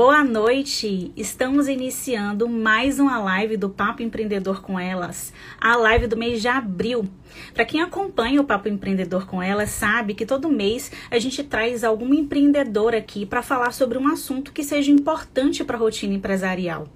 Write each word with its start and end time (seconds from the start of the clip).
Boa 0.00 0.22
noite! 0.22 1.10
Estamos 1.16 1.66
iniciando 1.66 2.48
mais 2.48 3.00
uma 3.00 3.18
live 3.18 3.56
do 3.56 3.68
Papo 3.68 4.00
Empreendedor 4.00 4.62
com 4.62 4.78
Elas, 4.78 5.32
a 5.60 5.74
live 5.74 6.06
do 6.06 6.16
mês 6.16 6.40
de 6.40 6.46
abril. 6.46 7.08
Para 7.52 7.64
quem 7.64 7.82
acompanha 7.82 8.40
o 8.40 8.44
Papo 8.44 8.68
Empreendedor 8.68 9.26
com 9.26 9.42
Elas, 9.42 9.70
sabe 9.70 10.14
que 10.14 10.24
todo 10.24 10.48
mês 10.48 10.92
a 11.10 11.18
gente 11.18 11.42
traz 11.42 11.82
algum 11.82 12.14
empreendedor 12.14 12.94
aqui 12.94 13.26
para 13.26 13.42
falar 13.42 13.72
sobre 13.72 13.98
um 13.98 14.06
assunto 14.06 14.52
que 14.52 14.62
seja 14.62 14.92
importante 14.92 15.64
para 15.64 15.76
a 15.76 15.80
rotina 15.80 16.14
empresarial. 16.14 16.86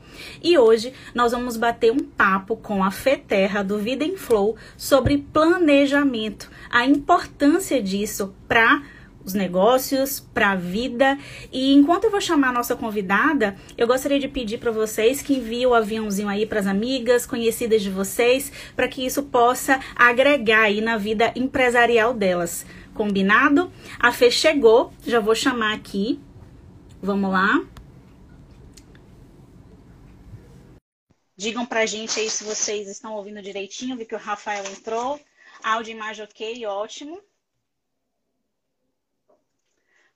E 0.41 0.57
hoje 0.57 0.93
nós 1.13 1.33
vamos 1.33 1.57
bater 1.57 1.91
um 1.91 1.99
papo 1.99 2.57
com 2.57 2.85
a 2.85 2.93
Feterra 2.93 3.65
do 3.65 3.79
Vida 3.79 4.05
em 4.05 4.17
Flow 4.17 4.57
sobre 4.77 5.19
planejamento, 5.19 6.49
a 6.71 6.87
importância 6.87 7.83
disso 7.83 8.33
para 8.47 8.81
os 9.25 9.35
negócios, 9.35 10.21
para 10.21 10.51
a 10.51 10.57
vida. 10.57 11.19
E 11.53 11.75
enquanto 11.75 12.05
eu 12.05 12.11
vou 12.11 12.21
chamar 12.21 12.49
a 12.49 12.53
nossa 12.53 12.77
convidada, 12.77 13.57
eu 13.77 13.87
gostaria 13.87 14.19
de 14.19 14.29
pedir 14.29 14.59
para 14.59 14.71
vocês 14.71 15.23
que 15.23 15.35
enviem 15.35 15.67
o 15.67 15.75
aviãozinho 15.75 16.29
aí 16.29 16.47
para 16.47 16.61
as 16.61 16.67
amigas, 16.67 17.27
conhecidas 17.27 17.83
de 17.83 17.91
vocês, 17.91 18.53
para 18.75 18.89
que 18.89 19.05
isso 19.05 19.23
possa 19.25 19.81
agregar 19.95 20.63
aí 20.63 20.81
na 20.81 20.97
vida 20.97 21.33
empresarial 21.37 22.15
delas. 22.15 22.67
Combinado? 22.95 23.73
A 23.99 24.13
Fê 24.13 24.31
chegou, 24.31 24.93
já 25.07 25.19
vou 25.19 25.35
chamar 25.35 25.75
aqui. 25.75 26.21
Vamos 27.01 27.33
lá. 27.33 27.65
Digam 31.37 31.67
pra 31.67 31.87
gente 31.87 32.21
aí 32.21 32.31
se 32.31 32.45
vocês 32.45 32.89
estão 32.89 33.15
ouvindo 33.15 33.43
direitinho. 33.43 33.97
Vi 33.97 34.05
que 34.05 34.15
o 34.15 34.19
Rafael 34.19 34.65
entrou. 34.67 35.19
Áudio 35.65 35.93
e 35.93 35.97
imagem 35.97 36.25
ok, 36.25 36.67
ótimo. 36.67 37.21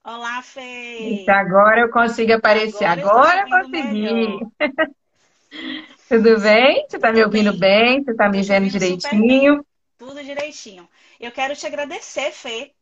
Olá, 0.06 0.40
Fê! 0.40 1.24
agora 1.28 1.80
eu 1.80 1.90
consigo 1.90 2.32
aparecer. 2.34 2.84
Agora, 2.84 3.08
agora 3.10 3.40
eu 3.40 3.66
consegui. 3.66 4.38
Tudo 6.08 6.40
bem? 6.40 6.86
Você 6.88 6.96
está 6.96 7.12
me 7.12 7.24
ouvindo 7.24 7.52
bem? 7.58 8.04
Você 8.04 8.12
está 8.12 8.28
me 8.28 8.40
vendo 8.40 8.68
direitinho? 8.70 9.66
Tudo 9.98 10.22
direitinho. 10.22 10.88
Eu 11.18 11.32
quero 11.32 11.56
te 11.56 11.66
agradecer, 11.66 12.30
Fê, 12.30 12.72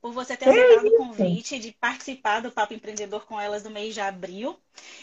por 0.00 0.12
você 0.12 0.36
ter 0.36 0.44
aceitado 0.50 0.86
o 0.86 0.96
convite 0.98 1.58
de 1.58 1.72
participar 1.72 2.40
do 2.40 2.52
Papo 2.52 2.74
Empreendedor 2.74 3.26
com 3.26 3.40
elas 3.40 3.64
no 3.64 3.70
mês 3.70 3.92
de 3.92 4.00
abril. 4.00 4.56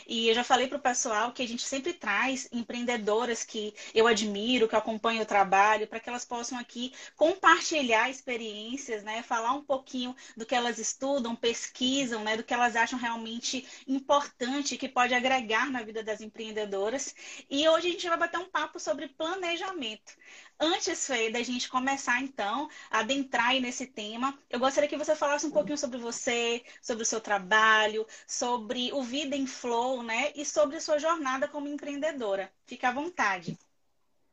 E 0.08 0.28
eu 0.28 0.36
já 0.36 0.44
falei 0.44 0.68
para 0.68 0.78
o 0.78 0.82
pessoal 0.82 1.32
que 1.32 1.44
a 1.44 1.48
gente 1.48 1.64
sempre 1.64 1.94
traz 1.94 2.48
empreendedoras 2.52 3.44
que 3.44 3.74
eu 3.94 4.08
admiro, 4.08 4.68
que 4.68 4.76
acompanham 4.76 5.24
o 5.24 5.26
trabalho, 5.26 5.88
para 5.88 6.00
que 6.00 6.10
elas 6.10 6.26
possam 6.26 6.58
aqui 6.58 6.94
compartilhar 7.16 8.10
experiências, 8.10 9.04
né? 9.04 9.22
Falar 9.22 9.54
um 9.54 9.64
pouquinho 9.64 10.16
do 10.36 10.46
que 10.46 10.56
elas 10.56 10.80
estudam, 10.80 11.36
pesquisam, 11.36 12.24
né? 12.24 12.38
Do 12.38 12.44
que 12.44 12.54
elas 12.54 12.76
acham 12.76 12.98
realmente 12.98 13.68
importante, 13.88 14.78
que 14.78 14.90
pode 14.90 15.14
agregar 15.14 15.70
na 15.70 15.82
vida 15.84 16.04
das 16.04 16.22
empreendedoras. 16.22 17.14
E 17.50 17.68
hoje 17.68 17.88
a 17.88 17.92
gente 17.92 18.10
vai 18.10 18.18
bater 18.18 18.40
um 18.40 18.50
papo 18.50 18.80
sobre 18.80 19.08
planejamento. 19.08 20.14
Antes, 20.60 21.08
Fê, 21.08 21.30
da 21.30 21.42
gente 21.42 21.70
começar, 21.70 22.22
então, 22.22 22.70
a 22.92 23.00
adentrar 23.00 23.54
nesse 23.62 23.88
tema, 23.88 24.38
eu 24.50 24.60
gostaria 24.60 24.90
que 24.90 24.98
você 24.98 25.16
falasse 25.16 25.46
um 25.46 25.52
pouquinho 25.52 25.78
sobre 25.78 25.98
você, 25.98 26.64
sobre 26.82 27.04
o 27.04 27.06
seu 27.06 27.22
trabalho, 27.22 28.06
sobre 28.28 28.92
o 28.92 29.02
Vida 29.02 29.36
em 29.36 29.48
Flow, 29.60 30.02
né? 30.02 30.32
E 30.36 30.46
sobre 30.46 30.80
sua 30.80 30.98
jornada 30.98 31.48
como 31.48 31.68
empreendedora. 31.68 32.50
Fica 32.66 32.90
à 32.90 32.94
vontade. 32.94 33.58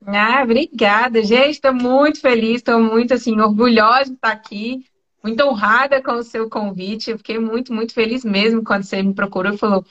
Ah, 0.06 0.42
obrigada, 0.44 1.22
gente. 1.22 1.50
Estou 1.50 1.74
muito 1.74 2.20
feliz, 2.20 2.56
estou 2.56 2.80
muito 2.80 3.12
assim, 3.12 3.40
orgulhosa 3.40 4.04
de 4.04 4.12
estar 4.12 4.30
aqui, 4.30 4.84
muito 5.22 5.42
honrada 5.42 6.00
com 6.00 6.12
o 6.12 6.22
seu 6.22 6.48
convite. 6.48 7.10
Eu 7.10 7.18
fiquei 7.18 7.38
muito, 7.38 7.72
muito 7.72 7.92
feliz 7.92 8.24
mesmo 8.24 8.62
quando 8.62 8.84
você 8.84 9.02
me 9.02 9.14
procurou 9.14 9.54
e 9.54 9.58
falou, 9.58 9.84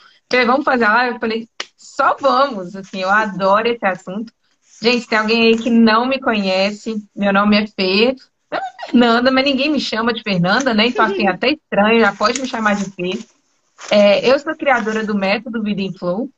vamos 0.45 0.63
fazer 0.63 0.85
a 0.85 0.93
live? 0.93 1.15
Eu 1.15 1.19
falei, 1.19 1.49
só 1.75 2.15
vamos. 2.19 2.75
Assim, 2.75 3.01
eu 3.01 3.09
adoro 3.09 3.67
esse 3.67 3.85
assunto. 3.85 4.31
Gente, 4.81 5.07
tem 5.07 5.17
alguém 5.17 5.47
aí 5.47 5.57
que 5.57 5.69
não 5.69 6.05
me 6.05 6.19
conhece. 6.19 6.95
Meu 7.15 7.33
nome 7.33 7.61
é 7.61 7.67
Fê. 7.67 8.15
Nome 8.51 8.63
é 8.63 8.85
Fernanda, 8.91 9.31
mas 9.31 9.43
ninguém 9.43 9.69
me 9.69 9.81
chama 9.81 10.13
de 10.13 10.23
Fernanda, 10.23 10.73
né? 10.73 10.87
Então, 10.87 11.03
assim, 11.05 11.27
é 11.27 11.31
até 11.31 11.49
estranho, 11.51 11.99
já 11.99 12.13
pode 12.13 12.39
me 12.39 12.47
chamar 12.47 12.75
de 12.75 12.85
Fê. 12.91 13.34
É, 13.91 14.29
eu 14.29 14.37
sou 14.39 14.55
criadora 14.55 15.05
do 15.05 15.15
método 15.15 15.61
Vida 15.61 15.81
em 15.81 15.93
Flow 15.93 16.29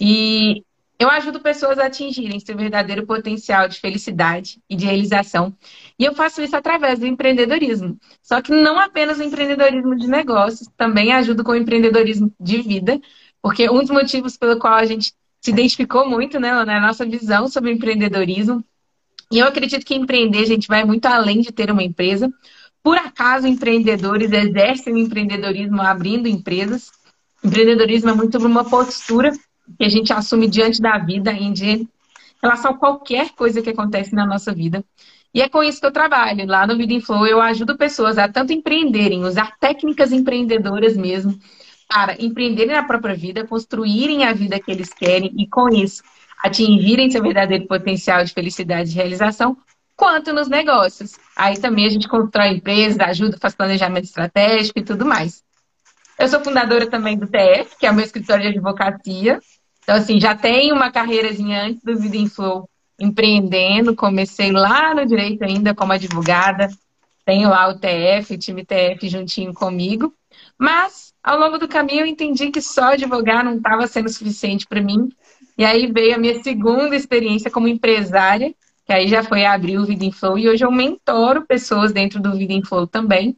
e 0.00 0.64
eu 0.98 1.10
ajudo 1.10 1.40
pessoas 1.40 1.78
a 1.78 1.86
atingirem 1.86 2.40
seu 2.40 2.56
verdadeiro 2.56 3.06
potencial 3.06 3.68
de 3.68 3.78
felicidade 3.78 4.58
e 4.68 4.74
de 4.74 4.86
realização. 4.86 5.54
E 5.98 6.04
eu 6.04 6.14
faço 6.14 6.40
isso 6.40 6.56
através 6.56 6.98
do 6.98 7.06
empreendedorismo. 7.06 7.98
Só 8.22 8.40
que 8.40 8.50
não 8.50 8.78
apenas 8.78 9.18
o 9.18 9.22
empreendedorismo 9.22 9.94
de 9.94 10.08
negócios, 10.08 10.68
também 10.76 11.12
ajudo 11.12 11.44
com 11.44 11.52
o 11.52 11.56
empreendedorismo 11.56 12.32
de 12.40 12.62
vida, 12.62 12.98
porque 13.42 13.68
um 13.68 13.80
dos 13.80 13.90
motivos 13.90 14.36
pelo 14.36 14.58
qual 14.58 14.74
a 14.74 14.86
gente 14.86 15.12
se 15.40 15.50
identificou 15.50 16.08
muito 16.08 16.40
né, 16.40 16.52
na 16.64 16.80
nossa 16.80 17.04
visão 17.04 17.46
sobre 17.46 17.72
empreendedorismo. 17.72 18.64
E 19.30 19.38
eu 19.38 19.46
acredito 19.46 19.84
que 19.84 19.94
empreender, 19.94 20.46
gente, 20.46 20.66
vai 20.66 20.84
muito 20.84 21.06
além 21.06 21.40
de 21.40 21.52
ter 21.52 21.70
uma 21.70 21.82
empresa. 21.82 22.32
Por 22.86 22.98
acaso, 22.98 23.48
empreendedores 23.48 24.30
exercem 24.30 24.94
o 24.94 24.98
empreendedorismo 24.98 25.82
abrindo 25.82 26.28
empresas. 26.28 26.92
Empreendedorismo 27.42 28.10
é 28.10 28.14
muito 28.14 28.38
uma 28.38 28.64
postura 28.64 29.32
que 29.76 29.84
a 29.84 29.88
gente 29.88 30.12
assume 30.12 30.46
diante 30.46 30.80
da 30.80 30.96
vida, 30.96 31.32
em 31.32 31.52
relação 32.40 32.70
a 32.70 32.78
qualquer 32.78 33.30
coisa 33.30 33.60
que 33.60 33.70
acontece 33.70 34.14
na 34.14 34.24
nossa 34.24 34.54
vida. 34.54 34.84
E 35.34 35.42
é 35.42 35.48
com 35.48 35.64
isso 35.64 35.80
que 35.80 35.86
eu 35.86 35.90
trabalho. 35.90 36.46
Lá 36.46 36.64
no 36.64 36.76
Vida 36.76 36.92
em 36.92 37.00
Flow, 37.00 37.26
eu 37.26 37.40
ajudo 37.40 37.76
pessoas 37.76 38.18
a 38.18 38.28
tanto 38.28 38.52
empreenderem, 38.52 39.24
usar 39.24 39.56
técnicas 39.58 40.12
empreendedoras 40.12 40.96
mesmo, 40.96 41.36
para 41.88 42.14
empreenderem 42.22 42.76
na 42.76 42.84
própria 42.84 43.16
vida, 43.16 43.44
construírem 43.44 44.22
a 44.22 44.32
vida 44.32 44.60
que 44.60 44.70
eles 44.70 44.94
querem 44.94 45.34
e, 45.36 45.48
com 45.48 45.68
isso, 45.70 46.04
atingirem 46.40 47.10
seu 47.10 47.20
verdadeiro 47.20 47.66
potencial 47.66 48.22
de 48.22 48.32
felicidade 48.32 48.92
e 48.92 48.94
realização, 48.94 49.56
quanto 49.96 50.32
nos 50.32 50.48
negócios. 50.48 51.12
Aí 51.34 51.58
também 51.58 51.86
a 51.86 51.90
gente 51.90 52.06
constrói 52.06 52.48
empresas, 52.48 53.00
ajuda, 53.00 53.38
faz 53.40 53.54
planejamento 53.54 54.04
estratégico 54.04 54.78
e 54.78 54.84
tudo 54.84 55.04
mais. 55.06 55.42
Eu 56.18 56.28
sou 56.28 56.40
fundadora 56.40 56.88
também 56.88 57.16
do 57.16 57.26
TF, 57.26 57.76
que 57.78 57.86
é 57.86 57.90
o 57.90 57.94
meu 57.94 58.04
escritório 58.04 58.42
de 58.42 58.48
advocacia. 58.48 59.40
Então, 59.82 59.96
assim, 59.96 60.20
já 60.20 60.34
tenho 60.34 60.74
uma 60.74 60.90
carreirazinha 60.90 61.64
antes 61.64 61.82
do 61.82 61.98
Vida 61.98 62.16
em 62.16 62.28
Flow 62.28 62.68
empreendendo. 62.98 63.94
Comecei 63.94 64.50
lá 64.50 64.94
no 64.94 65.06
direito 65.06 65.44
ainda 65.44 65.74
como 65.74 65.92
advogada. 65.92 66.68
Tenho 67.24 67.50
lá 67.50 67.68
o 67.68 67.78
TF, 67.78 68.34
o 68.34 68.38
time 68.38 68.64
TF 68.64 69.08
juntinho 69.08 69.52
comigo. 69.52 70.12
Mas 70.58 71.12
ao 71.22 71.38
longo 71.38 71.58
do 71.58 71.68
caminho 71.68 72.00
eu 72.00 72.06
entendi 72.06 72.50
que 72.50 72.60
só 72.60 72.92
advogar 72.92 73.44
não 73.44 73.56
estava 73.56 73.86
sendo 73.86 74.08
suficiente 74.08 74.66
para 74.66 74.80
mim. 74.80 75.08
E 75.58 75.64
aí 75.64 75.90
veio 75.90 76.14
a 76.14 76.18
minha 76.18 76.42
segunda 76.42 76.94
experiência 76.94 77.50
como 77.50 77.68
empresária, 77.68 78.54
que 78.86 78.92
aí 78.92 79.08
já 79.08 79.22
foi 79.22 79.44
abrir 79.44 79.78
o 79.78 79.84
Vida 79.84 80.04
em 80.04 80.12
Flow. 80.12 80.38
E 80.38 80.48
hoje 80.48 80.64
eu 80.64 80.70
mentoro 80.70 81.44
pessoas 81.44 81.92
dentro 81.92 82.20
do 82.20 82.36
Vida 82.36 82.52
em 82.52 82.62
Flow 82.62 82.86
também, 82.86 83.36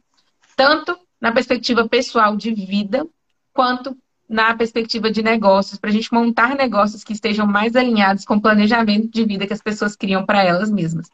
tanto 0.55 0.97
na 1.19 1.31
perspectiva 1.31 1.87
pessoal 1.89 2.35
de 2.35 2.53
vida, 2.53 3.05
quanto 3.51 3.97
na 4.29 4.55
perspectiva 4.55 5.09
de 5.09 5.23
negócios, 5.23 5.79
para 5.79 5.89
a 5.89 5.93
gente 5.93 6.13
montar 6.13 6.55
negócios 6.55 7.03
que 7.03 7.13
estejam 7.13 7.47
mais 7.47 7.75
alinhados 7.75 8.23
com 8.23 8.35
o 8.35 8.41
planejamento 8.41 9.09
de 9.09 9.25
vida 9.25 9.47
que 9.47 9.53
as 9.53 9.61
pessoas 9.61 9.95
criam 9.95 10.23
para 10.23 10.43
elas 10.43 10.69
mesmas. 10.69 11.09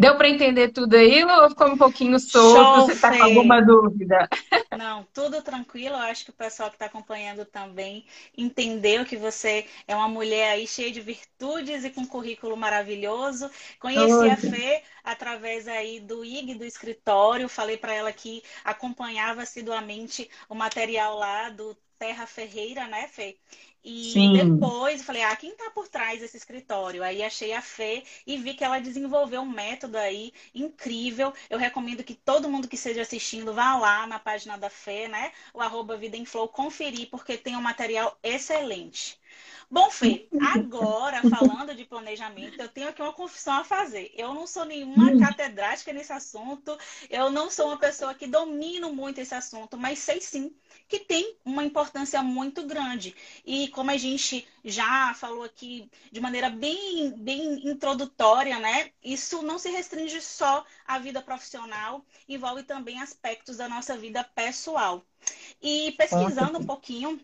Deu 0.00 0.16
para 0.16 0.30
entender 0.30 0.68
tudo 0.68 0.94
aí 0.94 1.22
ou 1.22 1.50
ficou 1.50 1.68
um 1.68 1.76
pouquinho 1.76 2.18
solto? 2.18 2.86
Você 2.86 2.92
está 2.92 3.14
com 3.14 3.22
alguma 3.22 3.60
dúvida? 3.60 4.26
Não, 4.78 5.06
tudo 5.12 5.42
tranquilo. 5.42 5.94
Eu 5.94 6.00
acho 6.00 6.24
que 6.24 6.30
o 6.30 6.34
pessoal 6.34 6.70
que 6.70 6.76
está 6.76 6.86
acompanhando 6.86 7.44
também 7.44 8.06
entendeu 8.34 9.04
que 9.04 9.14
você 9.14 9.66
é 9.86 9.94
uma 9.94 10.08
mulher 10.08 10.52
aí 10.52 10.66
cheia 10.66 10.90
de 10.90 11.02
virtudes 11.02 11.84
e 11.84 11.90
com 11.90 12.00
um 12.00 12.06
currículo 12.06 12.56
maravilhoso. 12.56 13.50
Conheci 13.78 14.26
a 14.26 14.38
Fê 14.38 14.82
através 15.04 15.68
aí 15.68 16.00
do 16.00 16.24
IG 16.24 16.54
do 16.54 16.64
escritório. 16.64 17.46
Falei 17.46 17.76
para 17.76 17.92
ela 17.92 18.10
que 18.10 18.42
acompanhava 18.64 19.42
assiduamente 19.42 20.30
o 20.48 20.54
material 20.54 21.18
lá 21.18 21.50
do 21.50 21.76
Terra 21.98 22.24
Ferreira, 22.24 22.86
né, 22.86 23.06
Fê? 23.08 23.36
E 23.84 24.12
Sim. 24.12 24.32
depois 24.32 25.02
falei, 25.02 25.22
ah, 25.22 25.34
quem 25.36 25.54
tá 25.56 25.70
por 25.70 25.88
trás 25.88 26.20
desse 26.20 26.36
escritório? 26.36 27.02
Aí 27.02 27.22
achei 27.22 27.52
a 27.52 27.62
Fê 27.62 28.04
e 28.26 28.36
vi 28.36 28.54
que 28.54 28.62
ela 28.64 28.78
desenvolveu 28.78 29.40
um 29.42 29.48
método 29.50 29.96
aí 29.98 30.32
incrível. 30.54 31.32
Eu 31.48 31.58
recomendo 31.58 32.04
que 32.04 32.14
todo 32.14 32.48
mundo 32.48 32.68
que 32.68 32.74
esteja 32.76 33.02
assistindo 33.02 33.54
vá 33.54 33.76
lá 33.76 34.06
na 34.06 34.18
página 34.18 34.56
da 34.58 34.68
Fê, 34.70 35.08
né? 35.08 35.32
O 35.54 35.60
arroba 35.60 35.96
Vida 35.96 36.16
em 36.16 36.24
Flow, 36.26 36.48
conferir, 36.48 37.08
porque 37.10 37.36
tem 37.38 37.56
um 37.56 37.62
material 37.62 38.18
excelente. 38.22 39.18
Bom, 39.70 39.88
Fê, 39.90 40.28
agora 40.52 41.22
falando 41.28 41.74
de 41.74 41.84
planejamento, 41.84 42.60
eu 42.60 42.68
tenho 42.68 42.88
aqui 42.88 43.00
uma 43.00 43.12
confissão 43.12 43.54
a 43.54 43.64
fazer. 43.64 44.12
Eu 44.16 44.34
não 44.34 44.46
sou 44.46 44.64
nenhuma 44.64 45.10
hum. 45.10 45.20
catedrática 45.20 45.92
nesse 45.92 46.12
assunto, 46.12 46.76
eu 47.08 47.30
não 47.30 47.50
sou 47.50 47.68
uma 47.68 47.78
pessoa 47.78 48.14
que 48.14 48.26
domino 48.26 48.92
muito 48.92 49.20
esse 49.20 49.34
assunto, 49.34 49.76
mas 49.76 50.00
sei 50.00 50.20
sim 50.20 50.52
que 50.88 50.98
tem 50.98 51.36
uma 51.44 51.64
importância 51.64 52.20
muito 52.20 52.64
grande. 52.66 53.14
E 53.44 53.68
como 53.68 53.92
a 53.92 53.96
gente 53.96 54.46
já 54.64 55.14
falou 55.14 55.44
aqui 55.44 55.88
de 56.10 56.20
maneira 56.20 56.50
bem, 56.50 57.12
bem 57.16 57.68
introdutória, 57.68 58.58
né? 58.58 58.90
Isso 59.02 59.40
não 59.42 59.58
se 59.58 59.70
restringe 59.70 60.20
só 60.20 60.64
à 60.84 60.98
vida 60.98 61.22
profissional, 61.22 62.04
envolve 62.28 62.64
também 62.64 63.00
aspectos 63.00 63.56
da 63.56 63.68
nossa 63.68 63.96
vida 63.96 64.24
pessoal. 64.24 65.04
E 65.62 65.92
pesquisando 65.92 66.58
um 66.58 66.64
pouquinho 66.64 67.20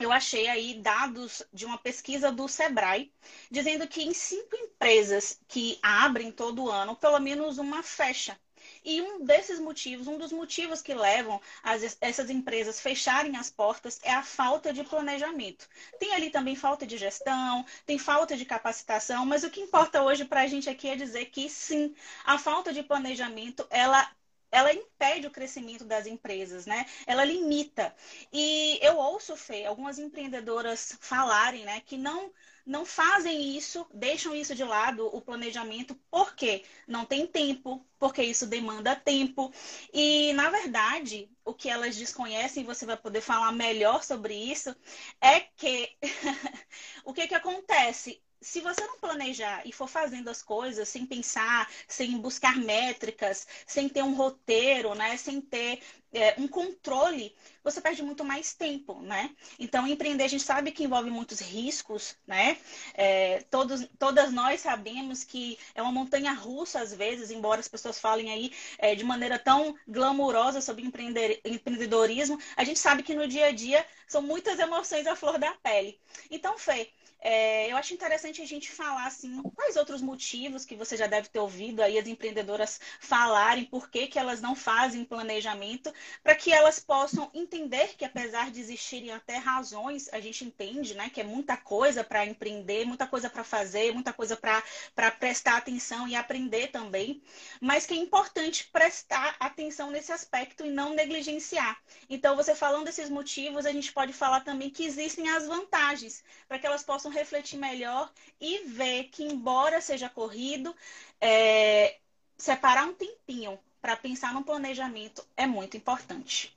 eu 0.00 0.10
achei 0.12 0.48
aí 0.48 0.74
dados 0.80 1.42
de 1.52 1.64
uma 1.64 1.78
pesquisa 1.78 2.32
do 2.32 2.48
Sebrae, 2.48 3.12
dizendo 3.50 3.86
que 3.86 4.02
em 4.02 4.12
cinco 4.12 4.56
empresas 4.56 5.40
que 5.48 5.78
abrem 5.82 6.32
todo 6.32 6.70
ano, 6.70 6.96
pelo 6.96 7.18
menos 7.20 7.58
uma 7.58 7.82
fecha. 7.82 8.38
E 8.84 9.00
um 9.00 9.24
desses 9.24 9.58
motivos, 9.58 10.06
um 10.06 10.18
dos 10.18 10.32
motivos 10.32 10.80
que 10.82 10.94
levam 10.94 11.40
as, 11.62 11.96
essas 12.00 12.30
empresas 12.30 12.80
fecharem 12.80 13.36
as 13.36 13.50
portas 13.50 14.00
é 14.02 14.12
a 14.12 14.22
falta 14.22 14.72
de 14.72 14.82
planejamento. 14.84 15.68
Tem 15.98 16.12
ali 16.14 16.30
também 16.30 16.56
falta 16.56 16.86
de 16.86 16.96
gestão, 16.96 17.64
tem 17.86 17.98
falta 17.98 18.36
de 18.36 18.44
capacitação, 18.44 19.24
mas 19.26 19.44
o 19.44 19.50
que 19.50 19.60
importa 19.60 20.02
hoje 20.02 20.24
para 20.24 20.42
a 20.42 20.46
gente 20.46 20.68
aqui 20.68 20.88
é 20.88 20.96
dizer 20.96 21.26
que 21.26 21.48
sim, 21.48 21.94
a 22.24 22.38
falta 22.38 22.72
de 22.72 22.82
planejamento 22.82 23.66
ela 23.70 24.10
ela 24.54 24.72
impede 24.72 25.26
o 25.26 25.30
crescimento 25.30 25.84
das 25.84 26.06
empresas, 26.06 26.66
né? 26.66 26.86
Ela 27.06 27.24
limita. 27.24 27.94
E 28.32 28.78
eu 28.82 28.96
ouço, 28.96 29.36
Fê, 29.36 29.64
algumas 29.64 29.98
empreendedoras 29.98 30.96
falarem, 31.00 31.64
né, 31.64 31.80
que 31.80 31.96
não 31.96 32.32
não 32.66 32.86
fazem 32.86 33.54
isso, 33.58 33.86
deixam 33.92 34.34
isso 34.34 34.54
de 34.54 34.64
lado, 34.64 35.06
o 35.14 35.20
planejamento, 35.20 35.94
porque 36.10 36.64
não 36.88 37.04
tem 37.04 37.26
tempo, 37.26 37.86
porque 37.98 38.22
isso 38.22 38.46
demanda 38.46 38.96
tempo. 38.96 39.52
E, 39.92 40.32
na 40.32 40.48
verdade, 40.50 41.30
o 41.44 41.52
que 41.52 41.68
elas 41.68 41.94
desconhecem, 41.96 42.64
você 42.64 42.86
vai 42.86 42.96
poder 42.96 43.20
falar 43.20 43.52
melhor 43.52 44.02
sobre 44.02 44.34
isso, 44.34 44.74
é 45.20 45.40
que 45.40 45.94
o 47.04 47.12
que, 47.12 47.28
que 47.28 47.34
acontece? 47.34 48.23
Se 48.44 48.60
você 48.60 48.86
não 48.86 48.98
planejar 48.98 49.62
e 49.64 49.72
for 49.72 49.88
fazendo 49.88 50.28
as 50.28 50.42
coisas 50.42 50.86
sem 50.86 51.06
pensar, 51.06 51.68
sem 51.88 52.18
buscar 52.18 52.56
métricas, 52.58 53.46
sem 53.66 53.88
ter 53.88 54.02
um 54.02 54.14
roteiro, 54.14 54.94
né, 54.94 55.16
sem 55.16 55.40
ter 55.40 55.80
é, 56.12 56.34
um 56.38 56.46
controle, 56.46 57.34
você 57.62 57.80
perde 57.80 58.02
muito 58.02 58.22
mais 58.22 58.52
tempo, 58.54 59.00
né? 59.00 59.34
Então, 59.58 59.86
empreender 59.86 60.24
a 60.24 60.28
gente 60.28 60.44
sabe 60.44 60.70
que 60.70 60.84
envolve 60.84 61.10
muitos 61.10 61.40
riscos, 61.40 62.16
né? 62.26 62.56
É, 62.92 63.40
todos, 63.50 63.88
todas 63.98 64.30
nós 64.30 64.60
sabemos 64.60 65.24
que 65.24 65.58
é 65.74 65.82
uma 65.82 65.90
montanha 65.90 66.32
russa 66.32 66.80
às 66.80 66.94
vezes, 66.94 67.30
embora 67.30 67.60
as 67.60 67.66
pessoas 67.66 67.98
falem 67.98 68.30
aí 68.30 68.52
é, 68.78 68.94
de 68.94 69.02
maneira 69.02 69.38
tão 69.38 69.74
glamurosa 69.88 70.60
sobre 70.60 70.84
empreender, 70.84 71.40
empreendedorismo, 71.44 72.38
a 72.56 72.62
gente 72.62 72.78
sabe 72.78 73.02
que 73.02 73.14
no 73.14 73.26
dia 73.26 73.46
a 73.46 73.52
dia 73.52 73.84
são 74.06 74.22
muitas 74.22 74.58
emoções 74.58 75.06
à 75.06 75.16
flor 75.16 75.38
da 75.38 75.52
pele. 75.54 75.98
Então, 76.30 76.56
Fê, 76.58 76.92
é, 77.26 77.72
eu 77.72 77.76
acho 77.78 77.94
interessante 77.94 78.42
a 78.42 78.46
gente 78.46 78.70
falar 78.70 79.06
assim, 79.06 79.40
quais 79.54 79.76
outros 79.76 80.02
motivos 80.02 80.66
que 80.66 80.76
você 80.76 80.94
já 80.94 81.06
deve 81.06 81.30
ter 81.30 81.38
ouvido 81.38 81.80
aí 81.80 81.98
as 81.98 82.06
empreendedoras 82.06 82.78
falarem, 83.00 83.64
por 83.64 83.88
que, 83.88 84.06
que 84.08 84.18
elas 84.18 84.42
não 84.42 84.54
fazem 84.54 85.06
planejamento, 85.06 85.90
para 86.22 86.34
que 86.34 86.52
elas 86.52 86.78
possam 86.78 87.30
entender 87.32 87.96
que 87.96 88.04
apesar 88.04 88.50
de 88.50 88.60
existirem 88.60 89.10
até 89.10 89.38
razões, 89.38 90.12
a 90.12 90.20
gente 90.20 90.44
entende 90.44 90.92
né, 90.92 91.08
que 91.08 91.18
é 91.18 91.24
muita 91.24 91.56
coisa 91.56 92.04
para 92.04 92.26
empreender, 92.26 92.84
muita 92.84 93.06
coisa 93.06 93.30
para 93.30 93.42
fazer, 93.42 93.94
muita 93.94 94.12
coisa 94.12 94.36
para 94.36 95.10
prestar 95.12 95.56
atenção 95.56 96.06
e 96.06 96.14
aprender 96.14 96.68
também, 96.68 97.22
mas 97.58 97.86
que 97.86 97.94
é 97.94 97.96
importante 97.96 98.68
prestar 98.70 99.34
atenção 99.40 99.90
nesse 99.90 100.12
aspecto 100.12 100.66
e 100.66 100.70
não 100.70 100.92
negligenciar. 100.92 101.80
Então, 102.10 102.36
você 102.36 102.54
falando 102.54 102.84
desses 102.84 103.08
motivos, 103.08 103.64
a 103.64 103.72
gente 103.72 103.90
pode 103.94 104.12
falar 104.12 104.40
também 104.40 104.68
que 104.68 104.84
existem 104.84 105.30
as 105.30 105.46
vantagens, 105.46 106.22
para 106.46 106.58
que 106.58 106.66
elas 106.66 106.82
possam 106.82 107.13
refletir 107.14 107.56
melhor 107.56 108.10
e 108.40 108.64
ver 108.64 109.04
que, 109.04 109.24
embora 109.24 109.80
seja 109.80 110.08
corrido, 110.08 110.74
é, 111.20 111.96
separar 112.36 112.86
um 112.86 112.92
tempinho 112.92 113.58
para 113.80 113.96
pensar 113.96 114.34
no 114.34 114.44
planejamento 114.44 115.24
é 115.36 115.46
muito 115.46 115.76
importante. 115.76 116.56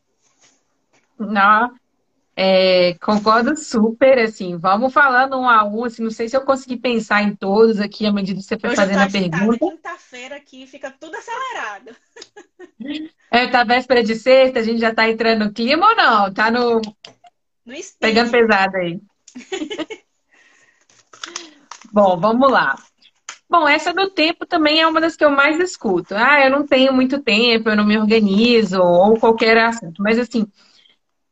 Não, 1.18 1.74
é, 2.40 2.94
concordo 3.02 3.58
super, 3.58 4.20
assim, 4.20 4.58
vamos 4.58 4.94
falando 4.94 5.40
um 5.40 5.50
a 5.50 5.64
um, 5.64 5.86
assim, 5.86 6.04
não 6.04 6.12
sei 6.12 6.30
se 6.30 6.38
eu 6.38 6.46
consegui 6.46 6.78
pensar 6.78 7.24
em 7.24 7.36
todos 7.36 7.80
aqui 7.80 8.06
à 8.06 8.14
medida 8.14 8.40
que 8.40 8.46
você 8.46 8.60
foi 8.60 8.70
Hoje 8.70 8.76
fazendo 8.76 9.02
a 9.02 9.10
pergunta. 9.10 9.58
quinta-feira 9.58 10.36
aqui, 10.36 10.68
fica 10.68 10.92
tudo 10.92 11.16
acelerado. 11.16 11.96
É, 13.32 13.48
tá 13.48 13.64
véspera 13.64 14.04
de 14.04 14.16
sexta, 14.16 14.60
a 14.60 14.64
gente 14.64 14.80
já 14.80 14.94
tá 14.94 15.10
entrando 15.10 15.46
no 15.46 15.52
clima 15.52 15.86
ou 15.86 15.96
não? 15.96 16.34
Tá 16.34 16.52
no... 16.52 16.80
no 16.80 17.74
Pegando 18.00 18.32
pesado 18.32 18.78
aí. 18.78 19.02
Bom, 21.98 22.16
vamos 22.16 22.52
lá. 22.52 22.78
Bom, 23.50 23.68
essa 23.68 23.92
do 23.92 24.12
tempo 24.12 24.46
também 24.46 24.80
é 24.80 24.88
uma 24.88 25.02
das 25.02 25.16
que 25.16 25.26
eu 25.26 25.32
mais 25.32 25.60
escuto. 25.60 26.14
Ah, 26.14 26.46
eu 26.46 26.52
não 26.52 26.64
tenho 26.64 26.94
muito 26.94 27.24
tempo, 27.24 27.70
eu 27.70 27.76
não 27.76 27.84
me 27.84 27.98
organizo, 27.98 28.80
ou 28.80 29.20
qualquer 29.20 29.58
assunto. 29.58 30.00
Mas 30.04 30.20
assim, 30.20 30.46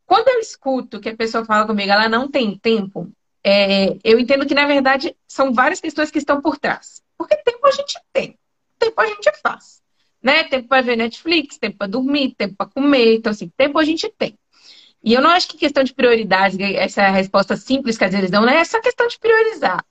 quando 0.07 0.27
eu 0.29 0.39
escuto 0.39 1.00
que 1.00 1.09
a 1.09 1.15
pessoa 1.15 1.45
fala 1.45 1.67
comigo, 1.67 1.91
ela 1.91 2.09
não 2.09 2.27
tem 2.27 2.57
tempo, 2.57 3.12
é, 3.44 3.95
eu 4.03 4.19
entendo 4.19 4.44
que, 4.44 4.56
na 4.56 4.65
verdade, 4.65 5.15
são 5.27 5.53
várias 5.53 5.79
questões 5.79 6.09
que 6.09 6.17
estão 6.17 6.41
por 6.41 6.57
trás. 6.57 7.00
Porque 7.15 7.38
tempo 7.44 7.67
a 7.67 7.71
gente 7.71 8.00
tem, 8.12 8.35
tempo 8.79 9.00
a 9.00 9.06
gente 9.06 9.31
faz. 9.44 9.83
Né? 10.19 10.45
Tempo 10.45 10.67
para 10.67 10.81
ver 10.81 10.95
Netflix, 10.95 11.59
tempo 11.59 11.77
para 11.77 11.91
dormir, 11.91 12.33
tempo 12.35 12.56
para 12.57 12.71
comer. 12.71 13.17
Então, 13.17 13.31
assim, 13.31 13.51
tempo 13.56 13.77
a 13.77 13.85
gente 13.85 14.12
tem. 14.17 14.35
E 15.03 15.13
eu 15.13 15.21
não 15.21 15.29
acho 15.29 15.47
que 15.47 15.57
questão 15.59 15.83
de 15.83 15.94
prioridade, 15.94 16.57
essa 16.75 17.07
resposta 17.09 17.56
simples 17.56 18.00
que 18.00 18.06
às 18.06 18.12
vezes 18.12 18.31
dão, 18.31 18.41
não 18.41 18.50
é 18.50 18.57
essa 18.57 18.81
questão 18.81 19.07
de 19.07 19.19
priorizar. 19.19 19.85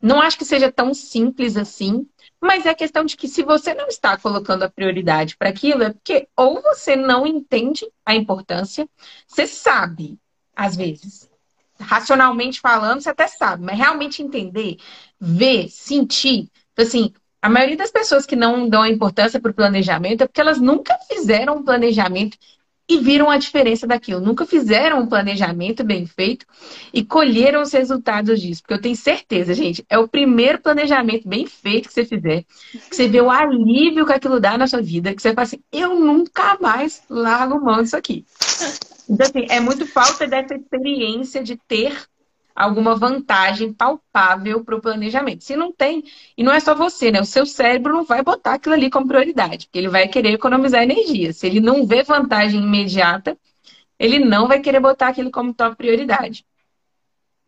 Não 0.00 0.20
acho 0.20 0.36
que 0.36 0.44
seja 0.44 0.70
tão 0.70 0.92
simples 0.92 1.56
assim, 1.56 2.06
mas 2.40 2.66
é 2.66 2.70
a 2.70 2.74
questão 2.74 3.04
de 3.04 3.16
que 3.16 3.26
se 3.26 3.42
você 3.42 3.72
não 3.72 3.86
está 3.86 4.16
colocando 4.16 4.64
a 4.64 4.70
prioridade 4.70 5.36
para 5.36 5.48
aquilo, 5.48 5.82
é 5.82 5.92
porque 5.92 6.28
ou 6.36 6.60
você 6.60 6.94
não 6.94 7.26
entende 7.26 7.86
a 8.04 8.14
importância, 8.14 8.88
você 9.26 9.46
sabe, 9.46 10.18
às 10.54 10.76
vezes. 10.76 11.30
Racionalmente 11.80 12.60
falando, 12.60 13.00
você 13.00 13.10
até 13.10 13.26
sabe, 13.26 13.64
mas 13.64 13.78
realmente 13.78 14.22
entender, 14.22 14.76
ver, 15.18 15.68
sentir. 15.68 16.50
Então, 16.72 16.84
assim, 16.84 17.12
a 17.44 17.48
maioria 17.48 17.76
das 17.76 17.90
pessoas 17.90 18.24
que 18.24 18.36
não 18.36 18.68
dão 18.68 18.82
a 18.82 18.88
importância 18.88 19.40
para 19.40 19.50
o 19.50 19.54
planejamento 19.54 20.22
é 20.22 20.26
porque 20.26 20.40
elas 20.40 20.60
nunca 20.60 20.98
fizeram 21.08 21.56
um 21.56 21.62
planejamento 21.62 22.38
e 22.88 22.98
viram 22.98 23.30
a 23.30 23.38
diferença 23.38 23.86
daquilo. 23.86 24.20
Nunca 24.20 24.44
fizeram 24.44 25.00
um 25.00 25.06
planejamento 25.06 25.82
bem 25.82 26.06
feito 26.06 26.46
e 26.92 27.02
colheram 27.02 27.62
os 27.62 27.72
resultados 27.72 28.40
disso. 28.40 28.62
Porque 28.62 28.74
eu 28.74 28.80
tenho 28.80 28.96
certeza, 28.96 29.54
gente, 29.54 29.84
é 29.88 29.98
o 29.98 30.06
primeiro 30.06 30.60
planejamento 30.60 31.26
bem 31.26 31.46
feito 31.46 31.88
que 31.88 31.94
você 31.94 32.04
fizer, 32.04 32.44
que 32.90 32.94
você 32.94 33.08
vê 33.08 33.20
o 33.20 33.30
alívio 33.30 34.06
que 34.06 34.12
aquilo 34.12 34.38
dá 34.38 34.58
na 34.58 34.66
sua 34.66 34.82
vida, 34.82 35.14
que 35.14 35.22
você 35.22 35.32
fala 35.32 35.46
assim, 35.46 35.62
eu 35.72 35.98
nunca 35.98 36.58
mais 36.60 37.02
largo 37.08 37.60
mão 37.60 37.82
disso 37.82 37.96
aqui. 37.96 38.24
Então, 39.08 39.26
assim, 39.26 39.46
é 39.48 39.60
muito 39.60 39.86
falta 39.86 40.26
dessa 40.26 40.54
experiência 40.54 41.42
de 41.42 41.56
ter 41.56 41.96
alguma 42.54 42.94
vantagem 42.94 43.72
palpável 43.72 44.64
para 44.64 44.76
o 44.76 44.80
planejamento. 44.80 45.42
Se 45.42 45.56
não 45.56 45.72
tem, 45.72 46.04
e 46.36 46.42
não 46.42 46.52
é 46.52 46.60
só 46.60 46.74
você, 46.74 47.10
né? 47.10 47.20
O 47.20 47.24
seu 47.24 47.44
cérebro 47.44 47.92
não 47.92 48.04
vai 48.04 48.22
botar 48.22 48.54
aquilo 48.54 48.74
ali 48.74 48.88
como 48.88 49.08
prioridade, 49.08 49.66
porque 49.66 49.78
ele 49.78 49.88
vai 49.88 50.06
querer 50.08 50.34
economizar 50.34 50.82
energia. 50.82 51.32
Se 51.32 51.46
ele 51.46 51.60
não 51.60 51.86
vê 51.86 52.02
vantagem 52.02 52.60
imediata, 52.62 53.36
ele 53.98 54.18
não 54.20 54.46
vai 54.46 54.60
querer 54.60 54.80
botar 54.80 55.08
aquilo 55.08 55.30
como 55.30 55.54
top 55.54 55.76
prioridade. 55.76 56.46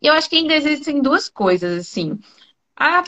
E 0.01 0.07
eu 0.07 0.13
acho 0.13 0.29
que 0.29 0.35
ainda 0.37 0.53
existem 0.53 1.01
duas 1.01 1.29
coisas, 1.29 1.79
assim. 1.79 2.19
A 2.75 3.03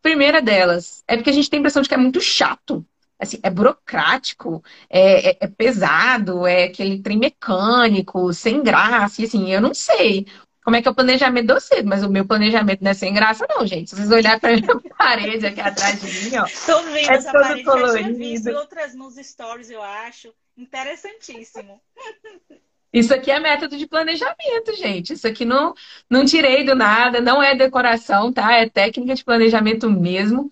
primeira 0.00 0.40
delas 0.42 1.04
é 1.06 1.16
porque 1.16 1.30
a 1.30 1.32
gente 1.32 1.48
tem 1.50 1.58
a 1.58 1.60
impressão 1.60 1.82
de 1.82 1.88
que 1.88 1.94
é 1.94 1.98
muito 1.98 2.20
chato. 2.20 2.84
Assim, 3.18 3.38
é 3.42 3.50
burocrático, 3.50 4.64
é, 4.90 5.30
é, 5.30 5.38
é 5.42 5.46
pesado, 5.46 6.44
é 6.44 6.64
aquele 6.64 7.00
trem 7.00 7.18
mecânico, 7.18 8.32
sem 8.32 8.62
graça. 8.64 9.22
E 9.22 9.26
assim, 9.26 9.52
eu 9.52 9.60
não 9.60 9.72
sei 9.72 10.26
como 10.64 10.76
é 10.76 10.82
que 10.82 10.86
é 10.86 10.90
o 10.90 10.94
planejamento 10.94 11.46
de 11.48 11.54
vocês, 11.54 11.84
mas 11.84 12.04
o 12.04 12.08
meu 12.08 12.24
planejamento 12.24 12.82
não 12.82 12.92
é 12.92 12.94
sem 12.94 13.12
graça, 13.12 13.46
não, 13.48 13.66
gente. 13.66 13.90
Se 13.90 13.96
vocês 13.96 14.10
olharem 14.10 14.38
para 14.38 14.56
minha 14.56 14.94
parede 14.96 15.46
aqui 15.46 15.60
atrás 15.60 16.00
de 16.00 16.30
mim, 16.30 16.36
ó. 16.36 16.46
Tô 16.66 16.82
vendo 16.84 17.10
é 17.10 17.14
essa 17.14 17.32
parede, 17.32 17.64
colorido. 17.64 17.98
já 17.98 18.04
tinha 18.04 18.14
visto 18.14 18.50
outras 18.50 18.94
nos 18.94 19.16
stories, 19.16 19.70
eu 19.70 19.82
acho. 19.82 20.32
Interessantíssimo. 20.56 21.80
Isso 22.92 23.14
aqui 23.14 23.30
é 23.30 23.40
método 23.40 23.76
de 23.76 23.86
planejamento, 23.86 24.76
gente. 24.76 25.14
Isso 25.14 25.26
aqui 25.26 25.46
não, 25.46 25.74
não 26.10 26.26
tirei 26.26 26.62
do 26.62 26.74
nada, 26.74 27.22
não 27.22 27.42
é 27.42 27.54
decoração, 27.56 28.30
tá? 28.30 28.52
É 28.52 28.68
técnica 28.68 29.14
de 29.14 29.24
planejamento 29.24 29.90
mesmo. 29.90 30.50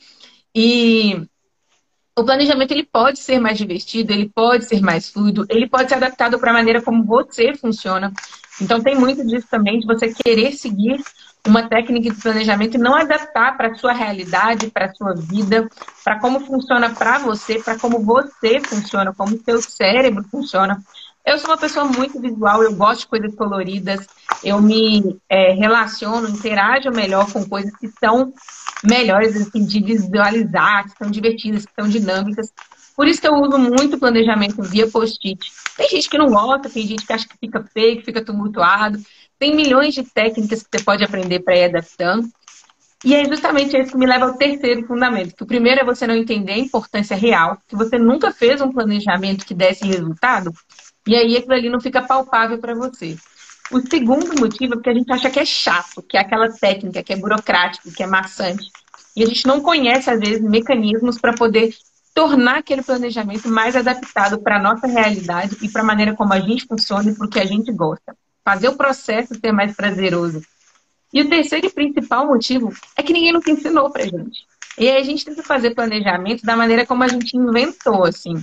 E 0.54 1.22
o 2.16 2.24
planejamento 2.24 2.72
ele 2.72 2.84
pode 2.84 3.18
ser 3.18 3.38
mais 3.38 3.58
divertido, 3.58 4.12
ele 4.12 4.28
pode 4.34 4.64
ser 4.64 4.80
mais 4.80 5.10
fluido, 5.10 5.46
ele 5.50 5.68
pode 5.68 5.90
ser 5.90 5.96
adaptado 5.96 6.38
para 6.38 6.50
a 6.50 6.54
maneira 6.54 6.80
como 6.80 7.04
você 7.04 7.54
funciona. 7.54 8.10
Então 8.60 8.80
tem 8.80 8.94
muito 8.94 9.26
disso 9.26 9.46
também, 9.50 9.78
de 9.78 9.86
você 9.86 10.12
querer 10.12 10.52
seguir 10.52 11.02
uma 11.46 11.68
técnica 11.68 12.10
de 12.10 12.20
planejamento 12.20 12.76
e 12.76 12.80
não 12.80 12.94
adaptar 12.94 13.56
para 13.56 13.68
a 13.68 13.74
sua 13.74 13.92
realidade, 13.92 14.70
para 14.70 14.86
a 14.86 14.94
sua 14.94 15.14
vida, 15.14 15.68
para 16.04 16.18
como 16.20 16.40
funciona 16.40 16.90
para 16.90 17.18
você, 17.18 17.58
para 17.58 17.78
como 17.78 18.04
você 18.04 18.60
funciona, 18.60 19.14
como 19.14 19.34
o 19.34 19.42
seu 19.42 19.62
cérebro 19.62 20.24
funciona. 20.30 20.82
Eu 21.24 21.38
sou 21.38 21.50
uma 21.50 21.56
pessoa 21.56 21.84
muito 21.84 22.20
visual, 22.20 22.62
eu 22.62 22.74
gosto 22.74 23.00
de 23.00 23.06
coisas 23.08 23.34
coloridas, 23.34 24.06
eu 24.42 24.60
me 24.60 25.18
é, 25.28 25.52
relaciono, 25.52 26.28
interajo 26.28 26.90
melhor 26.90 27.30
com 27.30 27.46
coisas 27.46 27.74
que 27.76 27.88
são 27.88 28.32
melhores 28.82 29.36
assim, 29.36 29.64
de 29.64 29.82
visualizar, 29.82 30.84
que 30.84 30.96
são 30.96 31.10
divertidas, 31.10 31.66
que 31.66 31.72
são 31.78 31.88
dinâmicas. 31.88 32.50
Por 33.00 33.08
isso 33.08 33.18
que 33.18 33.26
eu 33.26 33.32
uso 33.32 33.56
muito 33.56 33.98
planejamento 33.98 34.62
via 34.62 34.86
post-it. 34.86 35.40
Tem 35.74 35.88
gente 35.88 36.06
que 36.06 36.18
não 36.18 36.26
gosta, 36.26 36.68
tem 36.68 36.86
gente 36.86 37.06
que 37.06 37.12
acha 37.14 37.26
que 37.26 37.34
fica 37.38 37.64
feio, 37.72 37.96
que 37.96 38.04
fica 38.04 38.22
tumultuado. 38.22 39.00
Tem 39.38 39.56
milhões 39.56 39.94
de 39.94 40.02
técnicas 40.02 40.62
que 40.62 40.68
você 40.70 40.84
pode 40.84 41.02
aprender 41.02 41.40
para 41.40 41.56
ir 41.56 41.64
adaptando. 41.64 42.28
E 43.02 43.14
é 43.14 43.24
justamente 43.24 43.74
isso 43.74 43.92
que 43.92 43.96
me 43.96 44.04
leva 44.04 44.26
ao 44.26 44.34
terceiro 44.34 44.86
fundamento. 44.86 45.34
Que 45.34 45.42
o 45.42 45.46
primeiro 45.46 45.80
é 45.80 45.84
você 45.84 46.06
não 46.06 46.14
entender 46.14 46.52
a 46.52 46.58
importância 46.58 47.16
real, 47.16 47.56
que 47.66 47.74
você 47.74 47.98
nunca 47.98 48.30
fez 48.32 48.60
um 48.60 48.70
planejamento 48.70 49.46
que 49.46 49.54
desse 49.54 49.86
resultado, 49.86 50.52
e 51.06 51.16
aí 51.16 51.38
aquilo 51.38 51.54
ali 51.54 51.70
não 51.70 51.80
fica 51.80 52.02
palpável 52.02 52.58
para 52.58 52.74
você. 52.74 53.16
O 53.72 53.80
segundo 53.80 54.38
motivo 54.38 54.74
é 54.74 54.76
porque 54.76 54.90
a 54.90 54.94
gente 54.94 55.10
acha 55.10 55.30
que 55.30 55.40
é 55.40 55.46
chato, 55.46 56.02
que 56.02 56.18
é 56.18 56.20
aquela 56.20 56.50
técnica, 56.52 57.02
que 57.02 57.14
é 57.14 57.16
burocrático, 57.16 57.90
que 57.90 58.02
é 58.02 58.06
maçante. 58.06 58.70
E 59.16 59.22
a 59.22 59.26
gente 59.26 59.46
não 59.46 59.62
conhece, 59.62 60.10
às 60.10 60.20
vezes, 60.20 60.42
mecanismos 60.42 61.18
para 61.18 61.32
poder 61.32 61.74
tornar 62.14 62.58
aquele 62.58 62.82
planejamento 62.82 63.48
mais 63.48 63.76
adaptado 63.76 64.38
para 64.40 64.56
a 64.56 64.62
nossa 64.62 64.86
realidade 64.86 65.56
e 65.62 65.68
para 65.68 65.82
a 65.82 65.84
maneira 65.84 66.14
como 66.14 66.32
a 66.32 66.40
gente 66.40 66.66
funciona 66.66 67.10
e 67.10 67.14
para 67.14 67.26
o 67.26 67.30
que 67.30 67.40
a 67.40 67.44
gente 67.44 67.72
gosta. 67.72 68.16
Fazer 68.44 68.68
o 68.68 68.76
processo 68.76 69.34
ser 69.34 69.52
mais 69.52 69.74
prazeroso. 69.74 70.42
E 71.12 71.22
o 71.22 71.28
terceiro 71.28 71.66
e 71.66 71.70
principal 71.70 72.26
motivo 72.26 72.72
é 72.96 73.02
que 73.02 73.12
ninguém 73.12 73.32
nunca 73.32 73.50
ensinou 73.50 73.90
para 73.90 74.04
gente. 74.04 74.46
E 74.78 74.88
aí 74.88 74.96
a 74.96 75.04
gente 75.04 75.24
que 75.24 75.42
fazer 75.42 75.74
planejamento 75.74 76.44
da 76.44 76.56
maneira 76.56 76.86
como 76.86 77.02
a 77.02 77.08
gente 77.08 77.36
inventou, 77.36 78.04
assim. 78.04 78.34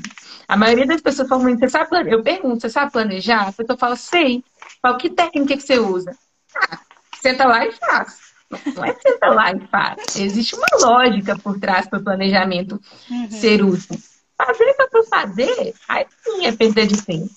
A 0.47 0.57
maioria 0.57 0.85
das 0.85 1.01
pessoas 1.01 1.27
falam, 1.27 1.57
você 1.57 1.69
sabe 1.69 1.89
planejar? 1.89 2.15
Eu 2.15 2.23
pergunto, 2.23 2.61
você 2.61 2.69
sabe 2.69 2.91
planejar? 2.91 3.47
A 3.47 3.51
pessoa 3.51 3.77
fala, 3.77 3.95
sei. 3.95 4.43
Fala, 4.81 4.97
que 4.97 5.09
técnica 5.09 5.55
que 5.55 5.63
você 5.63 5.79
usa? 5.79 6.15
Ah, 6.55 6.79
senta 7.21 7.45
lá 7.45 7.65
e 7.65 7.71
faz. 7.71 8.26
Não 8.75 8.85
é 8.85 8.93
senta 8.93 9.27
lá 9.27 9.51
e 9.51 9.59
faz. 9.67 10.15
Existe 10.15 10.55
uma 10.55 10.67
lógica 10.81 11.37
por 11.37 11.59
trás 11.59 11.87
para 11.87 11.99
o 11.99 12.03
planejamento 12.03 12.79
uhum. 13.09 13.31
ser 13.31 13.63
útil. 13.63 13.97
Fazer 14.37 14.73
para 14.75 15.03
fazer, 15.03 15.73
aí 15.89 16.05
sim 16.23 16.45
é 16.45 16.51
perda 16.51 16.85
de 16.85 17.01
tempo. 17.01 17.29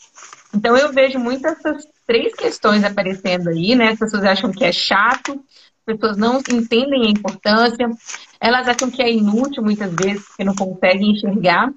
Então 0.55 0.76
eu 0.76 0.93
vejo 0.93 1.19
muitas 1.19 1.59
essas 1.59 1.87
três 2.07 2.35
questões 2.35 2.85
aparecendo 2.85 3.49
aí, 3.49 3.75
né? 3.75 3.90
As 3.90 3.99
pessoas 3.99 4.25
acham 4.25 4.52
que 4.52 4.64
é 4.64 4.73
chato, 4.73 5.33
as 5.33 5.97
pessoas 5.97 6.17
não 6.17 6.38
entendem 6.50 7.07
a 7.07 7.11
importância, 7.11 7.88
elas 8.40 8.69
acham 8.69 8.90
que 8.90 9.02
é 9.02 9.11
inútil 9.11 9.62
muitas 9.62 9.93
vezes, 9.95 10.26
porque 10.26 10.45
não 10.45 10.55
conseguem 10.55 11.12
enxergar 11.12 11.73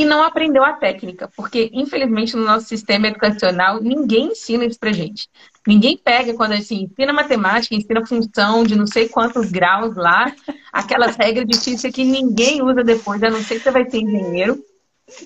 e 0.00 0.04
não 0.06 0.22
aprendeu 0.22 0.64
a 0.64 0.72
técnica, 0.72 1.30
porque 1.36 1.70
infelizmente 1.74 2.34
no 2.34 2.42
nosso 2.42 2.66
sistema 2.66 3.08
educacional 3.08 3.82
ninguém 3.82 4.28
ensina 4.28 4.64
isso 4.64 4.80
pra 4.80 4.92
gente. 4.92 5.28
Ninguém 5.66 5.94
pega 5.94 6.32
quando 6.32 6.52
assim, 6.52 6.84
ensina 6.84 7.12
matemática, 7.12 7.74
ensina 7.74 8.06
função 8.06 8.64
de 8.64 8.74
não 8.74 8.86
sei 8.86 9.10
quantos 9.10 9.50
graus 9.50 9.94
lá, 9.94 10.34
aquelas 10.72 11.16
regras 11.16 11.46
de 11.46 11.60
física 11.60 11.92
que 11.92 12.02
ninguém 12.02 12.62
usa 12.62 12.82
depois, 12.82 13.22
a 13.22 13.28
não 13.28 13.42
ser 13.42 13.56
que 13.56 13.64
você 13.64 13.70
vai 13.70 13.90
ser 13.90 13.98
engenheiro. 13.98 14.64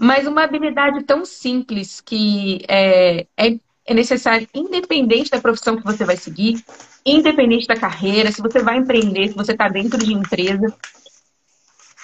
Mas 0.00 0.26
uma 0.26 0.42
habilidade 0.42 1.04
tão 1.04 1.24
simples 1.24 2.00
que 2.00 2.64
é, 2.66 3.28
é, 3.36 3.56
é 3.86 3.94
necessária, 3.94 4.48
independente 4.52 5.30
da 5.30 5.40
profissão 5.40 5.76
que 5.76 5.84
você 5.84 6.04
vai 6.04 6.16
seguir, 6.16 6.64
independente 7.06 7.68
da 7.68 7.76
carreira, 7.76 8.32
se 8.32 8.42
você 8.42 8.60
vai 8.60 8.78
empreender, 8.78 9.28
se 9.28 9.36
você 9.36 9.52
está 9.52 9.68
dentro 9.68 9.98
de 9.98 10.12
empresa, 10.12 10.74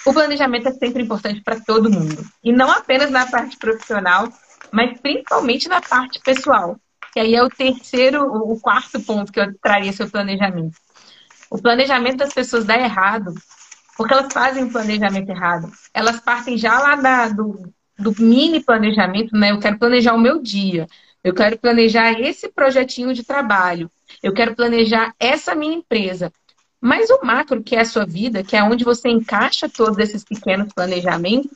o 0.05 0.13
planejamento 0.13 0.67
é 0.67 0.71
sempre 0.71 1.03
importante 1.03 1.41
para 1.41 1.59
todo 1.59 1.91
mundo. 1.91 2.25
E 2.43 2.51
não 2.51 2.71
apenas 2.71 3.11
na 3.11 3.25
parte 3.25 3.57
profissional, 3.57 4.27
mas 4.71 4.99
principalmente 4.99 5.67
na 5.67 5.81
parte 5.81 6.19
pessoal. 6.19 6.77
Que 7.13 7.19
aí 7.19 7.35
é 7.35 7.43
o 7.43 7.49
terceiro, 7.49 8.23
o 8.23 8.59
quarto 8.59 8.99
ponto 9.01 9.31
que 9.31 9.39
eu 9.39 9.53
traria 9.61 9.91
seu 9.91 10.09
planejamento. 10.09 10.77
O 11.49 11.61
planejamento 11.61 12.17
das 12.17 12.33
pessoas 12.33 12.63
dá 12.63 12.77
errado 12.77 13.33
porque 14.01 14.13
elas 14.13 14.33
fazem 14.33 14.63
o 14.63 14.71
planejamento 14.71 15.29
errado. 15.29 15.71
Elas 15.93 16.19
partem 16.19 16.57
já 16.57 16.79
lá 16.79 16.95
da, 16.95 17.27
do, 17.27 17.71
do 17.99 18.15
mini 18.19 18.63
planejamento, 18.63 19.37
né? 19.37 19.51
Eu 19.51 19.59
quero 19.59 19.77
planejar 19.77 20.13
o 20.13 20.19
meu 20.19 20.41
dia. 20.41 20.87
Eu 21.23 21.35
quero 21.35 21.57
planejar 21.59 22.19
esse 22.19 22.49
projetinho 22.49 23.13
de 23.13 23.23
trabalho. 23.23 23.91
Eu 24.23 24.33
quero 24.33 24.55
planejar 24.55 25.13
essa 25.19 25.53
minha 25.53 25.75
empresa. 25.75 26.31
Mas 26.81 27.11
o 27.11 27.23
macro, 27.23 27.61
que 27.61 27.75
é 27.75 27.81
a 27.81 27.85
sua 27.85 28.05
vida, 28.05 28.43
que 28.43 28.57
é 28.57 28.63
onde 28.63 28.83
você 28.83 29.07
encaixa 29.07 29.69
todos 29.69 29.99
esses 29.99 30.23
pequenos 30.23 30.73
planejamentos, 30.73 31.51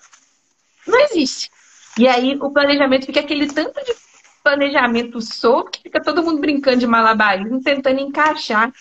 não 0.85 0.99
existe. 1.05 1.49
E 1.97 2.07
aí 2.07 2.37
o 2.39 2.51
planejamento 2.51 3.07
fica 3.07 3.21
aquele 3.21 3.47
tanto 3.47 3.83
de 3.83 3.95
planejamento 4.43 5.19
solto 5.19 5.71
que 5.71 5.81
fica 5.81 5.99
todo 5.99 6.21
mundo 6.21 6.39
brincando 6.39 6.77
de 6.77 6.85
malabarismo, 6.85 7.63
tentando 7.63 7.99
encaixar 7.99 8.71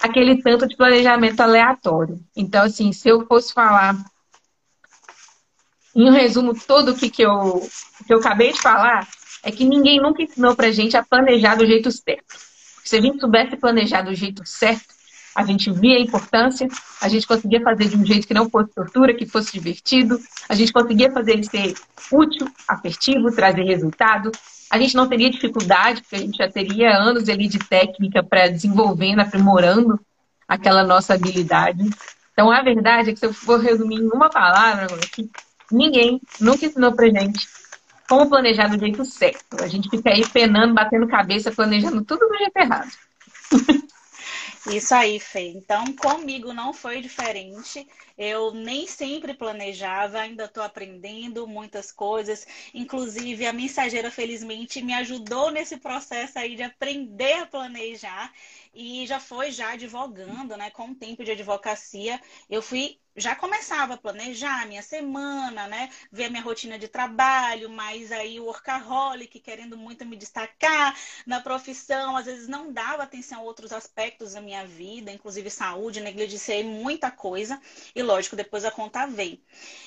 aquele 0.00 0.40
tanto 0.40 0.68
de 0.68 0.76
planejamento 0.76 1.40
aleatório. 1.40 2.20
Então, 2.36 2.62
assim, 2.62 2.92
se 2.92 3.08
eu 3.08 3.26
fosse 3.26 3.52
falar 3.52 3.96
em 5.94 6.08
um 6.08 6.12
resumo 6.12 6.54
todo 6.54 6.92
o 6.92 6.96
que, 6.96 7.10
que, 7.10 7.22
eu, 7.22 7.68
que 8.06 8.14
eu 8.14 8.18
acabei 8.18 8.52
de 8.52 8.60
falar, 8.60 9.08
é 9.42 9.50
que 9.50 9.64
ninguém 9.64 10.00
nunca 10.00 10.22
ensinou 10.22 10.54
pra 10.54 10.70
gente 10.70 10.96
a 10.96 11.02
planejar 11.02 11.56
do 11.56 11.66
jeito 11.66 11.90
certo. 11.90 12.38
Se 12.84 12.96
a 12.96 13.00
gente 13.00 13.20
soubesse 13.20 13.56
planejar 13.56 14.02
do 14.02 14.14
jeito 14.14 14.46
certo, 14.46 15.01
a 15.34 15.44
gente 15.44 15.70
via 15.70 15.96
a 15.96 16.00
importância, 16.00 16.68
a 17.00 17.08
gente 17.08 17.26
conseguia 17.26 17.60
fazer 17.62 17.88
de 17.88 17.96
um 17.96 18.04
jeito 18.04 18.26
que 18.26 18.34
não 18.34 18.50
fosse 18.50 18.72
tortura, 18.74 19.14
que 19.14 19.26
fosse 19.26 19.52
divertido, 19.52 20.20
a 20.48 20.54
gente 20.54 20.72
conseguia 20.72 21.10
fazer 21.10 21.32
ele 21.32 21.44
ser 21.44 21.74
útil, 22.10 22.46
afetivo, 22.68 23.34
trazer 23.34 23.62
resultado. 23.62 24.30
A 24.70 24.78
gente 24.78 24.94
não 24.94 25.08
teria 25.08 25.30
dificuldade, 25.30 26.02
porque 26.02 26.16
a 26.16 26.18
gente 26.18 26.36
já 26.36 26.50
teria 26.50 26.96
anos 26.96 27.28
ali 27.28 27.48
de 27.48 27.58
técnica 27.58 28.22
para 28.22 28.48
desenvolvendo, 28.48 29.20
aprimorando 29.20 29.98
aquela 30.46 30.84
nossa 30.84 31.14
habilidade. 31.14 31.82
Então, 32.32 32.50
a 32.50 32.62
verdade 32.62 33.10
é 33.10 33.12
que 33.12 33.18
se 33.18 33.26
eu 33.26 33.32
for 33.32 33.60
resumir 33.60 33.96
em 33.96 34.08
uma 34.08 34.28
palavra, 34.28 34.86
que 35.12 35.30
ninguém 35.70 36.20
nunca 36.40 36.66
ensinou 36.66 36.92
pra 36.92 37.08
gente 37.08 37.46
como 38.08 38.28
planejar 38.28 38.68
do 38.68 38.78
jeito 38.78 39.04
certo. 39.06 39.62
A 39.62 39.68
gente 39.68 39.88
fica 39.88 40.10
aí 40.10 40.26
penando, 40.28 40.74
batendo 40.74 41.08
cabeça, 41.08 41.50
planejando 41.50 42.04
tudo 42.04 42.26
do 42.28 42.36
jeito 42.36 42.56
errado. 42.56 42.90
Isso 44.70 44.94
aí, 44.94 45.18
Fê. 45.18 45.48
Então, 45.50 45.84
comigo 45.96 46.52
não 46.52 46.72
foi 46.72 47.00
diferente. 47.00 47.86
Eu 48.16 48.52
nem 48.52 48.86
sempre 48.86 49.34
planejava, 49.34 50.18
ainda 50.20 50.44
estou 50.44 50.62
aprendendo 50.62 51.46
muitas 51.46 51.90
coisas. 51.92 52.46
Inclusive, 52.74 53.46
a 53.46 53.52
mensageira, 53.52 54.10
felizmente, 54.10 54.82
me 54.82 54.94
ajudou 54.94 55.50
nesse 55.50 55.76
processo 55.78 56.38
aí 56.38 56.54
de 56.56 56.62
aprender 56.62 57.34
a 57.34 57.46
planejar 57.46 58.32
e 58.74 59.06
já 59.06 59.20
foi 59.20 59.50
já 59.50 59.72
advogando, 59.72 60.56
né? 60.56 60.70
Com 60.70 60.90
o 60.90 60.94
tempo 60.94 61.24
de 61.24 61.30
advocacia, 61.32 62.20
eu 62.48 62.62
fui 62.62 62.98
já 63.14 63.36
começava 63.36 63.92
a 63.94 63.98
planejar 63.98 64.62
a 64.62 64.66
minha 64.66 64.82
semana, 64.82 65.66
né? 65.66 65.90
Ver 66.10 66.24
a 66.24 66.30
minha 66.30 66.42
rotina 66.42 66.78
de 66.78 66.88
trabalho, 66.88 67.68
mas 67.68 68.10
aí 68.10 68.40
o 68.40 68.44
workaholic 68.46 69.38
querendo 69.40 69.76
muito 69.76 70.06
me 70.06 70.16
destacar 70.16 70.96
na 71.26 71.38
profissão, 71.40 72.16
às 72.16 72.24
vezes 72.24 72.48
não 72.48 72.72
dava 72.72 73.02
atenção 73.02 73.40
a 73.40 73.42
outros 73.42 73.70
aspectos 73.70 74.32
da 74.32 74.40
minha 74.40 74.64
vida, 74.66 75.10
inclusive 75.12 75.50
saúde, 75.50 76.00
negligenciei 76.00 76.64
muita 76.64 77.10
coisa 77.10 77.60
lógico, 78.02 78.36
depois 78.36 78.64
a 78.64 78.70
conta 78.70 79.06
veio. 79.06 79.40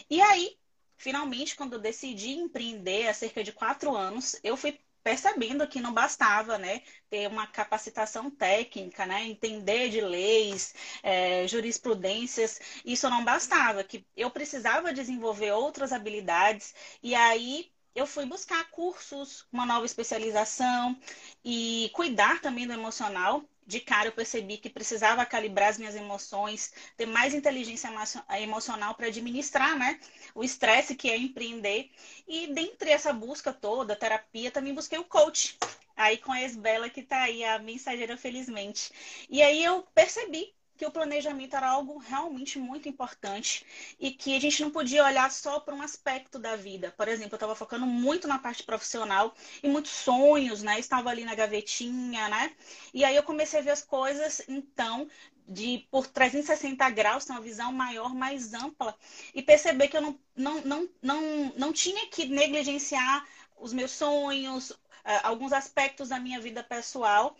E 0.09 0.21
aí, 0.21 0.57
finalmente, 0.97 1.55
quando 1.55 1.73
eu 1.73 1.79
decidi 1.79 2.31
empreender 2.31 3.07
há 3.07 3.13
cerca 3.13 3.43
de 3.43 3.51
quatro 3.51 3.95
anos, 3.95 4.39
eu 4.43 4.57
fui 4.57 4.79
percebendo 5.03 5.67
que 5.67 5.79
não 5.79 5.93
bastava 5.93 6.57
né, 6.57 6.81
ter 7.11 7.27
uma 7.27 7.45
capacitação 7.45 8.31
técnica, 8.31 9.05
né, 9.05 9.23
entender 9.25 9.89
de 9.89 10.01
leis, 10.01 10.73
é, 11.03 11.47
jurisprudências, 11.47 12.59
isso 12.83 13.07
não 13.07 13.23
bastava, 13.23 13.83
que 13.83 14.03
eu 14.17 14.31
precisava 14.31 14.91
desenvolver 14.91 15.51
outras 15.51 15.93
habilidades, 15.93 16.73
e 17.03 17.13
aí 17.13 17.71
eu 17.93 18.07
fui 18.07 18.25
buscar 18.25 18.69
cursos, 18.71 19.47
uma 19.51 19.65
nova 19.65 19.85
especialização 19.85 20.99
e 21.43 21.91
cuidar 21.93 22.41
também 22.41 22.65
do 22.65 22.73
emocional 22.73 23.47
de 23.65 23.79
cara 23.79 24.07
eu 24.07 24.11
percebi 24.11 24.57
que 24.57 24.69
precisava 24.69 25.25
calibrar 25.25 25.69
as 25.69 25.77
minhas 25.77 25.95
emoções, 25.95 26.71
ter 26.95 27.05
mais 27.05 27.33
inteligência 27.33 27.89
emocional 28.39 28.93
para 28.95 29.07
administrar 29.07 29.77
né, 29.77 29.99
o 30.33 30.43
estresse 30.43 30.95
que 30.95 31.09
é 31.09 31.17
empreender. 31.17 31.89
E 32.27 32.47
dentre 32.53 32.91
essa 32.91 33.11
busca 33.11 33.51
toda, 33.51 33.95
terapia, 33.95 34.51
também 34.51 34.73
busquei 34.73 34.99
o 34.99 35.03
coach. 35.03 35.57
Aí 35.95 36.17
com 36.17 36.31
a 36.31 36.41
Esbela 36.41 36.89
que 36.89 36.99
está 36.99 37.23
aí, 37.23 37.43
a 37.43 37.57
mensageira 37.59 38.17
felizmente. 38.17 38.91
E 39.29 39.41
aí 39.41 39.63
eu 39.63 39.81
percebi 39.93 40.53
que 40.77 40.85
o 40.85 40.91
planejamento 40.91 41.55
era 41.55 41.69
algo 41.69 41.97
realmente 41.97 42.59
muito 42.59 42.89
importante 42.89 43.65
e 43.99 44.11
que 44.11 44.35
a 44.35 44.39
gente 44.39 44.61
não 44.61 44.71
podia 44.71 45.03
olhar 45.05 45.31
só 45.31 45.59
para 45.59 45.73
um 45.75 45.81
aspecto 45.81 46.37
da 46.37 46.55
vida. 46.55 46.93
Por 46.97 47.07
exemplo, 47.07 47.33
eu 47.33 47.37
estava 47.37 47.55
focando 47.55 47.85
muito 47.85 48.27
na 48.27 48.39
parte 48.39 48.63
profissional 48.63 49.33
e 49.63 49.69
muitos 49.69 49.91
sonhos, 49.91 50.61
né? 50.63 50.79
Estavam 50.79 51.11
ali 51.11 51.23
na 51.25 51.35
gavetinha, 51.35 52.27
né? 52.27 52.51
E 52.93 53.03
aí 53.03 53.15
eu 53.15 53.23
comecei 53.23 53.59
a 53.59 53.63
ver 53.63 53.71
as 53.71 53.81
coisas, 53.81 54.41
então, 54.47 55.07
de 55.47 55.87
por 55.91 56.07
360 56.07 56.89
graus, 56.89 57.25
ter 57.25 57.31
uma 57.31 57.41
visão 57.41 57.71
maior, 57.71 58.13
mais 58.13 58.53
ampla 58.53 58.95
e 59.33 59.41
perceber 59.41 59.87
que 59.87 59.97
eu 59.97 60.01
não, 60.01 60.19
não, 60.35 60.61
não, 60.61 60.89
não, 61.01 61.21
não 61.55 61.73
tinha 61.73 62.07
que 62.09 62.25
negligenciar 62.25 63.25
os 63.57 63.71
meus 63.71 63.91
sonhos, 63.91 64.71
eh, 65.05 65.19
alguns 65.23 65.53
aspectos 65.53 66.09
da 66.09 66.19
minha 66.19 66.39
vida 66.41 66.63
pessoal 66.63 67.35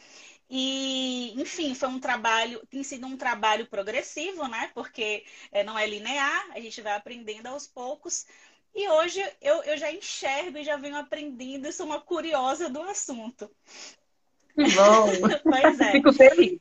e, 0.49 1.33
enfim, 1.41 1.73
foi 1.73 1.89
um 1.89 1.99
trabalho, 1.99 2.61
tem 2.69 2.83
sido 2.83 3.07
um 3.07 3.17
trabalho 3.17 3.65
progressivo, 3.67 4.47
né? 4.47 4.71
Porque 4.73 5.25
é, 5.51 5.63
não 5.63 5.77
é 5.77 5.87
linear, 5.87 6.47
a 6.51 6.59
gente 6.59 6.81
vai 6.81 6.93
aprendendo 6.93 7.47
aos 7.47 7.65
poucos. 7.65 8.25
E 8.73 8.87
hoje 8.89 9.23
eu, 9.41 9.63
eu 9.63 9.77
já 9.77 9.91
enxergo 9.91 10.57
e 10.57 10.63
já 10.63 10.77
venho 10.77 10.97
aprendendo, 10.97 11.71
sou 11.71 11.85
uma 11.85 11.99
curiosa 11.99 12.69
do 12.69 12.81
assunto. 12.81 13.49
Que 14.53 14.63
bom. 14.71 15.07
pois 15.43 15.79
é. 15.79 15.91
Fico 15.93 16.13
feliz. 16.13 16.59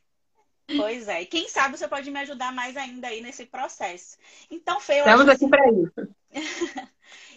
Pois 0.77 1.07
é. 1.07 1.21
E 1.21 1.25
quem 1.27 1.47
sabe 1.47 1.77
você 1.77 1.87
pode 1.87 2.09
me 2.09 2.19
ajudar 2.19 2.51
mais 2.51 2.75
ainda 2.75 3.07
aí 3.07 3.21
nesse 3.21 3.45
processo. 3.45 4.17
Então, 4.49 4.79
Fê, 4.79 4.93
eu 4.93 4.99
Estamos 4.99 5.27
acho 5.27 5.31
aqui 5.31 5.47
para 5.47 5.71
isso. 5.71 6.15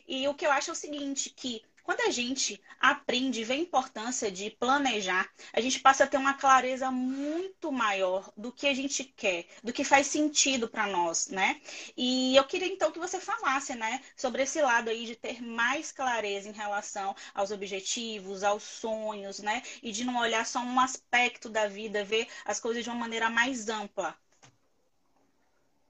e 0.09 0.27
o 0.29 0.35
que 0.35 0.47
eu 0.47 0.53
acho 0.53 0.71
é 0.71 0.73
o 0.73 0.77
seguinte, 0.77 1.31
que 1.31 1.63
quando 1.89 2.03
a 2.03 2.11
gente 2.11 2.61
aprende 2.79 3.41
e 3.41 3.45
vê 3.45 3.55
a 3.55 3.57
importância 3.57 4.31
de 4.31 4.51
planejar, 4.51 5.27
a 5.55 5.59
gente 5.59 5.81
passa 5.81 6.05
a 6.05 6.07
ter 6.07 6.19
uma 6.19 6.35
clareza 6.35 6.91
muito 6.91 7.73
maior 7.73 8.31
do 8.37 8.53
que 8.53 8.67
a 8.67 8.75
gente 8.75 9.05
quer, 9.05 9.47
do 9.65 9.73
que 9.73 9.83
faz 9.83 10.07
sentido 10.07 10.69
para 10.69 10.87
nós, 10.87 11.29
né? 11.29 11.59
E 11.97 12.37
eu 12.37 12.45
queria 12.45 12.69
então 12.69 12.93
que 12.93 12.99
você 12.99 13.19
falasse, 13.19 13.75
né, 13.75 14.03
sobre 14.15 14.43
esse 14.43 14.61
lado 14.61 14.91
aí 14.91 15.07
de 15.07 15.17
ter 15.17 15.43
mais 15.43 15.91
clareza 15.91 16.51
em 16.51 16.53
relação 16.53 17.17
aos 17.35 17.51
objetivos, 17.51 18.45
aos 18.45 18.65
sonhos, 18.65 19.39
né? 19.39 19.63
E 19.83 19.91
de 19.91 20.05
não 20.05 20.19
olhar 20.21 20.45
só 20.45 20.59
um 20.61 20.79
aspecto 20.79 21.49
da 21.49 21.69
vida, 21.69 22.05
ver 22.05 22.29
as 22.45 22.61
coisas 22.61 22.85
de 22.85 22.91
uma 22.91 22.99
maneira 22.99 23.31
mais 23.31 23.71
ampla. 23.71 24.15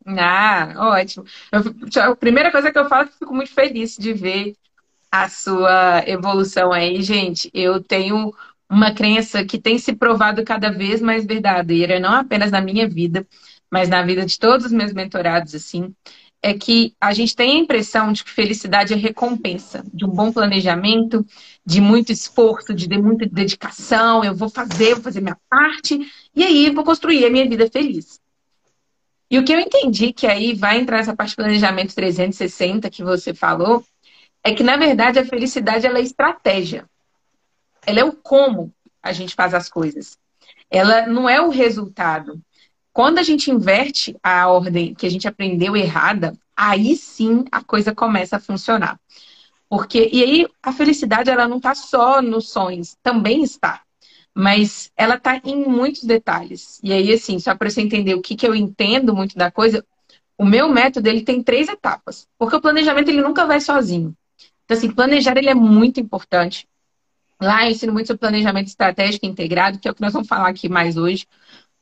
Ah, 0.06 0.74
ótimo. 0.76 1.26
Eu, 1.50 2.02
a 2.04 2.14
primeira 2.14 2.52
coisa 2.52 2.70
que 2.70 2.78
eu 2.78 2.88
falo 2.88 3.02
é 3.02 3.08
que 3.08 3.18
fico 3.18 3.34
muito 3.34 3.52
feliz 3.52 3.96
de 3.96 4.12
ver 4.12 4.56
a 5.10 5.28
sua 5.28 6.02
evolução 6.06 6.72
aí, 6.72 7.02
gente. 7.02 7.50
Eu 7.54 7.82
tenho 7.82 8.32
uma 8.70 8.92
crença 8.92 9.44
que 9.44 9.58
tem 9.58 9.78
se 9.78 9.94
provado 9.94 10.44
cada 10.44 10.70
vez 10.70 11.00
mais 11.00 11.24
verdadeira, 11.24 11.98
não 11.98 12.12
apenas 12.12 12.50
na 12.50 12.60
minha 12.60 12.88
vida, 12.88 13.26
mas 13.70 13.88
na 13.88 14.02
vida 14.02 14.24
de 14.26 14.38
todos 14.38 14.66
os 14.66 14.72
meus 14.72 14.92
mentorados, 14.92 15.54
assim, 15.54 15.94
é 16.42 16.54
que 16.54 16.94
a 17.00 17.12
gente 17.12 17.34
tem 17.34 17.52
a 17.52 17.60
impressão 17.60 18.12
de 18.12 18.22
que 18.22 18.30
felicidade 18.30 18.92
é 18.92 18.96
recompensa 18.96 19.84
de 19.92 20.04
um 20.04 20.08
bom 20.08 20.32
planejamento, 20.32 21.26
de 21.64 21.80
muito 21.80 22.12
esforço, 22.12 22.74
de 22.74 22.88
muita 22.96 23.26
dedicação. 23.26 24.22
Eu 24.22 24.34
vou 24.34 24.48
fazer, 24.48 24.94
vou 24.94 25.02
fazer 25.04 25.20
minha 25.20 25.36
parte, 25.48 25.98
e 26.34 26.44
aí 26.44 26.70
vou 26.70 26.84
construir 26.84 27.24
a 27.24 27.30
minha 27.30 27.48
vida 27.48 27.68
feliz. 27.70 28.20
E 29.30 29.38
o 29.38 29.44
que 29.44 29.52
eu 29.52 29.60
entendi 29.60 30.12
que 30.12 30.26
aí 30.26 30.54
vai 30.54 30.78
entrar 30.78 31.00
essa 31.00 31.14
parte 31.14 31.30
de 31.30 31.36
planejamento 31.36 31.94
360 31.94 32.88
que 32.88 33.02
você 33.02 33.34
falou, 33.34 33.84
é 34.42 34.54
que, 34.54 34.62
na 34.62 34.76
verdade, 34.76 35.18
a 35.18 35.24
felicidade 35.24 35.86
ela 35.86 35.98
é 35.98 36.02
estratégia. 36.02 36.88
Ela 37.86 38.00
é 38.00 38.04
o 38.04 38.12
como 38.12 38.72
a 39.02 39.12
gente 39.12 39.34
faz 39.34 39.54
as 39.54 39.68
coisas. 39.68 40.18
Ela 40.70 41.06
não 41.06 41.28
é 41.28 41.40
o 41.40 41.48
resultado. 41.48 42.40
Quando 42.92 43.18
a 43.18 43.22
gente 43.22 43.50
inverte 43.50 44.16
a 44.22 44.48
ordem 44.48 44.94
que 44.94 45.06
a 45.06 45.10
gente 45.10 45.28
aprendeu 45.28 45.76
errada, 45.76 46.36
aí 46.56 46.96
sim 46.96 47.44
a 47.52 47.62
coisa 47.62 47.94
começa 47.94 48.36
a 48.36 48.40
funcionar. 48.40 48.98
Porque, 49.68 50.08
e 50.12 50.22
aí, 50.22 50.46
a 50.62 50.72
felicidade 50.72 51.30
ela 51.30 51.46
não 51.46 51.58
está 51.58 51.74
só 51.74 52.22
nos 52.22 52.50
sonhos, 52.50 52.96
também 53.02 53.42
está. 53.42 53.82
Mas 54.34 54.90
ela 54.96 55.16
está 55.16 55.40
em 55.44 55.66
muitos 55.66 56.04
detalhes. 56.04 56.80
E 56.82 56.92
aí, 56.92 57.12
assim, 57.12 57.38
só 57.38 57.54
para 57.54 57.68
você 57.68 57.82
entender 57.82 58.14
o 58.14 58.22
que, 58.22 58.34
que 58.34 58.46
eu 58.46 58.54
entendo 58.54 59.14
muito 59.14 59.36
da 59.36 59.50
coisa, 59.50 59.84
o 60.38 60.44
meu 60.44 60.68
método 60.68 61.08
ele 61.08 61.22
tem 61.22 61.42
três 61.42 61.68
etapas. 61.68 62.26
Porque 62.38 62.56
o 62.56 62.60
planejamento 62.60 63.08
ele 63.08 63.20
nunca 63.20 63.44
vai 63.46 63.60
sozinho. 63.60 64.16
Então, 64.68 64.76
assim, 64.76 64.90
planejar 64.90 65.38
ele 65.38 65.48
é 65.48 65.54
muito 65.54 65.98
importante. 65.98 66.68
Lá 67.40 67.64
eu 67.64 67.70
ensino 67.70 67.90
muito 67.90 68.08
sobre 68.08 68.20
planejamento 68.20 68.66
estratégico 68.66 69.24
integrado, 69.24 69.78
que 69.78 69.88
é 69.88 69.90
o 69.90 69.94
que 69.94 70.02
nós 70.02 70.12
vamos 70.12 70.28
falar 70.28 70.48
aqui 70.48 70.68
mais 70.68 70.98
hoje. 70.98 71.26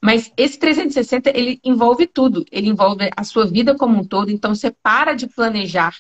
Mas 0.01 0.33
esse 0.37 0.57
360, 0.57 1.37
ele 1.37 1.59
envolve 1.65 2.07
tudo. 2.07 2.47
Ele 2.49 2.69
envolve 2.69 3.11
a 3.17 3.25
sua 3.25 3.45
vida 3.45 3.75
como 3.75 3.99
um 3.99 4.05
todo. 4.05 4.31
Então, 4.31 4.55
você 4.55 4.71
para 4.71 5.15
de 5.15 5.27
planejar 5.27 5.97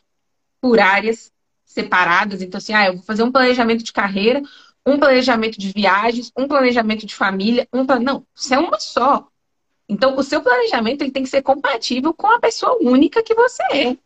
por 0.61 0.78
áreas 0.78 1.33
separadas. 1.65 2.41
Então, 2.41 2.58
assim, 2.58 2.73
ah, 2.73 2.87
eu 2.87 2.95
vou 2.95 3.02
fazer 3.02 3.25
um 3.25 3.32
planejamento 3.32 3.82
de 3.82 3.93
carreira, 3.93 4.41
um 4.87 4.97
planejamento 4.97 5.58
de 5.58 5.73
viagens, 5.73 6.30
um 6.39 6.47
planejamento 6.47 7.04
de 7.04 7.17
família. 7.17 7.67
Um 7.73 7.84
plan... 7.84 7.99
Não, 7.99 8.25
isso 8.32 8.54
é 8.54 8.58
uma 8.61 8.78
só. 8.78 9.26
Então, 9.89 10.17
o 10.17 10.23
seu 10.23 10.41
planejamento 10.41 11.02
ele 11.02 11.11
tem 11.11 11.25
que 11.25 11.28
ser 11.28 11.43
compatível 11.43 12.15
com 12.15 12.28
a 12.28 12.39
pessoa 12.39 12.78
única 12.80 13.25
que 13.25 13.34
você 13.34 13.63
é. 13.73 13.97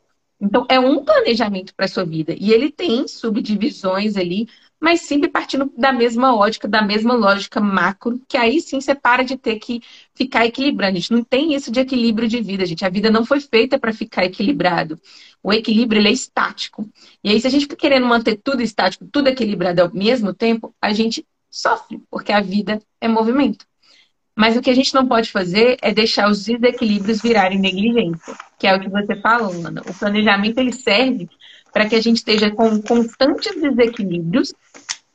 Então, 0.40 0.66
é 0.70 0.80
um 0.80 1.04
planejamento 1.04 1.74
para 1.74 1.84
a 1.84 1.88
sua 1.88 2.04
vida. 2.04 2.34
E 2.38 2.52
ele 2.52 2.72
tem 2.72 3.06
subdivisões 3.06 4.16
ali, 4.16 4.48
mas 4.80 5.02
sempre 5.02 5.28
partindo 5.28 5.70
da 5.76 5.92
mesma 5.92 6.34
ótica, 6.34 6.66
da 6.66 6.80
mesma 6.80 7.12
lógica 7.12 7.60
macro, 7.60 8.20
que 8.26 8.36
aí 8.38 8.60
sim 8.60 8.80
você 8.80 8.94
para 8.94 9.22
de 9.22 9.36
ter 9.36 9.58
que 9.58 9.82
ficar 10.14 10.46
equilibrando. 10.46 10.96
A 10.96 11.00
gente 11.00 11.12
não 11.12 11.22
tem 11.22 11.54
isso 11.54 11.70
de 11.70 11.80
equilíbrio 11.80 12.26
de 12.26 12.40
vida, 12.40 12.64
gente. 12.64 12.84
A 12.84 12.88
vida 12.88 13.10
não 13.10 13.24
foi 13.24 13.40
feita 13.40 13.78
para 13.78 13.92
ficar 13.92 14.24
equilibrado. 14.24 14.98
O 15.42 15.52
equilíbrio 15.52 16.00
ele 16.00 16.08
é 16.08 16.12
estático. 16.12 16.88
E 17.22 17.30
aí, 17.30 17.40
se 17.40 17.46
a 17.46 17.50
gente 17.50 17.62
fica 17.62 17.76
querendo 17.76 18.06
manter 18.06 18.36
tudo 18.36 18.62
estático, 18.62 19.06
tudo 19.12 19.28
equilibrado 19.28 19.82
ao 19.82 19.92
mesmo 19.92 20.32
tempo, 20.32 20.74
a 20.80 20.92
gente 20.92 21.26
sofre, 21.50 22.02
porque 22.10 22.32
a 22.32 22.40
vida 22.40 22.80
é 23.00 23.08
movimento. 23.08 23.66
Mas 24.40 24.56
o 24.56 24.62
que 24.62 24.70
a 24.70 24.74
gente 24.74 24.94
não 24.94 25.06
pode 25.06 25.30
fazer 25.30 25.76
é 25.82 25.92
deixar 25.92 26.30
os 26.30 26.46
desequilíbrios 26.46 27.20
virarem 27.20 27.58
negligência, 27.58 28.34
que 28.58 28.66
é 28.66 28.74
o 28.74 28.80
que 28.80 28.88
você 28.88 29.14
falou, 29.16 29.52
Ana. 29.52 29.82
O 29.86 29.92
planejamento 29.92 30.56
ele 30.56 30.72
serve 30.72 31.28
para 31.70 31.86
que 31.86 31.94
a 31.94 32.00
gente 32.00 32.16
esteja 32.16 32.50
com 32.50 32.80
constantes 32.80 33.60
desequilíbrios, 33.60 34.54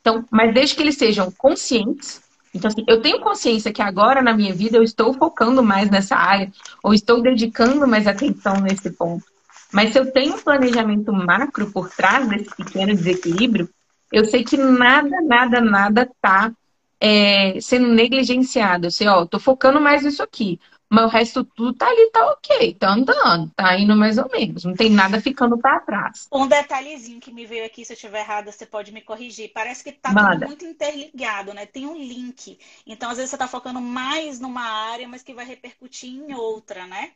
então, 0.00 0.24
mas 0.30 0.54
desde 0.54 0.76
que 0.76 0.82
eles 0.84 0.96
sejam 0.96 1.28
conscientes. 1.32 2.22
Então, 2.54 2.68
assim, 2.68 2.84
eu 2.86 3.02
tenho 3.02 3.18
consciência 3.18 3.72
que 3.72 3.82
agora 3.82 4.22
na 4.22 4.32
minha 4.32 4.54
vida 4.54 4.76
eu 4.76 4.84
estou 4.84 5.12
focando 5.12 5.60
mais 5.60 5.90
nessa 5.90 6.14
área, 6.14 6.48
ou 6.80 6.94
estou 6.94 7.20
dedicando 7.20 7.84
mais 7.84 8.06
atenção 8.06 8.60
nesse 8.60 8.90
ponto. 8.90 9.24
Mas 9.72 9.90
se 9.90 9.98
eu 9.98 10.12
tenho 10.12 10.36
um 10.36 10.40
planejamento 10.40 11.12
macro 11.12 11.72
por 11.72 11.90
trás 11.90 12.28
desse 12.28 12.54
pequeno 12.54 12.94
desequilíbrio, 12.94 13.68
eu 14.12 14.24
sei 14.24 14.44
que 14.44 14.56
nada, 14.56 15.20
nada, 15.22 15.60
nada 15.60 16.02
está 16.02 16.52
é, 17.00 17.60
sendo 17.60 17.88
negligenciado. 17.88 18.88
Assim, 18.88 19.06
ó, 19.06 19.24
tô 19.26 19.38
focando 19.38 19.80
mais 19.80 20.02
nisso 20.02 20.22
aqui. 20.22 20.58
Mas 20.88 21.04
o 21.04 21.08
resto 21.08 21.44
tudo 21.44 21.74
tá 21.74 21.88
ali, 21.88 22.10
tá 22.12 22.30
ok, 22.30 22.74
tá 22.74 22.90
andando, 22.90 23.50
tá 23.56 23.76
indo 23.76 23.96
mais 23.96 24.18
ou 24.18 24.30
menos. 24.30 24.64
Não 24.64 24.72
tem 24.72 24.88
nada 24.88 25.20
ficando 25.20 25.58
para 25.58 25.80
trás. 25.80 26.28
Um 26.32 26.46
detalhezinho 26.46 27.20
que 27.20 27.32
me 27.32 27.44
veio 27.44 27.66
aqui, 27.66 27.84
se 27.84 27.92
eu 27.92 27.96
estiver 27.96 28.20
errada, 28.20 28.52
você 28.52 28.64
pode 28.64 28.92
me 28.92 29.00
corrigir. 29.00 29.50
Parece 29.52 29.82
que 29.82 29.90
tá 29.90 30.14
tudo 30.14 30.46
muito 30.46 30.64
interligado, 30.64 31.52
né? 31.52 31.66
Tem 31.66 31.86
um 31.86 31.96
link. 31.96 32.58
Então, 32.86 33.10
às 33.10 33.16
vezes, 33.16 33.30
você 33.30 33.36
tá 33.36 33.48
focando 33.48 33.80
mais 33.80 34.38
numa 34.38 34.62
área, 34.62 35.08
mas 35.08 35.24
que 35.24 35.34
vai 35.34 35.44
repercutir 35.44 36.08
em 36.08 36.34
outra, 36.34 36.86
né? 36.86 37.12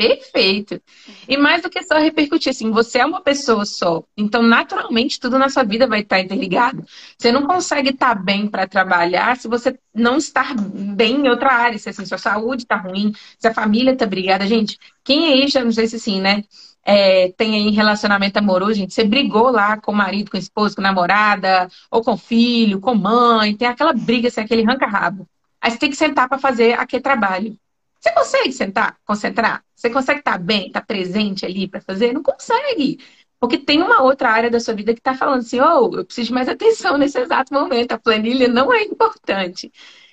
Perfeito. 0.00 0.80
E 1.28 1.36
mais 1.36 1.62
do 1.62 1.68
que 1.68 1.82
só 1.82 1.98
repercutir, 1.98 2.48
assim, 2.48 2.70
você 2.70 3.00
é 3.00 3.04
uma 3.04 3.20
pessoa 3.20 3.66
só. 3.66 4.02
Então, 4.16 4.42
naturalmente, 4.42 5.20
tudo 5.20 5.38
na 5.38 5.50
sua 5.50 5.62
vida 5.62 5.86
vai 5.86 6.00
estar 6.00 6.18
interligado. 6.18 6.82
Você 7.18 7.30
não 7.30 7.46
consegue 7.46 7.90
estar 7.90 8.14
bem 8.14 8.48
para 8.48 8.66
trabalhar 8.66 9.36
se 9.36 9.46
você 9.46 9.78
não 9.94 10.16
estar 10.16 10.54
bem 10.56 11.16
em 11.16 11.28
outra 11.28 11.52
área. 11.52 11.78
Se 11.78 11.90
assim, 11.90 12.06
sua 12.06 12.16
saúde 12.16 12.62
está 12.62 12.76
ruim, 12.76 13.12
se 13.38 13.46
a 13.46 13.52
família 13.52 13.92
está 13.92 14.06
brigada. 14.06 14.46
Gente, 14.46 14.78
quem 15.04 15.34
aí 15.34 15.48
já, 15.48 15.62
não 15.62 15.70
sei 15.70 15.86
se 15.86 15.96
assim, 15.96 16.18
né? 16.18 16.44
É, 16.82 17.30
tem 17.36 17.54
aí 17.54 17.70
relacionamento 17.70 18.38
amoroso, 18.38 18.72
gente, 18.72 18.94
você 18.94 19.04
brigou 19.04 19.50
lá 19.50 19.76
com 19.76 19.92
o 19.92 19.94
marido, 19.94 20.30
com 20.30 20.38
a 20.38 20.40
esposa, 20.40 20.74
com 20.74 20.80
a 20.80 20.84
namorada, 20.84 21.68
ou 21.90 22.02
com 22.02 22.14
o 22.14 22.16
filho, 22.16 22.80
com 22.80 22.94
mãe, 22.94 23.54
tem 23.54 23.68
aquela 23.68 23.92
briga, 23.92 24.28
assim, 24.28 24.40
aquele 24.40 24.62
ranca-rabo. 24.62 25.28
Aí 25.60 25.70
você 25.70 25.78
tem 25.78 25.90
que 25.90 25.96
sentar 25.96 26.26
para 26.26 26.38
fazer 26.38 26.72
aquele 26.78 27.02
trabalho. 27.02 27.54
Você 28.00 28.12
consegue 28.12 28.52
sentar, 28.52 28.98
concentrar? 29.04 29.64
Você 29.76 29.90
consegue 29.90 30.20
estar 30.20 30.38
bem, 30.38 30.68
estar 30.68 30.80
presente 30.82 31.44
ali 31.44 31.68
para 31.68 31.80
fazer? 31.82 32.12
Não 32.12 32.22
consegue. 32.22 32.98
Porque 33.38 33.58
tem 33.58 33.82
uma 33.82 34.02
outra 34.02 34.30
área 34.30 34.50
da 34.50 34.60
sua 34.60 34.74
vida 34.74 34.92
que 34.94 35.00
está 35.00 35.14
falando 35.14 35.40
assim, 35.40 35.60
oh, 35.60 35.90
eu 35.96 36.04
preciso 36.04 36.28
de 36.28 36.34
mais 36.34 36.48
atenção 36.50 36.96
nesse 36.98 37.18
exato 37.18 37.52
momento, 37.52 37.92
a 37.92 37.98
planilha 37.98 38.48
não 38.48 38.72
é 38.72 38.82
importante. 38.82 39.70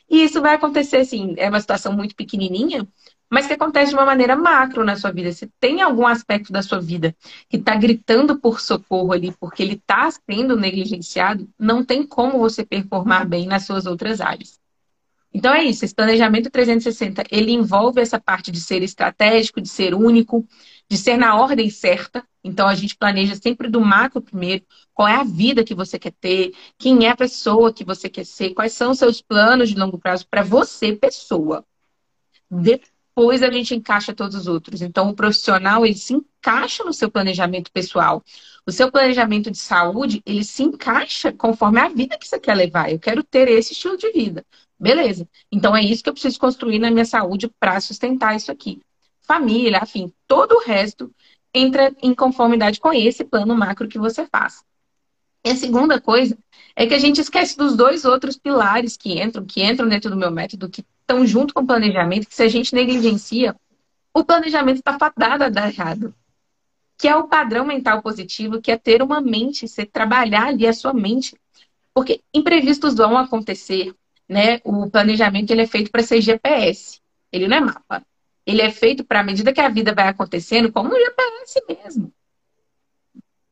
E 0.10 0.24
isso 0.24 0.42
vai 0.42 0.56
acontecer, 0.56 0.98
assim, 0.98 1.36
é 1.38 1.50
uma 1.50 1.60
situação 1.60 1.94
muito 1.94 2.16
pequenininha, 2.16 2.88
mas 3.30 3.48
que 3.48 3.54
acontece 3.54 3.90
de 3.90 3.96
uma 3.98 4.06
maneira 4.06 4.36
macro 4.36 4.84
na 4.84 4.96
sua 4.96 5.12
vida. 5.12 5.32
Se 5.32 5.48
tem 5.60 5.82
algum 5.82 6.08
aspecto 6.08 6.52
da 6.52 6.62
sua 6.62 6.80
vida 6.80 7.16
que 7.50 7.58
está 7.58 7.76
gritando 7.76 8.40
por 8.40 8.60
socorro 8.62 9.12
ali, 9.14 9.34
porque 9.34 9.64
ele 9.64 9.74
está 9.74 10.10
sendo 10.12 10.56
negligenciado, 10.56 11.50
não 11.60 11.84
tem 11.84 12.06
como 12.08 12.40
você 12.40 12.66
performar 12.66 13.28
bem 13.28 13.46
nas 13.46 13.66
suas 13.66 13.86
outras 13.86 14.22
áreas. 14.22 14.60
Então 15.38 15.54
é 15.54 15.64
isso, 15.66 15.86
esse 15.86 15.94
planejamento 15.94 16.50
360, 16.50 17.24
ele 17.30 17.52
envolve 17.52 18.02
essa 18.02 18.20
parte 18.20 18.52
de 18.52 18.60
ser 18.60 18.82
estratégico, 18.82 19.62
de 19.62 19.70
ser 19.70 19.94
único, 19.94 20.44
de 20.90 20.98
ser 20.98 21.16
na 21.16 21.40
ordem 21.40 21.70
certa. 21.70 22.28
Então 22.44 22.68
a 22.68 22.74
gente 22.74 22.98
planeja 22.98 23.36
sempre 23.36 23.70
do 23.70 23.80
macro 23.80 24.20
primeiro, 24.20 24.66
qual 24.96 25.08
é 25.08 25.14
a 25.14 25.24
vida 25.24 25.64
que 25.64 25.76
você 25.76 26.00
quer 26.00 26.14
ter, 26.20 26.56
quem 26.76 27.06
é 27.06 27.10
a 27.12 27.16
pessoa 27.16 27.72
que 27.72 27.84
você 27.84 28.10
quer 28.10 28.26
ser, 28.26 28.56
quais 28.56 28.74
são 28.74 28.90
os 28.90 28.98
seus 28.98 29.22
planos 29.22 29.70
de 29.70 29.76
longo 29.76 30.00
prazo 30.00 30.26
para 30.28 30.42
você, 30.42 30.94
pessoa. 30.94 31.64
Depois 32.50 32.97
a 33.20 33.52
gente 33.52 33.74
encaixa 33.74 34.14
todos 34.14 34.36
os 34.36 34.48
outros. 34.48 34.82
Então 34.82 35.10
o 35.10 35.16
profissional, 35.16 35.86
ele 35.86 35.96
se 35.96 36.14
encaixa 36.14 36.84
no 36.84 36.94
seu 36.94 37.10
planejamento 37.10 37.72
pessoal. 37.72 38.24
O 38.66 38.72
seu 38.72 38.92
planejamento 38.92 39.50
de 39.50 39.58
saúde, 39.58 40.22
ele 40.26 40.44
se 40.44 40.62
encaixa 40.62 41.32
conforme 41.32 41.80
a 41.80 41.90
vida 41.90 42.18
que 42.18 42.28
você 42.28 42.40
quer 42.40 42.54
levar. 42.54 42.92
Eu 42.92 43.00
quero 43.00 43.24
ter 43.24 43.48
esse 43.48 43.74
estilo 43.74 43.98
de 43.98 44.12
vida. 44.12 44.46
Beleza. 44.80 45.28
Então 45.52 45.76
é 45.76 45.82
isso 45.82 46.04
que 46.04 46.10
eu 46.10 46.14
preciso 46.14 46.40
construir 46.40 46.78
na 46.78 46.92
minha 46.92 47.06
saúde 47.06 47.50
para 47.60 47.82
sustentar 47.82 48.36
isso 48.36 48.52
aqui. 48.52 48.82
Família, 49.22 49.80
afim, 49.82 50.14
todo 50.28 50.54
o 50.54 50.64
resto 50.64 51.12
entra 51.54 51.92
em 52.04 52.14
conformidade 52.14 52.80
com 52.80 52.94
esse 52.94 53.24
plano 53.24 53.56
macro 53.56 53.88
que 53.88 53.98
você 53.98 54.28
faz. 54.28 54.64
E 55.44 55.50
a 55.50 55.56
segunda 55.56 56.00
coisa 56.00 56.38
é 56.76 56.86
que 56.86 56.94
a 56.94 57.00
gente 57.00 57.20
esquece 57.20 57.58
dos 57.58 57.76
dois 57.76 58.06
outros 58.06 58.38
pilares 58.38 58.96
que 58.96 59.20
entram, 59.20 59.46
que 59.46 59.64
entram 59.64 59.88
dentro 59.88 60.12
do 60.12 60.18
meu 60.18 60.30
método, 60.30 60.70
que 60.70 60.86
estão 61.08 61.26
junto 61.26 61.54
com 61.54 61.62
o 61.62 61.68
planejamento, 61.68 62.28
que 62.28 62.36
se 62.36 62.44
a 62.44 62.50
gente 62.50 62.76
negligencia, 62.76 63.56
o 64.14 64.26
planejamento 64.26 64.80
está 64.80 65.00
fadado 65.00 65.46
a 65.46 65.50
dar 65.50 65.72
errado. 65.72 66.14
Que 66.98 67.08
é 67.08 67.16
o 67.16 67.28
padrão 67.28 67.66
mental 67.66 68.02
positivo, 68.02 68.62
que 68.62 68.72
é 68.72 68.78
ter 68.78 69.02
uma 69.02 69.22
mente, 69.22 69.68
você 69.68 69.86
trabalhar 69.86 70.48
ali 70.48 70.68
a 70.68 70.74
sua 70.74 70.94
mente. 70.94 71.36
Porque 71.94 72.22
imprevistos 72.34 72.96
vão 72.96 73.18
acontecer, 73.18 73.94
né? 74.28 74.60
O 74.64 74.90
planejamento 74.90 75.52
ele 75.52 75.62
é 75.62 75.68
feito 75.68 75.92
para 75.92 76.04
ser 76.04 76.22
GPS, 76.22 77.00
ele 77.32 77.48
não 77.48 77.58
é 77.58 77.62
mapa. 77.62 78.04
Ele 78.46 78.62
é 78.62 78.72
feito 78.72 79.04
para, 79.04 79.22
à 79.22 79.24
medida 79.24 79.54
que 79.54 79.62
a 79.62 79.70
vida 79.70 79.94
vai 79.94 80.08
acontecendo, 80.08 80.72
como 80.72 80.90
um 80.90 81.00
GPS 81.00 81.64
mesmo 81.68 82.12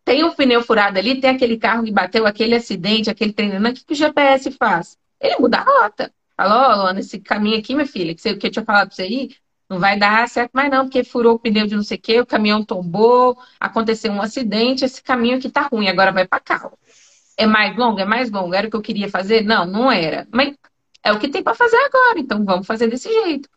tem 0.05 0.23
um 0.23 0.31
pneu 0.31 0.61
furado 0.61 0.99
ali, 0.99 1.19
tem 1.19 1.31
aquele 1.31 1.57
carro 1.57 1.83
que 1.83 1.91
bateu, 1.91 2.27
aquele 2.27 2.53
acidente, 2.53 3.09
aquele 3.09 3.33
treinamento, 3.33 3.81
o 3.81 3.85
que 3.85 3.93
o 3.93 3.95
GPS 3.95 4.51
faz? 4.51 4.99
Ele 5.19 5.37
muda 5.39 5.57
a 5.57 5.63
rota. 5.63 6.13
Falou, 6.37 6.83
Luana, 6.83 6.99
esse 6.99 7.19
caminho 7.19 7.57
aqui, 7.57 7.73
minha 7.73 7.87
filha, 7.87 8.13
que, 8.13 8.21
você, 8.21 8.35
que 8.35 8.47
eu 8.47 8.51
tinha 8.51 8.65
falado 8.65 8.87
pra 8.87 8.95
você 8.95 9.07
ir, 9.07 9.37
não 9.69 9.79
vai 9.79 9.97
dar 9.97 10.27
certo 10.27 10.51
mais 10.53 10.69
não, 10.69 10.85
porque 10.85 11.03
furou 11.03 11.35
o 11.35 11.39
pneu 11.39 11.65
de 11.65 11.75
não 11.75 11.83
sei 11.83 11.97
o 11.97 12.01
quê, 12.01 12.19
o 12.19 12.25
caminhão 12.25 12.63
tombou, 12.63 13.37
aconteceu 13.59 14.11
um 14.11 14.21
acidente, 14.21 14.85
esse 14.85 15.01
caminho 15.01 15.37
aqui 15.37 15.49
tá 15.49 15.61
ruim, 15.71 15.87
agora 15.87 16.11
vai 16.11 16.27
para 16.27 16.39
cá. 16.39 16.71
É 17.37 17.45
mais 17.45 17.75
longo? 17.75 17.99
É 17.99 18.05
mais 18.05 18.29
longo? 18.29 18.53
Era 18.53 18.67
o 18.67 18.69
que 18.69 18.75
eu 18.75 18.81
queria 18.81 19.09
fazer? 19.09 19.43
Não, 19.43 19.65
não 19.65 19.91
era. 19.91 20.27
Mas 20.31 20.55
é 21.03 21.11
o 21.11 21.19
que 21.19 21.29
tem 21.29 21.43
para 21.43 21.55
fazer 21.55 21.77
agora, 21.77 22.19
então 22.19 22.43
vamos 22.45 22.67
fazer 22.67 22.87
desse 22.87 23.11
jeito. 23.11 23.49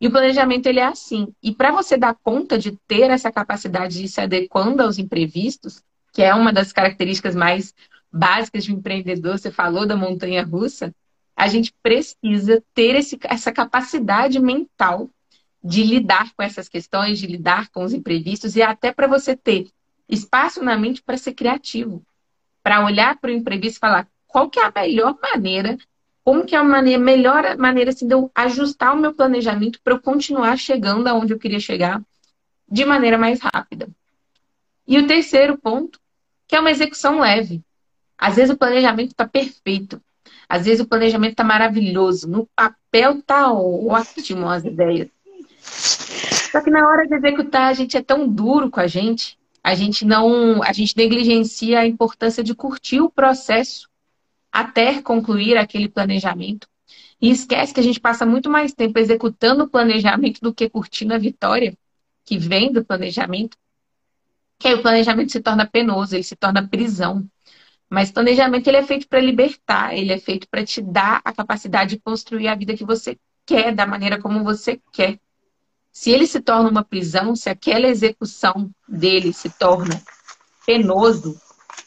E 0.00 0.08
o 0.08 0.10
planejamento 0.10 0.66
ele 0.66 0.80
é 0.80 0.84
assim. 0.84 1.32
E 1.42 1.54
para 1.54 1.70
você 1.70 1.96
dar 1.96 2.16
conta 2.22 2.58
de 2.58 2.76
ter 2.88 3.10
essa 3.10 3.30
capacidade 3.30 4.00
de 4.00 4.08
se 4.08 4.20
adequando 4.20 4.82
aos 4.82 4.98
imprevistos, 4.98 5.82
que 6.12 6.22
é 6.22 6.34
uma 6.34 6.52
das 6.52 6.72
características 6.72 7.34
mais 7.34 7.74
básicas 8.12 8.64
de 8.64 8.72
um 8.72 8.78
empreendedor, 8.78 9.38
você 9.38 9.50
falou 9.50 9.86
da 9.86 9.96
montanha 9.96 10.44
russa, 10.44 10.92
a 11.42 11.48
gente 11.48 11.74
precisa 11.82 12.62
ter 12.72 12.94
esse, 12.94 13.18
essa 13.24 13.50
capacidade 13.50 14.38
mental 14.38 15.10
de 15.62 15.82
lidar 15.82 16.32
com 16.36 16.42
essas 16.42 16.68
questões, 16.68 17.18
de 17.18 17.26
lidar 17.26 17.68
com 17.70 17.82
os 17.82 17.92
imprevistos 17.92 18.54
e 18.54 18.62
até 18.62 18.92
para 18.92 19.08
você 19.08 19.36
ter 19.36 19.68
espaço 20.08 20.62
na 20.62 20.76
mente 20.76 21.02
para 21.02 21.16
ser 21.16 21.34
criativo, 21.34 22.00
para 22.62 22.84
olhar 22.84 23.18
para 23.18 23.30
o 23.30 23.34
imprevisto 23.34 23.78
e 23.78 23.80
falar 23.80 24.08
qual 24.26 24.48
que 24.48 24.60
é 24.60 24.64
a 24.64 24.72
melhor 24.74 25.18
maneira 25.20 25.76
como 26.24 26.44
que 26.44 26.54
é 26.54 26.58
a 26.58 26.62
maneira, 26.62 27.02
melhor 27.02 27.56
maneira 27.58 27.90
assim, 27.90 28.06
de 28.06 28.14
eu 28.14 28.30
ajustar 28.32 28.94
o 28.94 29.00
meu 29.00 29.12
planejamento 29.12 29.80
para 29.82 29.94
eu 29.94 30.00
continuar 30.00 30.56
chegando 30.56 31.08
aonde 31.08 31.32
eu 31.32 31.38
queria 31.40 31.58
chegar 31.58 32.00
de 32.70 32.84
maneira 32.84 33.18
mais 33.18 33.40
rápida. 33.40 33.88
E 34.86 34.96
o 34.96 35.06
terceiro 35.08 35.58
ponto, 35.58 35.98
que 36.46 36.54
é 36.54 36.60
uma 36.60 36.70
execução 36.70 37.18
leve. 37.18 37.60
Às 38.16 38.36
vezes 38.36 38.54
o 38.54 38.56
planejamento 38.56 39.10
está 39.10 39.26
perfeito. 39.26 40.00
Às 40.52 40.66
vezes 40.66 40.84
o 40.84 40.86
planejamento 40.86 41.30
está 41.30 41.42
maravilhoso. 41.42 42.28
No 42.28 42.46
papel 42.54 43.20
está 43.20 43.50
ótimo 43.50 44.46
as 44.46 44.62
ideias. 44.62 45.08
Só 45.62 46.60
que 46.60 46.68
na 46.68 46.86
hora 46.86 47.08
de 47.08 47.14
executar, 47.14 47.70
a 47.70 47.72
gente 47.72 47.96
é 47.96 48.02
tão 48.02 48.28
duro 48.28 48.70
com 48.70 48.78
a 48.78 48.86
gente. 48.86 49.38
A 49.64 49.74
gente 49.74 50.04
não, 50.04 50.62
a 50.62 50.70
gente 50.74 50.94
negligencia 50.94 51.80
a 51.80 51.86
importância 51.86 52.44
de 52.44 52.54
curtir 52.54 53.00
o 53.00 53.08
processo 53.08 53.88
até 54.52 55.00
concluir 55.00 55.56
aquele 55.56 55.88
planejamento. 55.88 56.68
E 57.18 57.30
esquece 57.30 57.72
que 57.72 57.80
a 57.80 57.82
gente 57.82 57.98
passa 57.98 58.26
muito 58.26 58.50
mais 58.50 58.74
tempo 58.74 58.98
executando 58.98 59.64
o 59.64 59.70
planejamento 59.70 60.38
do 60.42 60.52
que 60.52 60.68
curtindo 60.68 61.14
a 61.14 61.18
vitória 61.18 61.74
que 62.26 62.36
vem 62.36 62.70
do 62.70 62.84
planejamento. 62.84 63.56
Que 64.58 64.68
aí 64.68 64.74
o 64.74 64.82
planejamento 64.82 65.32
se 65.32 65.40
torna 65.40 65.64
penoso, 65.64 66.14
ele 66.14 66.22
se 66.22 66.36
torna 66.36 66.68
prisão. 66.68 67.26
Mas 67.92 68.10
planejamento 68.10 68.66
ele 68.68 68.78
é 68.78 68.82
feito 68.82 69.06
para 69.06 69.20
libertar, 69.20 69.94
ele 69.94 70.14
é 70.14 70.18
feito 70.18 70.48
para 70.48 70.64
te 70.64 70.80
dar 70.80 71.20
a 71.22 71.30
capacidade 71.30 71.90
de 71.90 72.00
construir 72.00 72.48
a 72.48 72.54
vida 72.54 72.74
que 72.74 72.86
você 72.86 73.18
quer, 73.44 73.74
da 73.74 73.84
maneira 73.84 74.18
como 74.18 74.42
você 74.42 74.80
quer. 74.90 75.18
Se 75.92 76.10
ele 76.10 76.26
se 76.26 76.40
torna 76.40 76.70
uma 76.70 76.82
prisão, 76.82 77.36
se 77.36 77.50
aquela 77.50 77.86
execução 77.86 78.70
dele 78.88 79.30
se 79.34 79.50
torna 79.50 80.02
penoso, 80.64 81.38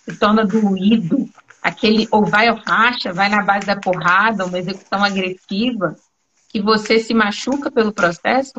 se 0.03 0.15
torna 0.15 0.45
doído, 0.45 1.27
aquele 1.59 2.07
ou 2.11 2.23
vai 2.23 2.49
ao 2.49 2.57
racha, 2.57 3.11
vai 3.11 3.27
na 3.27 3.41
base 3.41 3.65
da 3.65 3.75
porrada, 3.75 4.45
uma 4.45 4.59
execução 4.59 5.03
agressiva, 5.03 5.95
que 6.49 6.61
você 6.61 6.99
se 6.99 7.15
machuca 7.15 7.71
pelo 7.71 7.91
processo, 7.91 8.53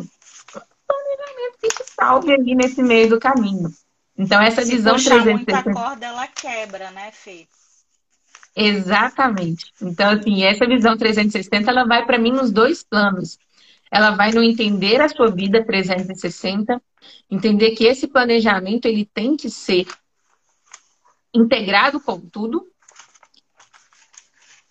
planejamento 0.53 1.59
que 1.63 1.69
te 1.69 1.95
salve 1.95 2.33
ali 2.33 2.57
nesse 2.57 2.83
meio 2.83 3.09
do 3.09 3.21
caminho. 3.21 3.71
Então, 4.19 4.41
essa 4.41 4.63
se 4.63 4.71
visão 4.71 4.95
360. 4.95 5.35
Muita 5.35 5.73
corda, 5.73 6.07
ela 6.07 6.27
quebra, 6.27 6.91
né, 6.91 7.11
Fê? 7.13 7.47
Exatamente. 8.55 9.73
Então, 9.81 10.11
assim, 10.11 10.43
essa 10.43 10.67
visão 10.67 10.97
360, 10.97 11.71
ela 11.71 11.85
vai 11.85 12.07
para 12.07 12.19
mim 12.19 12.33
nos 12.33 12.51
dois 12.51 12.83
planos. 12.83 13.39
Ela 13.91 14.11
vai 14.11 14.33
no 14.33 14.43
entender 14.43 15.01
a 15.01 15.09
sua 15.09 15.31
vida 15.31 15.65
360, 15.65 16.81
entender 17.31 17.73
que 17.73 17.85
esse 17.85 18.09
planejamento 18.09 18.87
ele 18.87 19.05
tem 19.05 19.37
que 19.37 19.51
ser 19.51 19.87
integrado 21.35 22.01
com 22.01 22.19
tudo, 22.19 22.67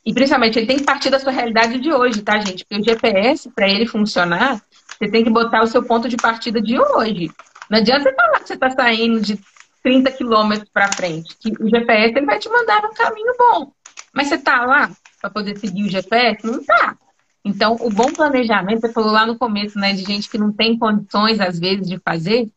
e 0.05 0.13
principalmente, 0.13 0.60
ele 0.60 0.67
tem 0.67 0.77
que 0.77 0.84
partir 0.84 1.10
da 1.10 1.19
sua 1.19 1.31
realidade 1.31 1.79
de 1.79 1.91
hoje, 1.91 2.21
tá, 2.21 2.39
gente? 2.39 2.63
Porque 2.63 2.79
o 2.79 2.86
GPS, 2.86 3.49
para 3.49 3.67
ele 3.67 3.88
funcionar, 3.88 4.62
você 4.88 5.10
tem 5.10 5.23
que 5.23 5.31
botar 5.31 5.63
o 5.63 5.67
seu 5.67 5.84
ponto 5.84 6.08
de 6.08 6.15
partida 6.15 6.62
de 6.62 6.79
hoje. 6.79 7.31
Não 7.69 7.80
adianta 7.80 8.04
você 8.04 8.15
falar 8.15 8.39
que 8.39 8.47
você 8.47 8.54
está 8.54 8.69
saindo 8.69 9.19
de 9.19 9.39
30 9.84 10.12
quilômetros 10.12 10.69
para 10.71 10.91
frente. 10.93 11.36
Que 11.39 11.51
o 11.62 11.69
GPS 11.69 12.15
ele 12.15 12.25
vai 12.25 12.39
te 12.39 12.49
mandar 12.49 12.82
num 12.82 12.93
caminho 12.93 13.34
bom. 13.38 13.71
Mas 14.13 14.28
você 14.28 14.36
está 14.36 14.65
lá 14.65 14.91
para 15.21 15.30
poder 15.30 15.58
seguir 15.58 15.84
o 15.84 15.89
GPS? 15.89 16.45
Não 16.45 16.60
está. 16.60 16.97
Então, 17.43 17.78
o 17.80 17.91
bom 17.91 18.12
planejamento, 18.12 18.82
você 18.82 18.91
falou 18.91 19.12
lá 19.12 19.25
no 19.25 19.38
começo, 19.38 19.78
né, 19.78 19.93
de 19.93 20.04
gente 20.04 20.28
que 20.28 20.38
não 20.38 20.51
tem 20.51 20.78
condições, 20.78 21.39
às 21.39 21.60
vezes, 21.60 21.88
de 21.88 21.99
fazer, 21.99 22.49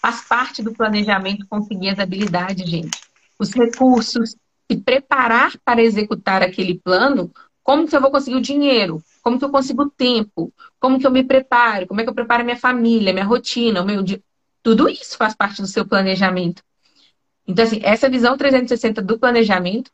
faz 0.00 0.22
parte 0.22 0.62
do 0.62 0.72
planejamento 0.72 1.46
conseguir 1.48 1.90
as 1.90 2.00
habilidades, 2.00 2.68
gente. 2.68 2.98
Os 3.38 3.52
recursos, 3.52 4.34
se 4.70 4.76
preparar 4.78 5.52
para 5.64 5.80
executar 5.80 6.42
aquele 6.42 6.80
plano, 6.82 7.30
como 7.62 7.86
que 7.86 7.94
eu 7.94 8.00
vou 8.00 8.10
conseguir 8.10 8.36
o 8.36 8.42
dinheiro? 8.42 9.00
Como 9.22 9.38
que 9.38 9.44
eu 9.44 9.50
consigo 9.50 9.84
o 9.84 9.90
tempo? 9.90 10.52
Como 10.80 10.98
que 10.98 11.06
eu 11.06 11.12
me 11.12 11.22
preparo? 11.22 11.86
Como 11.86 12.00
é 12.00 12.04
que 12.04 12.10
eu 12.10 12.14
preparo 12.14 12.42
minha 12.42 12.56
família, 12.58 13.12
minha 13.12 13.24
rotina, 13.24 13.80
o 13.80 13.86
meu 13.86 14.02
dia? 14.02 14.20
Tudo 14.62 14.88
isso 14.88 15.16
faz 15.16 15.34
parte 15.34 15.60
do 15.60 15.66
seu 15.66 15.86
planejamento. 15.86 16.62
Então, 17.46 17.64
assim, 17.64 17.80
essa 17.82 18.08
visão 18.08 18.36
360 18.36 19.02
do 19.02 19.18
planejamento 19.18 19.90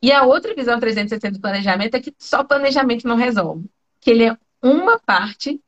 e 0.00 0.12
a 0.12 0.24
outra 0.24 0.54
visão 0.54 0.78
360 0.78 1.32
do 1.32 1.40
planejamento 1.40 1.94
é 1.94 2.00
que 2.00 2.14
só 2.18 2.44
planejamento 2.44 3.06
não 3.06 3.16
resolve. 3.16 3.70
Que 4.00 4.10
ele 4.10 4.24
é 4.24 4.36
uma 4.62 4.98
parte 4.98 5.60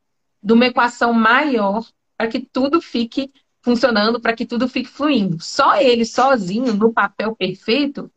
de 0.42 0.52
uma 0.52 0.66
equação 0.66 1.12
maior 1.12 1.86
para 2.16 2.28
que 2.28 2.40
tudo 2.40 2.80
fique 2.80 3.32
funcionando, 3.62 4.20
para 4.20 4.34
que 4.34 4.46
tudo 4.46 4.68
fique 4.68 4.88
fluindo. 4.88 5.40
Só 5.40 5.76
ele 5.76 6.04
sozinho, 6.04 6.72
no 6.74 6.92
papel 6.92 7.34
perfeito, 7.34 8.10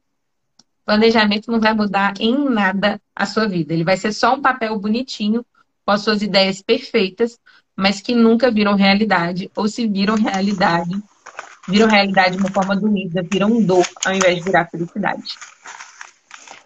planejamento 0.85 1.51
não 1.51 1.59
vai 1.59 1.73
mudar 1.73 2.13
em 2.19 2.49
nada 2.49 3.01
a 3.15 3.25
sua 3.25 3.47
vida. 3.47 3.73
Ele 3.73 3.83
vai 3.83 3.97
ser 3.97 4.12
só 4.12 4.35
um 4.35 4.41
papel 4.41 4.77
bonitinho, 4.79 5.45
com 5.85 5.91
as 5.91 6.01
suas 6.01 6.21
ideias 6.21 6.62
perfeitas, 6.62 7.39
mas 7.79 8.01
que 8.01 8.13
nunca 8.13 8.51
viram 8.51 8.75
realidade, 8.75 9.49
ou 9.55 9.67
se 9.67 9.87
viram 9.87 10.15
realidade, 10.15 11.01
viram 11.65 11.87
realidade 11.87 12.35
de 12.35 12.39
uma 12.39 12.49
forma 12.49 12.75
doída, 12.75 13.23
viram 13.23 13.61
dor, 13.61 13.87
ao 14.03 14.13
invés 14.13 14.37
de 14.37 14.43
virar 14.43 14.69
felicidade. 14.69 15.23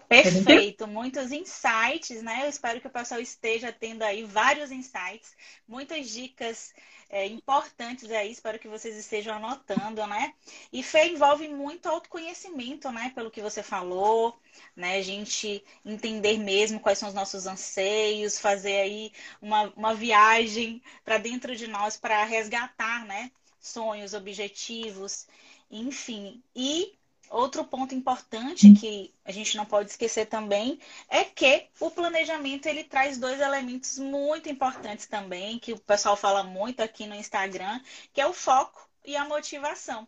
Perfeito, 0.08 0.88
muitos 0.88 1.30
insights, 1.30 2.20
né? 2.20 2.40
Eu 2.42 2.48
espero 2.48 2.80
que 2.80 2.88
o 2.88 2.90
pessoal 2.90 3.20
esteja 3.20 3.72
tendo 3.72 4.02
aí 4.02 4.24
vários 4.24 4.72
insights, 4.72 5.30
muitas 5.68 6.10
dicas 6.10 6.72
é, 7.14 7.26
importantes 7.28 8.10
aí, 8.10 8.32
espero 8.32 8.58
que 8.58 8.66
vocês 8.66 8.96
estejam 8.96 9.36
anotando, 9.36 10.04
né? 10.04 10.34
E 10.72 10.82
fé 10.82 11.06
envolve 11.06 11.46
muito 11.46 11.88
autoconhecimento, 11.88 12.90
né? 12.90 13.12
Pelo 13.14 13.30
que 13.30 13.40
você 13.40 13.62
falou, 13.62 14.36
né? 14.74 14.96
A 14.96 15.02
gente 15.02 15.64
entender 15.84 16.36
mesmo 16.38 16.80
quais 16.80 16.98
são 16.98 17.08
os 17.08 17.14
nossos 17.14 17.46
anseios, 17.46 18.40
fazer 18.40 18.80
aí 18.80 19.12
uma, 19.40 19.72
uma 19.76 19.94
viagem 19.94 20.82
para 21.04 21.18
dentro 21.18 21.54
de 21.54 21.68
nós 21.68 21.96
para 21.96 22.24
resgatar, 22.24 23.06
né? 23.06 23.30
Sonhos, 23.60 24.12
objetivos, 24.12 25.28
enfim. 25.70 26.42
E 26.52 26.98
Outro 27.30 27.64
ponto 27.64 27.94
importante 27.94 28.72
que 28.74 29.12
a 29.24 29.32
gente 29.32 29.56
não 29.56 29.64
pode 29.64 29.90
esquecer 29.90 30.26
também 30.26 30.78
é 31.08 31.24
que 31.24 31.66
o 31.80 31.90
planejamento 31.90 32.66
ele 32.66 32.84
traz 32.84 33.18
dois 33.18 33.40
elementos 33.40 33.98
muito 33.98 34.48
importantes 34.48 35.06
também, 35.06 35.58
que 35.58 35.72
o 35.72 35.78
pessoal 35.78 36.16
fala 36.16 36.44
muito 36.44 36.80
aqui 36.80 37.06
no 37.06 37.14
Instagram, 37.14 37.80
que 38.12 38.20
é 38.20 38.26
o 38.26 38.32
foco 38.32 38.88
e 39.04 39.16
a 39.16 39.24
motivação. 39.24 40.06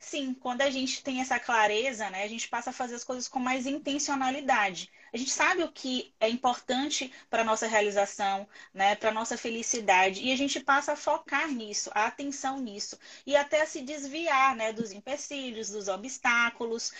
Sim, 0.00 0.34
quando 0.34 0.62
a 0.62 0.70
gente 0.70 1.02
tem 1.02 1.20
essa 1.20 1.38
clareza, 1.38 2.08
né, 2.10 2.22
a 2.22 2.28
gente 2.28 2.48
passa 2.48 2.70
a 2.70 2.72
fazer 2.72 2.94
as 2.94 3.04
coisas 3.04 3.28
com 3.28 3.38
mais 3.38 3.66
intencionalidade. 3.66 4.90
A 5.12 5.16
gente 5.16 5.30
sabe 5.30 5.62
o 5.62 5.72
que 5.72 6.12
é 6.20 6.28
importante 6.28 7.12
para 7.30 7.42
a 7.42 7.44
nossa 7.44 7.66
realização, 7.66 8.48
né, 8.72 8.94
para 8.96 9.10
a 9.10 9.14
nossa 9.14 9.36
felicidade, 9.36 10.22
e 10.22 10.32
a 10.32 10.36
gente 10.36 10.60
passa 10.60 10.92
a 10.92 10.96
focar 10.96 11.48
nisso, 11.48 11.90
a 11.94 12.06
atenção 12.06 12.60
nisso, 12.60 12.98
e 13.26 13.36
até 13.36 13.62
a 13.62 13.66
se 13.66 13.82
desviar 13.82 14.54
né, 14.56 14.72
dos 14.72 14.92
empecilhos, 14.92 15.70
dos 15.70 15.88
obstáculos, 15.88 16.92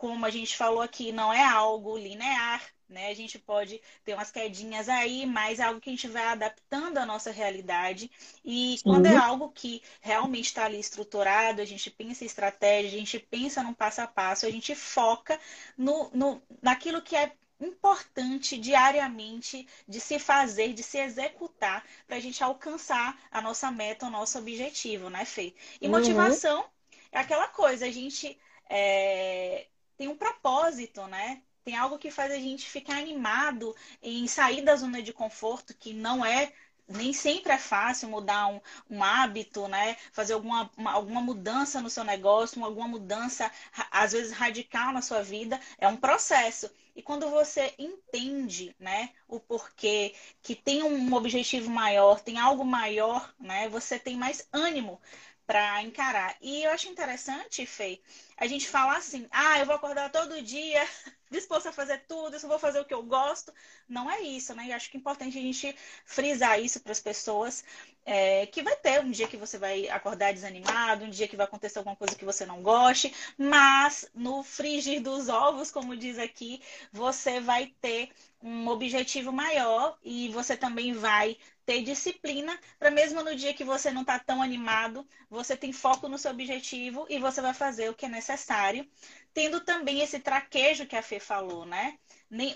como 0.00 0.24
a 0.24 0.30
gente 0.30 0.56
falou 0.56 0.80
aqui, 0.80 1.12
não 1.12 1.30
é 1.30 1.44
algo 1.44 1.98
linear, 1.98 2.62
né? 2.88 3.08
A 3.08 3.14
gente 3.14 3.38
pode 3.38 3.80
ter 4.02 4.14
umas 4.14 4.30
quedinhas 4.30 4.88
aí, 4.88 5.26
mas 5.26 5.60
é 5.60 5.64
algo 5.64 5.78
que 5.78 5.90
a 5.90 5.92
gente 5.92 6.08
vai 6.08 6.24
adaptando 6.24 6.96
à 6.96 7.04
nossa 7.04 7.30
realidade. 7.30 8.10
E 8.42 8.78
quando 8.82 9.04
é 9.06 9.14
algo 9.14 9.50
que 9.50 9.82
realmente 10.00 10.46
está 10.46 10.64
ali 10.64 10.80
estruturado, 10.80 11.60
a 11.60 11.66
gente 11.66 11.90
pensa 11.90 12.24
em 12.24 12.26
estratégia, 12.26 12.96
a 12.96 12.98
gente 12.98 13.18
pensa 13.18 13.62
num 13.62 13.74
passo 13.74 14.00
a 14.00 14.06
passo, 14.06 14.46
a 14.46 14.50
gente 14.50 14.74
foca 14.74 15.38
no, 15.76 16.10
no, 16.14 16.42
naquilo 16.62 17.02
que 17.02 17.14
é 17.14 17.32
importante 17.60 18.56
diariamente 18.56 19.66
de 19.86 20.00
se 20.00 20.18
fazer, 20.18 20.72
de 20.72 20.82
se 20.82 20.98
executar, 20.98 21.84
para 22.06 22.16
a 22.16 22.20
gente 22.20 22.42
alcançar 22.42 23.18
a 23.30 23.40
nossa 23.40 23.70
meta, 23.70 24.06
o 24.06 24.10
nosso 24.10 24.38
objetivo, 24.38 25.10
né, 25.10 25.24
Fê? 25.24 25.54
E 25.80 25.86
uhum. 25.86 25.92
motivação 25.92 26.64
é 27.12 27.18
aquela 27.18 27.48
coisa, 27.48 27.86
a 27.86 27.90
gente 27.90 28.38
é, 28.68 29.66
tem 29.96 30.08
um 30.08 30.16
propósito, 30.16 31.06
né? 31.06 31.42
Tem 31.64 31.76
algo 31.76 31.98
que 31.98 32.10
faz 32.10 32.32
a 32.32 32.36
gente 32.36 32.68
ficar 32.68 32.96
animado 32.96 33.76
em 34.02 34.26
sair 34.26 34.62
da 34.62 34.74
zona 34.76 35.02
de 35.02 35.12
conforto, 35.12 35.74
que 35.74 35.92
não 35.92 36.24
é 36.24 36.52
nem 36.90 37.12
sempre 37.12 37.52
é 37.52 37.58
fácil 37.58 38.08
mudar 38.08 38.48
um, 38.48 38.60
um 38.90 39.02
hábito, 39.02 39.68
né? 39.68 39.96
Fazer 40.12 40.34
alguma, 40.34 40.70
uma, 40.76 40.92
alguma 40.92 41.20
mudança 41.20 41.80
no 41.80 41.88
seu 41.90 42.04
negócio, 42.04 42.62
alguma 42.64 42.88
mudança, 42.88 43.50
às 43.90 44.12
vezes, 44.12 44.32
radical 44.32 44.92
na 44.92 45.02
sua 45.02 45.22
vida. 45.22 45.60
É 45.78 45.88
um 45.88 45.96
processo. 45.96 46.70
E 46.94 47.02
quando 47.02 47.30
você 47.30 47.72
entende, 47.78 48.74
né, 48.78 49.10
o 49.28 49.38
porquê, 49.40 50.14
que 50.42 50.54
tem 50.54 50.82
um 50.82 51.14
objetivo 51.14 51.70
maior, 51.70 52.20
tem 52.20 52.38
algo 52.38 52.64
maior, 52.64 53.32
né? 53.38 53.68
Você 53.68 53.98
tem 53.98 54.16
mais 54.16 54.46
ânimo 54.52 55.00
para 55.46 55.82
encarar. 55.82 56.36
E 56.40 56.62
eu 56.62 56.70
acho 56.70 56.88
interessante, 56.88 57.66
Fê, 57.66 58.00
a 58.36 58.46
gente 58.46 58.68
falar 58.68 58.96
assim: 58.98 59.26
ah, 59.30 59.58
eu 59.58 59.66
vou 59.66 59.74
acordar 59.74 60.10
todo 60.10 60.42
dia 60.42 60.86
disposto 61.30 61.68
a 61.68 61.72
fazer 61.72 62.04
tudo, 62.08 62.34
eu 62.34 62.40
só 62.40 62.48
vou 62.48 62.58
fazer 62.58 62.80
o 62.80 62.84
que 62.84 62.94
eu 62.94 63.02
gosto. 63.02 63.52
Não 63.88 64.10
é 64.10 64.20
isso, 64.22 64.54
né? 64.54 64.66
E 64.66 64.72
acho 64.72 64.90
que 64.90 64.96
é 64.96 65.00
importante 65.00 65.38
a 65.38 65.42
gente 65.42 65.74
frisar 66.04 66.60
isso 66.60 66.80
para 66.80 66.92
as 66.92 67.00
pessoas, 67.00 67.64
é, 68.04 68.46
que 68.46 68.62
vai 68.62 68.76
ter 68.76 69.00
um 69.00 69.10
dia 69.10 69.28
que 69.28 69.36
você 69.36 69.58
vai 69.58 69.88
acordar 69.88 70.32
desanimado, 70.32 71.04
um 71.04 71.10
dia 71.10 71.28
que 71.28 71.36
vai 71.36 71.46
acontecer 71.46 71.78
alguma 71.78 71.96
coisa 71.96 72.14
que 72.14 72.24
você 72.24 72.44
não 72.46 72.62
goste, 72.62 73.14
mas 73.38 74.08
no 74.14 74.42
frigir 74.42 75.00
dos 75.02 75.28
ovos, 75.28 75.70
como 75.70 75.96
diz 75.96 76.18
aqui, 76.18 76.60
você 76.92 77.40
vai 77.40 77.72
ter 77.80 78.10
um 78.42 78.68
objetivo 78.68 79.32
maior 79.32 79.98
e 80.02 80.28
você 80.30 80.56
também 80.56 80.92
vai 80.94 81.36
ter 81.66 81.82
disciplina 81.82 82.58
para 82.78 82.90
mesmo 82.90 83.22
no 83.22 83.36
dia 83.36 83.54
que 83.54 83.62
você 83.62 83.90
não 83.90 84.00
está 84.00 84.18
tão 84.18 84.42
animado, 84.42 85.06
você 85.28 85.56
tem 85.56 85.72
foco 85.72 86.08
no 86.08 86.18
seu 86.18 86.30
objetivo 86.30 87.06
e 87.08 87.18
você 87.18 87.40
vai 87.40 87.54
fazer 87.54 87.90
o 87.90 87.94
que 87.94 88.06
é 88.06 88.08
necessário, 88.08 88.88
tendo 89.32 89.60
também 89.60 90.00
esse 90.00 90.18
traquejo 90.18 90.86
que 90.86 90.96
a 90.96 91.02
Fê 91.02 91.20
falou, 91.20 91.64
né? 91.64 91.98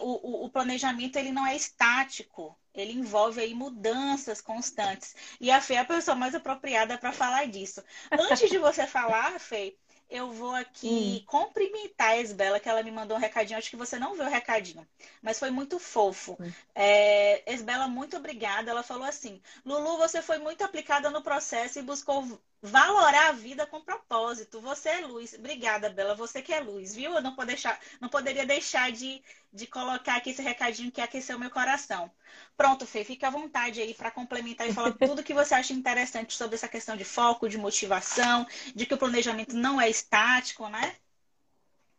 O, 0.01 0.43
o, 0.43 0.45
o 0.45 0.51
planejamento 0.51 1.17
ele 1.17 1.33
não 1.33 1.47
é 1.47 1.57
estático, 1.57 2.57
ele 2.75 2.93
envolve 2.93 3.41
aí 3.41 3.55
mudanças 3.55 4.41
constantes. 4.41 5.15
E 5.41 5.51
a 5.51 5.61
Fê 5.61 5.75
é 5.75 5.79
a 5.81 5.85
pessoa 5.85 6.15
mais 6.15 6.35
apropriada 6.35 6.99
para 6.99 7.13
falar 7.13 7.47
disso. 7.47 7.83
Antes 8.11 8.51
de 8.51 8.59
você 8.59 8.87
falar, 8.87 9.39
Fê, 9.39 9.77
eu 10.11 10.31
vou 10.31 10.55
aqui 10.55 11.23
hum. 11.23 11.27
cumprimentar 11.27 12.11
a 12.11 12.21
Esbela, 12.21 12.61
que 12.61 12.69
ela 12.69 12.83
me 12.83 12.91
mandou 12.91 13.17
um 13.17 13.21
recadinho. 13.21 13.59
Acho 13.59 13.71
que 13.71 13.77
você 13.77 13.99
não 13.99 14.15
viu 14.15 14.25
o 14.25 14.29
recadinho, 14.29 14.87
mas 15.23 15.39
foi 15.39 15.51
muito 15.51 15.79
fofo. 15.79 16.37
Hum. 16.41 16.53
É, 16.75 17.53
Esbela, 17.53 17.89
muito 17.89 18.17
obrigada. 18.17 18.71
Ela 18.71 18.83
falou 18.83 19.05
assim: 19.05 19.41
Lulu, 19.65 19.99
você 19.99 20.21
foi 20.23 20.39
muito 20.39 20.63
aplicada 20.63 21.11
no 21.11 21.23
processo 21.23 21.79
e 21.79 21.83
buscou 21.83 22.41
valorar 22.65 23.29
a 23.29 23.33
vida 23.33 23.67
com 23.67 23.83
propósito. 23.83 24.59
Você 24.59 24.89
é 24.89 25.01
luz. 25.07 25.35
Obrigada, 25.35 25.91
Bela. 25.91 26.15
Você 26.15 26.41
que 26.41 26.51
é 26.51 26.61
luz, 26.61 26.95
viu? 26.95 27.13
Eu 27.13 27.21
não, 27.21 27.35
pode 27.35 27.49
deixar, 27.49 27.79
não 28.01 28.09
poderia 28.09 28.47
deixar 28.47 28.91
de, 28.91 29.23
de 29.53 29.67
colocar 29.67 30.17
aqui 30.17 30.31
esse 30.31 30.41
recadinho 30.41 30.91
que 30.91 31.03
aqueceu 31.03 31.39
meu 31.39 31.51
coração. 31.51 32.11
Pronto, 32.57 32.87
Fê, 32.87 33.05
fica 33.05 33.29
à 33.29 33.31
vontade 33.31 33.83
aí 33.83 33.93
para 33.93 34.11
complementar 34.11 34.67
e 34.67 34.73
falar 34.73 34.93
tudo 34.97 35.23
que 35.23 35.35
você 35.35 35.55
acha 35.55 35.75
interessante 35.75 36.33
sobre 36.33 36.55
essa 36.55 36.67
questão 36.67 36.97
de 36.97 37.05
foco, 37.05 37.51
de 37.51 37.59
motivação, 37.59 38.47
de 38.75 38.87
que 38.87 38.95
o 38.95 38.99
planejamento 38.99 39.55
não 39.55 39.79
é 39.79 39.91
estático, 39.91 40.67
né? 40.69 40.97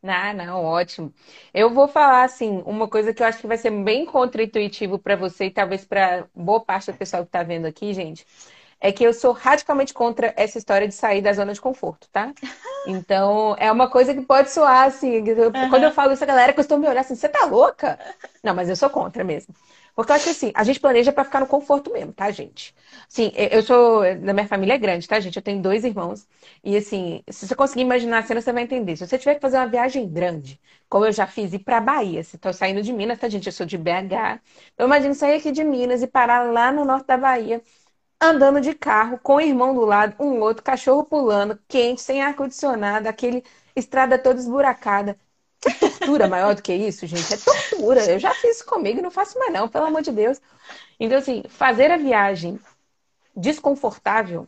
Ah, 0.01 0.33
não, 0.33 0.63
ótimo. 0.63 1.13
Eu 1.53 1.71
vou 1.73 1.87
falar 1.87 2.23
assim, 2.23 2.61
uma 2.65 2.87
coisa 2.87 3.13
que 3.13 3.21
eu 3.21 3.27
acho 3.27 3.39
que 3.39 3.47
vai 3.47 3.57
ser 3.57 3.71
bem 3.71 4.05
contra-intuitivo 4.05 4.97
para 4.97 5.15
você 5.15 5.45
e 5.45 5.51
talvez 5.51 5.85
para 5.85 6.27
boa 6.33 6.59
parte 6.59 6.91
do 6.91 6.97
pessoal 6.97 7.23
que 7.23 7.29
está 7.29 7.43
vendo 7.43 7.65
aqui, 7.65 7.93
gente 7.93 8.25
é 8.79 8.91
que 8.91 9.03
eu 9.03 9.13
sou 9.13 9.31
radicalmente 9.31 9.93
contra 9.93 10.33
essa 10.37 10.57
história 10.57 10.87
de 10.87 10.93
sair 10.93 11.21
da 11.21 11.33
zona 11.33 11.53
de 11.53 11.61
conforto, 11.61 12.07
tá? 12.11 12.33
Então, 12.87 13.55
é 13.57 13.71
uma 13.71 13.89
coisa 13.89 14.13
que 14.13 14.21
pode 14.21 14.51
soar 14.51 14.87
assim. 14.87 15.19
uhum. 15.19 15.69
Quando 15.69 15.83
eu 15.83 15.91
falo 15.91 16.13
isso, 16.13 16.23
a 16.23 16.27
galera 16.27 16.53
costuma 16.53 16.79
me 16.81 16.87
olhar 16.87 17.01
assim: 17.01 17.15
você 17.15 17.27
tá 17.27 17.45
louca? 17.45 17.97
Não, 18.43 18.53
mas 18.53 18.69
eu 18.69 18.75
sou 18.75 18.89
contra 18.89 19.23
mesmo. 19.23 19.55
Porque 19.95 20.11
eu 20.11 20.15
acho 20.17 20.25
que 20.25 20.31
assim, 20.31 20.51
a 20.53 20.63
gente 20.63 20.79
planeja 20.79 21.11
para 21.11 21.23
ficar 21.23 21.39
no 21.39 21.47
conforto 21.47 21.91
mesmo, 21.91 22.11
tá, 22.11 22.29
gente? 22.29 22.75
Sim, 23.07 23.31
eu 23.33 23.63
sou. 23.63 24.01
Da 24.17 24.33
minha 24.33 24.47
família 24.47 24.73
é 24.73 24.77
grande, 24.77 25.07
tá, 25.07 25.19
gente? 25.19 25.37
Eu 25.37 25.41
tenho 25.41 25.61
dois 25.61 25.83
irmãos. 25.85 26.27
E 26.63 26.75
assim, 26.75 27.23
se 27.29 27.47
você 27.47 27.55
conseguir 27.55 27.81
imaginar 27.81 28.19
a 28.19 28.23
cena, 28.23 28.41
você 28.41 28.51
vai 28.51 28.63
entender. 28.63 28.97
Se 28.97 29.07
você 29.07 29.17
tiver 29.17 29.35
que 29.35 29.41
fazer 29.41 29.57
uma 29.57 29.67
viagem 29.67 30.07
grande, 30.07 30.59
como 30.89 31.05
eu 31.05 31.11
já 31.13 31.25
fiz, 31.25 31.53
ir 31.53 31.59
pra 31.59 31.79
Bahia, 31.79 32.23
se 32.23 32.37
tô 32.37 32.51
saindo 32.51 32.81
de 32.81 32.91
Minas, 32.91 33.17
tá, 33.19 33.29
gente? 33.29 33.45
Eu 33.47 33.53
sou 33.53 33.65
de 33.65 33.77
BH. 33.77 34.39
Então, 34.73 34.85
imagina 34.85 35.13
sair 35.13 35.37
aqui 35.37 35.51
de 35.51 35.63
Minas 35.63 36.03
e 36.03 36.07
parar 36.07 36.51
lá 36.51 36.71
no 36.73 36.83
norte 36.85 37.07
da 37.07 37.17
Bahia 37.17 37.61
andando 38.21 38.61
de 38.61 38.73
carro, 38.73 39.19
com 39.21 39.35
o 39.35 39.41
irmão 39.41 39.73
do 39.73 39.85
lado, 39.85 40.15
um 40.19 40.39
outro, 40.39 40.63
cachorro 40.63 41.03
pulando, 41.03 41.59
quente, 41.67 42.01
sem 42.01 42.21
ar-condicionado, 42.21 43.07
aquele 43.07 43.43
estrada 43.75 44.17
toda 44.17 44.39
esburacada. 44.39 45.17
Que 45.59 45.73
tortura 45.73 46.27
maior 46.27 46.55
do 46.55 46.61
que 46.61 46.73
isso, 46.73 47.07
gente? 47.07 47.33
É 47.33 47.37
tortura. 47.37 48.03
Eu 48.11 48.19
já 48.19 48.33
fiz 48.35 48.57
isso 48.57 48.65
comigo 48.65 48.99
e 48.99 49.01
não 49.01 49.11
faço 49.11 49.37
mais, 49.39 49.51
não, 49.51 49.67
pelo 49.67 49.85
amor 49.85 50.01
de 50.01 50.11
Deus. 50.11 50.39
Então, 50.99 51.17
assim, 51.17 51.43
fazer 51.49 51.91
a 51.91 51.97
viagem 51.97 52.59
desconfortável 53.35 54.47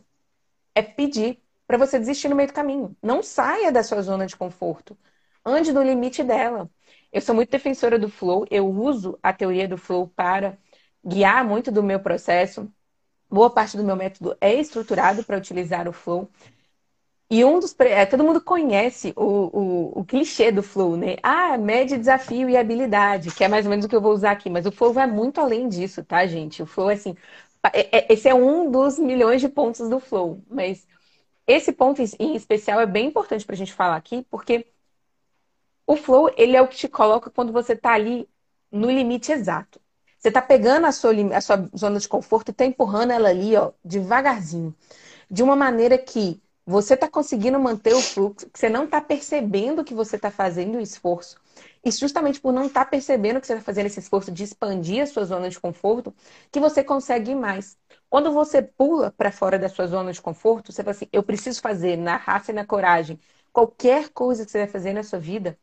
é 0.74 0.82
pedir 0.82 1.42
para 1.66 1.76
você 1.76 1.98
desistir 1.98 2.28
no 2.28 2.36
meio 2.36 2.48
do 2.48 2.54
caminho. 2.54 2.96
Não 3.02 3.22
saia 3.22 3.72
da 3.72 3.82
sua 3.82 4.00
zona 4.02 4.26
de 4.26 4.36
conforto. 4.36 4.96
Ande 5.44 5.72
no 5.72 5.82
limite 5.82 6.22
dela. 6.22 6.70
Eu 7.12 7.20
sou 7.20 7.34
muito 7.34 7.50
defensora 7.50 7.98
do 7.98 8.08
flow, 8.08 8.46
eu 8.50 8.68
uso 8.68 9.18
a 9.22 9.32
teoria 9.32 9.66
do 9.66 9.78
flow 9.78 10.08
para 10.08 10.58
guiar 11.04 11.44
muito 11.44 11.72
do 11.72 11.82
meu 11.82 12.00
processo 12.00 12.70
boa 13.30 13.50
parte 13.50 13.76
do 13.76 13.84
meu 13.84 13.96
método 13.96 14.36
é 14.40 14.54
estruturado 14.54 15.24
para 15.24 15.38
utilizar 15.38 15.88
o 15.88 15.92
flow. 15.92 16.30
E 17.30 17.44
um 17.44 17.58
dos. 17.58 17.74
É, 17.80 18.06
todo 18.06 18.24
mundo 18.24 18.40
conhece 18.40 19.12
o, 19.14 19.22
o, 19.22 20.00
o, 20.00 20.04
clichê 20.04 20.50
do 20.50 20.62
flow, 20.62 20.96
né? 20.96 21.16
Ah, 21.22 21.58
mede 21.58 21.98
desafio 21.98 22.48
e 22.48 22.56
habilidade, 22.56 23.30
que 23.34 23.44
é 23.44 23.48
mais 23.48 23.66
ou 23.66 23.70
menos 23.70 23.84
o 23.84 23.88
que 23.88 23.94
eu 23.94 24.00
vou 24.00 24.12
usar 24.12 24.30
aqui. 24.32 24.48
Mas 24.48 24.64
o 24.64 24.72
flow 24.72 24.92
vai 24.94 25.06
muito 25.06 25.38
além 25.40 25.68
disso, 25.68 26.02
tá, 26.02 26.26
gente? 26.26 26.62
O 26.62 26.66
flow, 26.66 26.88
assim. 26.88 27.14
É, 27.72 27.98
é, 27.98 28.12
esse 28.12 28.28
é 28.28 28.34
um 28.34 28.70
dos 28.70 28.98
milhões 28.98 29.40
de 29.42 29.48
pontos 29.48 29.88
do 29.90 30.00
flow. 30.00 30.42
Mas 30.48 30.86
esse 31.46 31.72
ponto 31.72 32.02
em 32.18 32.36
especial 32.36 32.80
é 32.80 32.86
bem 32.86 33.08
importante 33.08 33.44
para 33.44 33.54
a 33.54 33.58
gente 33.58 33.74
falar 33.74 33.96
aqui, 33.96 34.26
porque 34.30 34.66
o 35.86 35.96
flow, 35.96 36.30
ele 36.36 36.56
é 36.56 36.62
o 36.62 36.68
que 36.68 36.76
te 36.76 36.88
coloca 36.88 37.30
quando 37.30 37.52
você 37.52 37.72
está 37.72 37.92
ali 37.94 38.28
no 38.70 38.90
limite 38.90 39.32
exato. 39.32 39.80
Você 40.18 40.28
está 40.28 40.42
pegando 40.42 40.86
a 40.86 40.92
sua, 40.92 41.12
a 41.36 41.40
sua 41.40 41.68
zona 41.76 42.00
de 42.00 42.08
conforto 42.08 42.48
e 42.48 42.52
está 42.52 42.64
empurrando 42.64 43.12
ela 43.12 43.28
ali, 43.28 43.56
ó, 43.56 43.72
devagarzinho. 43.84 44.74
De 45.30 45.42
uma 45.42 45.54
maneira 45.56 45.96
que 45.98 46.40
você 46.66 46.94
está 46.94 47.08
conseguindo 47.08 47.58
manter 47.58 47.94
o 47.94 48.02
fluxo, 48.02 48.50
que 48.50 48.58
você 48.58 48.68
não 48.68 48.84
está 48.84 49.00
percebendo 49.00 49.84
que 49.84 49.94
você 49.94 50.16
está 50.16 50.30
fazendo 50.30 50.76
o 50.76 50.80
esforço. 50.80 51.36
E 51.84 51.90
justamente 51.90 52.40
por 52.40 52.52
não 52.52 52.66
estar 52.66 52.84
tá 52.84 52.90
percebendo 52.90 53.40
que 53.40 53.46
você 53.46 53.54
está 53.54 53.64
fazendo 53.64 53.86
esse 53.86 54.00
esforço 54.00 54.30
de 54.30 54.44
expandir 54.44 55.02
a 55.02 55.06
sua 55.06 55.24
zona 55.24 55.48
de 55.48 55.58
conforto, 55.58 56.14
que 56.50 56.60
você 56.60 56.84
consegue 56.84 57.34
mais. 57.34 57.78
Quando 58.10 58.32
você 58.32 58.60
pula 58.60 59.12
para 59.16 59.32
fora 59.32 59.58
da 59.58 59.68
sua 59.68 59.86
zona 59.86 60.12
de 60.12 60.20
conforto, 60.20 60.72
você 60.72 60.82
fala 60.82 60.94
assim: 60.94 61.08
eu 61.12 61.22
preciso 61.22 61.60
fazer 61.60 61.96
na 61.96 62.16
raça 62.16 62.50
e 62.52 62.54
na 62.54 62.66
coragem. 62.66 63.18
Qualquer 63.52 64.10
coisa 64.10 64.44
que 64.44 64.50
você 64.50 64.58
vai 64.58 64.68
fazer 64.68 64.92
na 64.92 65.02
sua 65.02 65.18
vida, 65.18 65.58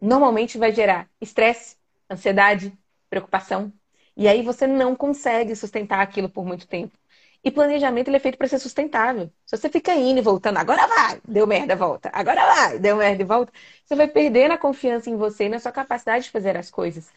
normalmente 0.00 0.58
vai 0.58 0.72
gerar 0.72 1.08
estresse, 1.20 1.76
ansiedade, 2.10 2.76
preocupação. 3.14 3.72
E 4.16 4.26
aí 4.26 4.42
você 4.42 4.66
não 4.66 4.94
consegue 4.96 5.54
sustentar 5.54 6.00
aquilo 6.00 6.28
por 6.28 6.44
muito 6.44 6.66
tempo. 6.66 6.96
E 7.44 7.50
planejamento 7.50 8.08
ele 8.08 8.16
é 8.16 8.20
feito 8.20 8.38
para 8.38 8.48
ser 8.48 8.58
sustentável. 8.58 9.30
Se 9.44 9.56
você 9.56 9.68
fica 9.68 9.94
indo 9.94 10.18
e 10.18 10.22
voltando, 10.22 10.56
agora 10.56 10.86
vai, 10.86 11.20
deu 11.26 11.46
merda, 11.46 11.76
volta, 11.76 12.10
agora 12.12 12.44
vai, 12.46 12.78
deu 12.78 12.96
merda 12.96 13.22
e 13.22 13.26
volta, 13.26 13.52
você 13.84 13.94
vai 13.94 14.08
perdendo 14.08 14.52
a 14.52 14.58
confiança 14.58 15.10
em 15.10 15.16
você 15.16 15.44
e 15.44 15.48
na 15.48 15.58
sua 15.58 15.70
capacidade 15.70 16.24
de 16.24 16.30
fazer 16.30 16.56
as 16.56 16.70
coisas. 16.70 17.10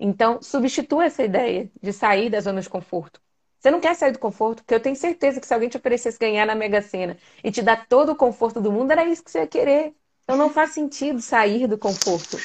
Então, 0.00 0.42
substitua 0.42 1.06
essa 1.06 1.22
ideia 1.22 1.70
de 1.80 1.92
sair 1.92 2.28
da 2.28 2.40
zona 2.40 2.60
de 2.60 2.68
conforto. 2.68 3.20
Você 3.58 3.70
não 3.70 3.80
quer 3.80 3.94
sair 3.94 4.12
do 4.12 4.18
conforto, 4.18 4.62
porque 4.62 4.74
eu 4.74 4.80
tenho 4.80 4.96
certeza 4.96 5.40
que 5.40 5.46
se 5.46 5.54
alguém 5.54 5.68
te 5.68 5.76
oferecesse 5.76 6.18
ganhar 6.18 6.46
na 6.46 6.54
Mega 6.54 6.82
Sena 6.82 7.16
e 7.42 7.50
te 7.50 7.62
dar 7.62 7.86
todo 7.88 8.12
o 8.12 8.16
conforto 8.16 8.60
do 8.60 8.70
mundo, 8.70 8.90
era 8.90 9.04
isso 9.04 9.22
que 9.22 9.30
você 9.30 9.40
ia 9.40 9.46
querer. 9.46 9.94
Então 10.24 10.36
não 10.36 10.50
faz 10.50 10.70
sentido 10.70 11.20
sair 11.20 11.66
do 11.66 11.78
conforto. 11.78 12.36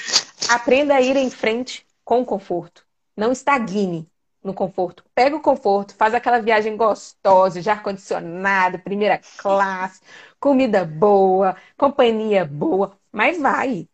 Aprenda 0.50 0.96
a 0.96 1.02
ir 1.02 1.16
em 1.16 1.30
frente 1.30 1.86
com 2.04 2.24
conforto. 2.26 2.86
Não 3.16 3.32
estagne 3.32 4.08
no 4.44 4.54
conforto. 4.54 5.04
Pega 5.16 5.36
o 5.36 5.42
conforto, 5.42 5.96
faz 5.96 6.14
aquela 6.14 6.40
viagem 6.40 6.76
gostosa, 6.76 7.62
de 7.62 7.70
ar-condicionado, 7.70 8.80
primeira 8.80 9.20
classe, 9.38 10.02
comida 10.40 10.84
boa, 10.86 11.56
companhia 11.78 12.46
boa, 12.46 12.98
mas 13.12 13.40
vai. 13.40 13.88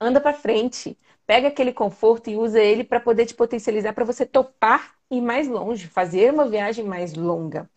anda 0.00 0.20
para 0.20 0.34
frente. 0.34 0.98
Pega 1.26 1.48
aquele 1.48 1.72
conforto 1.72 2.30
e 2.30 2.36
usa 2.36 2.60
ele 2.60 2.84
para 2.84 3.00
poder 3.00 3.26
te 3.26 3.34
potencializar, 3.34 3.92
para 3.94 4.04
você 4.04 4.26
topar 4.26 4.94
ir 5.10 5.20
mais 5.20 5.48
longe, 5.48 5.86
fazer 5.88 6.32
uma 6.32 6.48
viagem 6.48 6.84
mais 6.84 7.14
longa. 7.14 7.70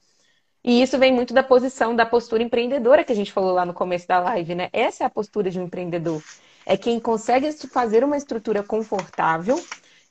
E 0.64 0.82
isso 0.82 0.98
vem 1.00 1.12
muito 1.14 1.34
da 1.34 1.44
posição, 1.44 1.96
da 1.96 2.06
postura 2.06 2.44
empreendedora 2.44 3.04
que 3.04 3.12
a 3.12 3.16
gente 3.16 3.32
falou 3.34 3.54
lá 3.54 3.66
no 3.66 3.74
começo 3.74 4.08
da 4.08 4.20
live, 4.20 4.54
né? 4.56 4.70
Essa 4.72 5.04
é 5.04 5.08
a 5.08 5.10
postura 5.10 5.50
de 5.50 5.60
um 5.60 5.64
empreendedor. 5.64 6.24
É 6.66 6.78
quem 6.78 7.00
consegue 7.00 7.52
fazer 7.70 8.04
uma 8.04 8.16
estrutura 8.18 8.64
confortável, 8.64 9.56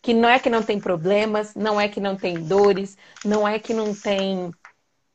que 0.02 0.14
não 0.14 0.28
é 0.28 0.38
que 0.38 0.50
não 0.50 0.62
tem 0.62 0.80
problemas, 0.80 1.54
não 1.54 1.80
é 1.80 1.88
que 1.88 2.00
não 2.00 2.16
tem 2.16 2.42
dores, 2.42 2.96
não 3.24 3.46
é 3.46 3.58
que 3.58 3.74
não 3.74 3.94
tem 3.94 4.50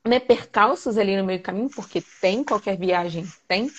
né, 0.06 0.19
percalços 0.19 0.98
ali 0.98 1.17
no 1.17 1.24
meio 1.24 1.39
do 1.39 1.43
caminho, 1.43 1.69
porque 1.69 2.02
tem, 2.21 2.43
qualquer 2.43 2.78
viagem 2.78 3.26
tem. 3.48 3.69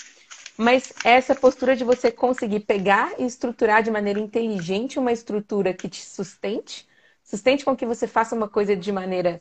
Mas 0.56 0.92
essa 1.04 1.34
postura 1.34 1.76
de 1.76 1.84
você 1.84 2.10
conseguir 2.10 2.60
pegar 2.60 3.12
e 3.18 3.24
estruturar 3.24 3.82
de 3.82 3.90
maneira 3.90 4.18
inteligente 4.18 4.98
uma 4.98 5.12
estrutura 5.12 5.74
que 5.74 5.88
te 5.88 6.04
sustente, 6.04 6.86
sustente 7.22 7.64
com 7.64 7.76
que 7.76 7.86
você 7.86 8.06
faça 8.06 8.34
uma 8.34 8.48
coisa 8.48 8.74
de 8.74 8.90
maneira 8.90 9.40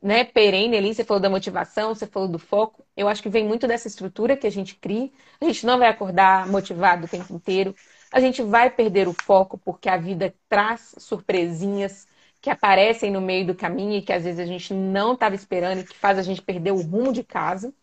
né, 0.00 0.24
perene 0.24 0.76
ali, 0.76 0.94
você 0.94 1.04
falou 1.04 1.20
da 1.20 1.30
motivação, 1.30 1.94
você 1.94 2.06
falou 2.06 2.28
do 2.28 2.38
foco. 2.38 2.84
Eu 2.96 3.08
acho 3.08 3.22
que 3.22 3.28
vem 3.28 3.46
muito 3.46 3.66
dessa 3.66 3.88
estrutura 3.88 4.36
que 4.36 4.46
a 4.46 4.50
gente 4.50 4.74
cria. 4.76 5.10
A 5.40 5.44
gente 5.44 5.66
não 5.66 5.78
vai 5.78 5.88
acordar 5.88 6.46
motivado 6.48 7.06
o 7.06 7.08
tempo 7.08 7.34
inteiro. 7.34 7.74
A 8.12 8.20
gente 8.20 8.42
vai 8.42 8.70
perder 8.70 9.08
o 9.08 9.12
foco 9.12 9.58
porque 9.58 9.88
a 9.88 9.96
vida 9.96 10.34
traz 10.48 10.94
surpresinhas 10.98 12.06
que 12.40 12.50
aparecem 12.50 13.10
no 13.10 13.20
meio 13.20 13.46
do 13.46 13.54
caminho 13.54 13.94
e 13.98 14.02
que 14.02 14.12
às 14.12 14.24
vezes 14.24 14.40
a 14.40 14.46
gente 14.46 14.72
não 14.72 15.14
estava 15.14 15.34
esperando 15.34 15.80
e 15.80 15.84
que 15.84 15.96
faz 15.96 16.18
a 16.18 16.22
gente 16.22 16.40
perder 16.42 16.72
o 16.72 16.80
rumo 16.80 17.12
de 17.12 17.24
casa. 17.24 17.74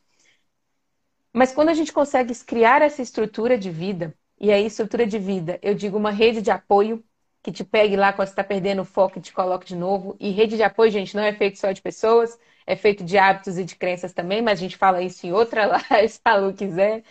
Mas 1.33 1.51
quando 1.53 1.69
a 1.69 1.73
gente 1.73 1.91
consegue 1.91 2.33
criar 2.45 2.81
essa 2.81 3.01
estrutura 3.01 3.57
de 3.57 3.69
vida, 3.69 4.13
e 4.39 4.51
aí 4.51 4.65
estrutura 4.65 5.05
de 5.05 5.19
vida, 5.19 5.59
eu 5.61 5.73
digo 5.75 5.97
uma 5.97 6.11
rede 6.11 6.41
de 6.41 6.51
apoio 6.51 7.03
que 7.43 7.51
te 7.51 7.63
pegue 7.63 7.95
lá 7.95 8.11
quando 8.11 8.27
você 8.27 8.31
está 8.33 8.43
perdendo 8.43 8.81
o 8.81 8.85
foco 8.85 9.19
e 9.19 9.21
te 9.21 9.31
coloque 9.33 9.67
de 9.67 9.75
novo. 9.75 10.15
E 10.19 10.31
rede 10.31 10.55
de 10.55 10.63
apoio, 10.63 10.91
gente, 10.91 11.15
não 11.15 11.23
é 11.23 11.33
feito 11.33 11.59
só 11.59 11.71
de 11.71 11.81
pessoas, 11.81 12.38
é 12.65 12.75
feito 12.75 13.03
de 13.03 13.17
hábitos 13.17 13.57
e 13.57 13.63
de 13.63 13.75
crenças 13.75 14.13
também, 14.13 14.41
mas 14.41 14.59
a 14.59 14.61
gente 14.61 14.77
fala 14.77 15.01
isso 15.01 15.25
em 15.27 15.31
outra 15.33 15.65
live, 15.91 16.09
se 16.09 16.19
a 16.25 16.35
Lu 16.38 16.53
quiser. 16.53 17.03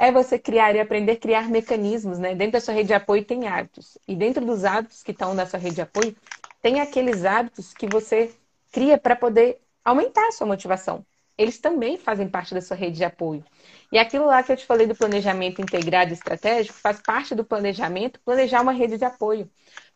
É 0.00 0.10
você 0.10 0.38
criar 0.38 0.74
e 0.74 0.80
aprender 0.80 1.12
a 1.12 1.16
criar 1.16 1.50
mecanismos, 1.50 2.18
né? 2.18 2.34
Dentro 2.34 2.52
da 2.52 2.60
sua 2.60 2.72
rede 2.72 2.86
de 2.88 2.94
apoio 2.94 3.22
tem 3.22 3.46
hábitos. 3.46 3.98
E 4.08 4.16
dentro 4.16 4.42
dos 4.46 4.64
hábitos 4.64 5.02
que 5.02 5.10
estão 5.12 5.34
na 5.34 5.44
sua 5.44 5.58
rede 5.58 5.74
de 5.74 5.82
apoio, 5.82 6.16
tem 6.62 6.80
aqueles 6.80 7.22
hábitos 7.26 7.74
que 7.74 7.86
você 7.86 8.32
cria 8.72 8.96
para 8.96 9.14
poder 9.14 9.60
aumentar 9.84 10.26
a 10.26 10.32
sua 10.32 10.46
motivação. 10.46 11.04
Eles 11.36 11.58
também 11.58 11.98
fazem 11.98 12.26
parte 12.28 12.54
da 12.54 12.62
sua 12.62 12.76
rede 12.78 12.96
de 12.96 13.04
apoio. 13.04 13.44
E 13.92 13.98
aquilo 13.98 14.24
lá 14.24 14.42
que 14.42 14.50
eu 14.50 14.56
te 14.56 14.64
falei 14.64 14.86
do 14.86 14.94
planejamento 14.94 15.60
integrado 15.60 16.10
e 16.10 16.14
estratégico 16.14 16.78
faz 16.78 17.00
parte 17.02 17.34
do 17.34 17.44
planejamento, 17.44 18.20
planejar 18.24 18.62
uma 18.62 18.72
rede 18.72 18.96
de 18.96 19.04
apoio. 19.04 19.50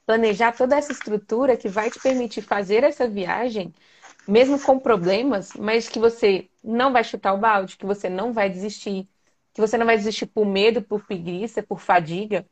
Planejar 0.04 0.52
toda 0.52 0.76
essa 0.76 0.92
estrutura 0.92 1.56
que 1.56 1.68
vai 1.68 1.90
te 1.90 1.98
permitir 1.98 2.42
fazer 2.42 2.84
essa 2.84 3.08
viagem, 3.08 3.72
mesmo 4.28 4.60
com 4.60 4.78
problemas, 4.78 5.54
mas 5.54 5.88
que 5.88 5.98
você 5.98 6.48
não 6.62 6.92
vai 6.92 7.04
chutar 7.04 7.32
o 7.34 7.38
balde, 7.38 7.76
que 7.78 7.86
você 7.86 8.08
não 8.10 8.32
vai 8.32 8.50
desistir, 8.50 9.08
que 9.54 9.60
você 9.60 9.78
não 9.78 9.86
vai 9.86 9.96
desistir 9.96 10.26
por 10.26 10.46
medo, 10.46 10.82
por 10.82 11.06
preguiça, 11.06 11.62
por 11.62 11.80
fadiga. 11.80 12.46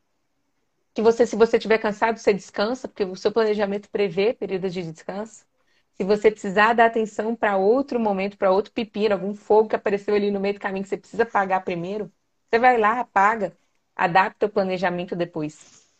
Que 0.94 1.02
você, 1.02 1.26
se 1.26 1.36
você 1.36 1.56
estiver 1.56 1.78
cansado, 1.78 2.18
você 2.18 2.32
descansa, 2.34 2.88
porque 2.88 3.04
o 3.04 3.16
seu 3.16 3.32
planejamento 3.32 3.88
prevê 3.90 4.34
períodos 4.34 4.72
de 4.74 4.82
descanso. 4.82 5.46
Se 5.94 6.04
você 6.04 6.30
precisar 6.30 6.74
dar 6.74 6.86
atenção 6.86 7.34
para 7.36 7.56
outro 7.56 7.98
momento, 8.00 8.36
para 8.38 8.50
outro 8.52 8.72
pepino, 8.72 9.14
algum 9.14 9.34
fogo 9.34 9.68
que 9.70 9.76
apareceu 9.76 10.14
ali 10.14 10.30
no 10.30 10.40
meio 10.40 10.54
do 10.54 10.60
caminho 10.60 10.82
que 10.82 10.88
você 10.88 10.96
precisa 10.96 11.22
apagar 11.24 11.64
primeiro, 11.64 12.12
você 12.50 12.58
vai 12.58 12.78
lá, 12.78 13.00
apaga, 13.00 13.56
adapta 13.96 14.46
o 14.46 14.50
planejamento 14.50 15.16
depois. 15.16 15.90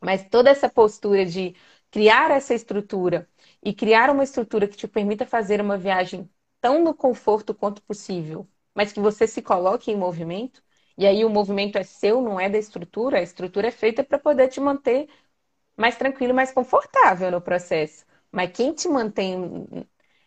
Mas 0.00 0.24
toda 0.28 0.50
essa 0.50 0.68
postura 0.68 1.24
de 1.26 1.54
criar 1.90 2.30
essa 2.30 2.54
estrutura 2.54 3.28
e 3.62 3.74
criar 3.74 4.10
uma 4.10 4.24
estrutura 4.24 4.66
que 4.68 4.76
te 4.76 4.88
permita 4.88 5.26
fazer 5.26 5.60
uma 5.60 5.78
viagem 5.78 6.28
tão 6.60 6.82
no 6.82 6.94
conforto 6.94 7.54
quanto 7.54 7.82
possível, 7.82 8.48
mas 8.74 8.92
que 8.92 9.00
você 9.00 9.26
se 9.26 9.42
coloque 9.42 9.90
em 9.90 9.96
movimento, 9.96 10.62
e 10.96 11.06
aí 11.06 11.24
o 11.24 11.30
movimento 11.30 11.76
é 11.78 11.82
seu, 11.84 12.20
não 12.22 12.38
é 12.40 12.48
da 12.48 12.58
estrutura, 12.58 13.18
a 13.18 13.22
estrutura 13.22 13.68
é 13.68 13.70
feita 13.70 14.04
para 14.04 14.18
poder 14.18 14.48
te 14.48 14.60
manter 14.60 15.08
mais 15.76 15.96
tranquilo, 15.96 16.34
mais 16.34 16.52
confortável 16.52 17.30
no 17.30 17.40
processo. 17.40 18.04
Mas 18.30 18.52
quem 18.52 18.72
te 18.74 18.88
mantém 18.88 19.36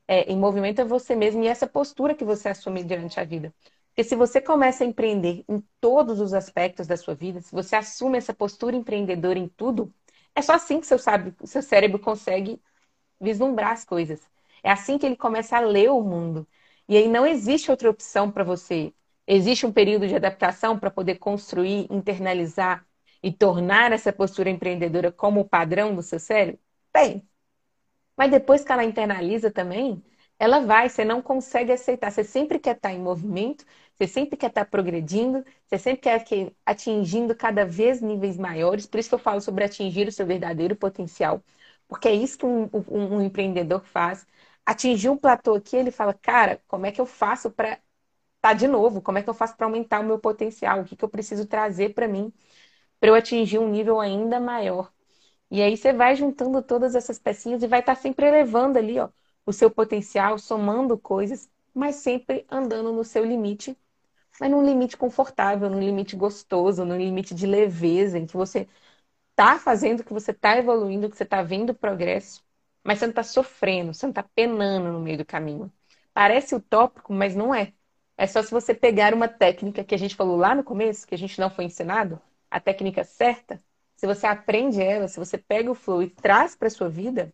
é, 0.08 0.32
em 0.32 0.38
movimento 0.38 0.82
é 0.82 0.86
você 0.86 1.16
mesmo 1.16 1.44
e 1.44 1.48
essa 1.48 1.68
postura 1.68 2.16
que 2.16 2.24
você 2.24 2.50
assume 2.50 2.84
durante 2.84 3.20
a 3.20 3.24
vida. 3.24 3.54
Porque 3.90 4.04
se 4.04 4.16
você 4.16 4.42
começa 4.42 4.84
a 4.84 4.88
empreender 4.88 5.44
em 5.48 5.64
todos 5.80 6.20
os 6.20 6.34
aspectos 6.34 6.86
da 6.88 6.98
sua 6.98 7.16
vida, 7.16 7.40
se 7.42 7.52
você 7.52 7.76
assume 7.76 8.18
essa 8.18 8.34
postura 8.34 8.76
empreendedora 8.76 9.40
em 9.40 9.48
tudo, 9.48 9.94
é 10.36 10.42
só 10.42 10.54
assim 10.54 10.80
que 10.80 10.88
seu, 10.88 11.00
sabe, 11.00 11.34
seu 11.46 11.62
cérebro 11.62 12.00
consegue 12.00 12.62
vislumbrar 13.20 13.72
as 13.74 13.86
coisas. 13.86 14.22
É 14.64 14.72
assim 14.72 14.98
que 14.98 15.06
ele 15.06 15.16
começa 15.18 15.58
a 15.58 15.60
ler 15.62 15.90
o 15.92 16.02
mundo. 16.02 16.48
E 16.88 16.98
aí 16.98 17.08
não 17.08 17.26
existe 17.26 17.71
outra 17.71 17.89
opção 17.89 18.32
para 18.32 18.43
você. 18.43 18.93
Existe 19.28 19.65
um 19.65 19.71
período 19.71 20.08
de 20.08 20.15
adaptação 20.15 20.78
para 20.80 20.91
poder 20.91 21.15
construir, 21.17 21.88
internalizar 21.91 22.86
e 23.24 23.32
tornar 23.32 23.91
essa 23.91 24.13
postura 24.13 24.50
empreendedora 24.50 25.12
como 25.12 25.45
padrão 25.50 25.95
do 25.95 26.02
seu 26.04 26.19
cérebro? 26.19 26.60
Tem. 26.93 27.28
Mas 28.17 28.32
depois 28.32 28.63
que 28.63 28.71
ela 28.71 28.84
internaliza 28.84 29.52
também, 29.52 30.04
ela 30.39 30.60
vai, 30.62 30.89
você 30.89 31.04
não 31.06 31.21
consegue 31.21 31.71
aceitar. 31.71 32.12
Você 32.12 32.24
sempre 32.24 32.60
quer 32.60 32.76
estar 32.76 32.93
em 32.93 33.00
movimento, 33.00 33.65
você 33.95 34.08
sempre 34.08 34.38
quer 34.38 34.48
estar 34.48 34.65
progredindo, 34.65 35.43
você 35.65 35.78
sempre 35.78 36.02
quer 36.02 36.24
que, 36.24 36.54
atingindo 36.65 37.36
cada 37.36 37.65
vez 37.65 38.02
níveis 38.02 38.38
maiores. 38.38 38.86
Por 38.86 39.00
isso 39.00 39.10
que 39.10 39.15
eu 39.15 39.19
falo 39.19 39.41
sobre 39.41 39.63
atingir 39.63 40.08
o 40.08 40.12
seu 40.12 40.26
verdadeiro 40.26 40.76
potencial. 40.76 41.43
Porque 41.88 42.08
é 42.08 42.13
isso 42.15 42.38
que 42.38 42.45
um, 42.45 42.63
um, 42.89 43.17
um 43.17 43.21
empreendedor 43.21 43.84
faz. 43.86 44.26
Atingir 44.65 45.10
um 45.10 45.17
platô 45.17 45.56
aqui, 45.56 45.75
ele 45.78 45.91
fala, 45.91 46.13
cara, 46.13 46.62
como 46.67 46.86
é 46.86 46.91
que 46.91 46.99
eu 47.01 47.06
faço 47.06 47.51
para 47.51 47.73
estar 47.73 47.84
tá 48.41 48.54
de 48.54 48.67
novo? 48.67 49.01
Como 49.01 49.17
é 49.17 49.23
que 49.23 49.30
eu 49.30 49.34
faço 49.34 49.56
para 49.58 49.65
aumentar 49.67 49.99
o 50.01 50.04
meu 50.06 50.19
potencial? 50.19 50.82
O 50.82 50.86
que, 50.86 50.95
que 50.95 51.04
eu 51.06 51.10
preciso 51.10 51.45
trazer 51.47 51.93
para 51.93 52.08
mim 52.08 52.34
para 52.99 53.10
eu 53.10 53.15
atingir 53.15 53.60
um 53.60 53.69
nível 53.69 53.99
ainda 53.99 54.39
maior? 54.39 54.91
E 55.51 55.62
aí 55.62 55.78
você 55.78 55.93
vai 55.93 56.15
juntando 56.15 56.62
todas 56.63 56.95
essas 56.95 57.19
pecinhas 57.19 57.63
e 57.63 57.67
vai 57.67 57.80
estar 57.82 57.95
tá 57.95 58.01
sempre 58.01 58.28
elevando 58.28 58.78
ali, 58.80 58.99
ó, 58.99 59.10
o 59.45 59.54
seu 59.54 59.69
potencial, 59.71 60.39
somando 60.39 60.97
coisas, 60.97 61.49
mas 61.73 61.97
sempre 61.97 62.45
andando 62.49 62.91
no 62.93 63.04
seu 63.04 63.23
limite, 63.25 63.78
mas 64.39 64.51
num 64.51 64.63
limite 64.65 64.97
confortável, 64.97 65.69
num 65.69 65.80
limite 65.82 66.15
gostoso, 66.15 66.86
num 66.86 66.97
limite 66.97 67.36
de 67.36 67.47
leveza, 67.47 68.17
em 68.19 68.25
que 68.28 68.38
você 68.38 68.67
tá 69.36 69.60
fazendo, 69.60 70.04
que 70.06 70.13
você 70.13 70.34
tá 70.34 70.58
evoluindo, 70.58 71.10
que 71.10 71.17
você 71.17 71.25
tá 71.25 71.43
vendo 71.43 71.75
progresso, 71.75 72.45
mas 72.86 73.00
você 73.00 73.08
não 73.08 73.13
tá 73.13 73.24
sofrendo, 73.24 73.93
você 73.93 74.06
não 74.08 74.13
tá 74.13 74.24
penando 74.24 74.91
no 74.93 75.02
meio 75.02 75.17
do 75.19 75.26
caminho. 75.26 75.71
Parece 76.13 76.56
utópico, 76.56 77.13
mas 77.13 77.36
não 77.36 77.54
é. 77.56 77.74
É 78.17 78.28
só 78.28 78.43
se 78.43 78.52
você 78.52 78.74
pegar 78.76 79.13
uma 79.13 79.28
técnica 79.28 79.84
que 79.84 79.95
a 79.95 80.00
gente 80.00 80.15
falou 80.15 80.38
lá 80.38 80.56
no 80.56 80.63
começo, 80.63 81.08
que 81.08 81.15
a 81.15 81.17
gente 81.17 81.39
não 81.39 81.50
foi 81.50 81.65
ensinado, 81.65 82.21
a 82.52 82.60
técnica 82.60 83.04
certa, 83.04 83.62
se 83.98 84.08
você 84.08 84.28
aprende 84.28 84.82
ela, 84.82 85.08
se 85.08 85.19
você 85.19 85.38
pega 85.38 85.71
o 85.71 85.76
flow 85.76 86.04
e 86.04 86.10
traz 86.10 86.56
para 86.56 86.69
sua 86.69 86.89
vida, 86.89 87.34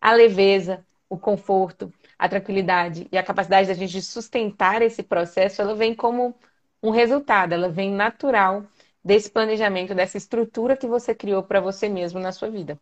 a 0.00 0.12
leveza, 0.12 0.86
o 1.08 1.18
conforto, 1.18 1.92
a 2.18 2.28
tranquilidade 2.28 3.08
e 3.12 3.18
a 3.18 3.22
capacidade 3.22 3.68
da 3.68 3.74
gente 3.74 4.00
sustentar 4.02 4.82
esse 4.82 5.02
processo, 5.02 5.60
ela 5.62 5.74
vem 5.74 5.94
como 5.94 6.34
um 6.82 6.90
resultado, 6.90 7.52
ela 7.54 7.68
vem 7.68 7.92
natural 7.92 8.66
desse 9.04 9.30
planejamento, 9.30 9.94
dessa 9.94 10.16
estrutura 10.16 10.76
que 10.76 10.86
você 10.86 11.14
criou 11.14 11.42
para 11.42 11.60
você 11.60 11.88
mesmo 11.88 12.20
na 12.20 12.32
sua 12.32 12.50
vida. 12.50 12.80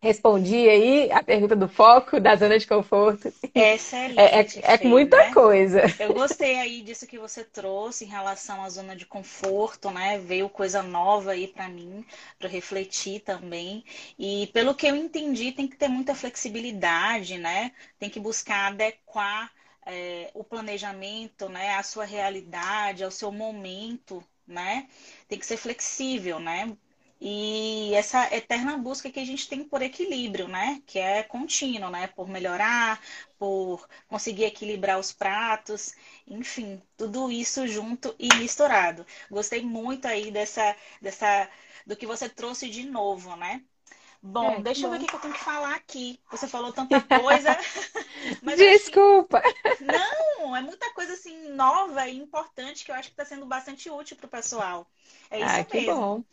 Respondi 0.00 0.68
aí 0.68 1.10
a 1.10 1.22
pergunta 1.22 1.56
do 1.56 1.68
foco, 1.68 2.20
da 2.20 2.36
zona 2.36 2.58
de 2.58 2.66
conforto. 2.66 3.32
Excelente. 3.54 4.60
É, 4.60 4.72
é, 4.72 4.74
é 4.74 4.84
muita 4.86 5.16
né? 5.16 5.32
coisa. 5.32 5.82
Eu 5.98 6.12
gostei 6.12 6.58
aí 6.58 6.82
disso 6.82 7.06
que 7.06 7.18
você 7.18 7.42
trouxe 7.42 8.04
em 8.04 8.08
relação 8.08 8.62
à 8.62 8.68
zona 8.68 8.94
de 8.94 9.06
conforto, 9.06 9.90
né? 9.90 10.18
Veio 10.18 10.48
coisa 10.48 10.82
nova 10.82 11.32
aí 11.32 11.48
para 11.48 11.68
mim, 11.68 12.04
para 12.38 12.48
refletir 12.48 13.20
também. 13.20 13.84
E 14.18 14.48
pelo 14.52 14.74
que 14.74 14.86
eu 14.86 14.94
entendi, 14.94 15.50
tem 15.52 15.66
que 15.66 15.76
ter 15.76 15.88
muita 15.88 16.14
flexibilidade, 16.14 17.38
né? 17.38 17.72
Tem 17.98 18.10
que 18.10 18.20
buscar 18.20 18.68
adequar 18.68 19.50
é, 19.86 20.30
o 20.34 20.44
planejamento, 20.44 21.48
né? 21.48 21.74
À 21.74 21.82
sua 21.82 22.04
realidade, 22.04 23.02
ao 23.02 23.10
seu 23.10 23.32
momento, 23.32 24.22
né? 24.46 24.86
Tem 25.26 25.38
que 25.38 25.46
ser 25.46 25.56
flexível, 25.56 26.38
né? 26.38 26.76
E 27.20 27.92
essa 27.94 28.34
eterna 28.34 28.76
busca 28.76 29.10
que 29.10 29.18
a 29.20 29.24
gente 29.24 29.48
tem 29.48 29.64
por 29.64 29.82
equilíbrio, 29.82 30.48
né? 30.48 30.82
Que 30.86 30.98
é 30.98 31.22
contínuo, 31.22 31.90
né? 31.90 32.06
Por 32.08 32.28
melhorar, 32.28 33.00
por 33.38 33.86
conseguir 34.08 34.44
equilibrar 34.44 34.98
os 34.98 35.12
pratos, 35.12 35.94
enfim, 36.26 36.80
tudo 36.96 37.30
isso 37.30 37.66
junto 37.66 38.14
e 38.18 38.28
misturado. 38.34 39.06
Gostei 39.30 39.62
muito 39.62 40.06
aí 40.06 40.30
dessa, 40.30 40.76
dessa 41.00 41.48
do 41.86 41.96
que 41.96 42.06
você 42.06 42.28
trouxe 42.28 42.68
de 42.68 42.84
novo, 42.84 43.34
né? 43.36 43.62
Bom, 44.22 44.50
é, 44.50 44.60
deixa 44.60 44.86
bom. 44.86 44.94
eu 44.94 44.98
ver 44.98 45.04
o 45.04 45.06
que 45.06 45.14
eu 45.16 45.20
tenho 45.20 45.34
que 45.34 45.40
falar 45.40 45.74
aqui. 45.74 46.20
Você 46.30 46.48
falou 46.48 46.72
tanta 46.72 47.00
coisa. 47.00 47.56
Desculpa. 48.56 49.42
Não, 49.80 50.35
é 50.54 50.60
muita 50.60 50.92
coisa 50.92 51.14
assim 51.14 51.48
nova 51.50 52.06
e 52.08 52.16
importante 52.16 52.84
que 52.84 52.90
eu 52.90 52.94
acho 52.94 53.08
que 53.08 53.14
está 53.14 53.24
sendo 53.24 53.46
bastante 53.46 53.88
útil 53.90 54.16
para 54.16 54.26
o 54.26 54.30
pessoal. 54.30 54.86
É 55.30 55.40
isso 55.40 55.60
ah, 55.60 55.64
que 55.64 55.76
mesmo. 55.78 55.94
Bom. 55.94 56.24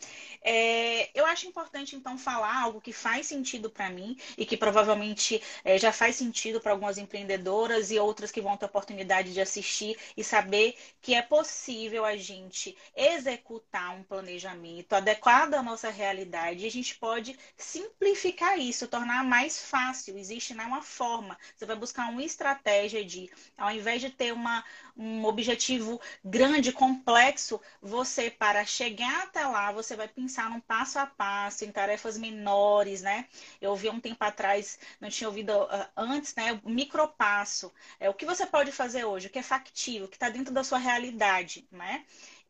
É, 0.43 1.09
eu 1.17 1.25
acho 1.25 1.47
importante, 1.47 1.95
então, 1.95 2.17
falar 2.17 2.61
algo 2.61 2.81
que 2.81 2.91
faz 2.91 3.27
sentido 3.27 3.69
para 3.69 3.89
mim 3.89 4.17
e 4.37 4.45
que 4.45 4.57
provavelmente 4.57 5.41
é, 5.63 5.77
já 5.77 5.91
faz 5.91 6.15
sentido 6.15 6.59
para 6.59 6.71
algumas 6.71 6.97
empreendedoras 6.97 7.91
e 7.91 7.99
outras 7.99 8.31
que 8.31 8.41
vão 8.41 8.57
ter 8.57 8.65
oportunidade 8.65 9.33
de 9.33 9.41
assistir 9.41 9.97
e 10.15 10.23
saber 10.23 10.75
que 11.01 11.15
é 11.15 11.21
possível 11.21 12.05
a 12.05 12.15
gente 12.17 12.77
executar 12.95 13.95
um 13.95 14.03
planejamento 14.03 14.93
adequado 14.93 15.55
à 15.55 15.63
nossa 15.63 15.89
realidade 15.89 16.63
e 16.63 16.67
a 16.67 16.71
gente 16.71 16.95
pode 16.95 17.37
simplificar 17.57 18.59
isso, 18.59 18.87
tornar 18.87 19.23
mais 19.23 19.59
fácil. 19.59 20.17
Existe 20.17 20.53
né, 20.53 20.65
uma 20.65 20.81
forma. 20.81 21.37
Você 21.55 21.65
vai 21.65 21.75
buscar 21.75 22.09
uma 22.09 22.23
estratégia 22.23 23.03
de, 23.03 23.29
ao 23.57 23.71
invés 23.71 24.01
de 24.03 24.09
ter 24.09 24.33
uma, 24.33 24.63
um 24.95 25.25
objetivo 25.25 25.99
grande, 26.23 26.71
complexo, 26.71 27.59
você, 27.81 28.29
para 28.29 28.65
chegar 28.65 29.23
até 29.23 29.45
lá, 29.45 29.71
você 29.71 29.95
vai 29.95 30.07
pensar 30.07 30.49
num 30.49 30.59
passo 30.59 30.99
a 30.99 31.05
passo, 31.05 31.65
em 31.65 31.71
tarefas 31.71 32.17
menores, 32.17 33.01
né? 33.01 33.27
Eu 33.61 33.71
ouvi 33.71 33.89
um 33.89 33.99
tempo 33.99 34.23
atrás, 34.23 34.77
não 34.99 35.09
tinha 35.09 35.27
ouvido 35.27 35.51
uh, 35.51 35.87
antes, 35.95 36.35
né? 36.35 36.59
O 36.63 36.69
micropasso. 36.69 37.71
É 37.99 38.09
o 38.09 38.13
que 38.13 38.25
você 38.25 38.45
pode 38.45 38.71
fazer 38.71 39.05
hoje, 39.05 39.27
o 39.27 39.29
que 39.29 39.39
é 39.39 39.43
factível, 39.43 40.05
o 40.05 40.09
que 40.09 40.15
está 40.15 40.29
dentro 40.29 40.53
da 40.53 40.63
sua 40.63 40.77
realidade, 40.77 41.67
né? 41.71 42.05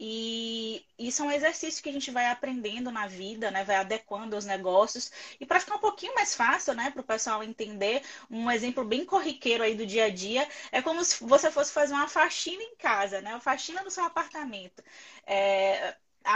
E 0.06 0.86
isso 1.00 1.22
é 1.24 1.26
um 1.26 1.32
exercício 1.32 1.82
que 1.82 1.88
a 1.90 1.92
gente 1.94 2.12
vai 2.12 2.28
aprendendo 2.30 2.92
na 2.92 3.08
vida, 3.08 3.50
né? 3.50 3.64
Vai 3.64 3.78
adequando 3.78 4.36
os 4.36 4.44
negócios. 4.46 5.10
E 5.40 5.46
para 5.46 5.60
ficar 5.62 5.76
um 5.76 5.80
pouquinho 5.80 6.14
mais 6.14 6.36
fácil, 6.36 6.74
né, 6.74 6.92
para 6.92 7.00
o 7.02 7.04
pessoal 7.06 7.42
entender, 7.42 8.04
um 8.30 8.52
exemplo 8.52 8.84
bem 8.84 9.06
corriqueiro 9.06 9.64
aí 9.64 9.76
do 9.76 9.86
dia 9.86 10.06
a 10.06 10.10
dia 10.10 10.48
é 10.74 10.82
como 10.82 11.04
se 11.06 11.24
você 11.24 11.50
fosse 11.50 11.72
fazer 11.72 11.94
uma 11.94 12.08
faxina 12.10 12.62
em 12.64 12.76
casa, 12.76 13.22
né? 13.22 13.32
Uma 13.32 13.40
faxina 13.42 13.82
no 13.82 13.90
seu 13.92 14.04
apartamento. 14.04 14.84
É, 15.26 15.96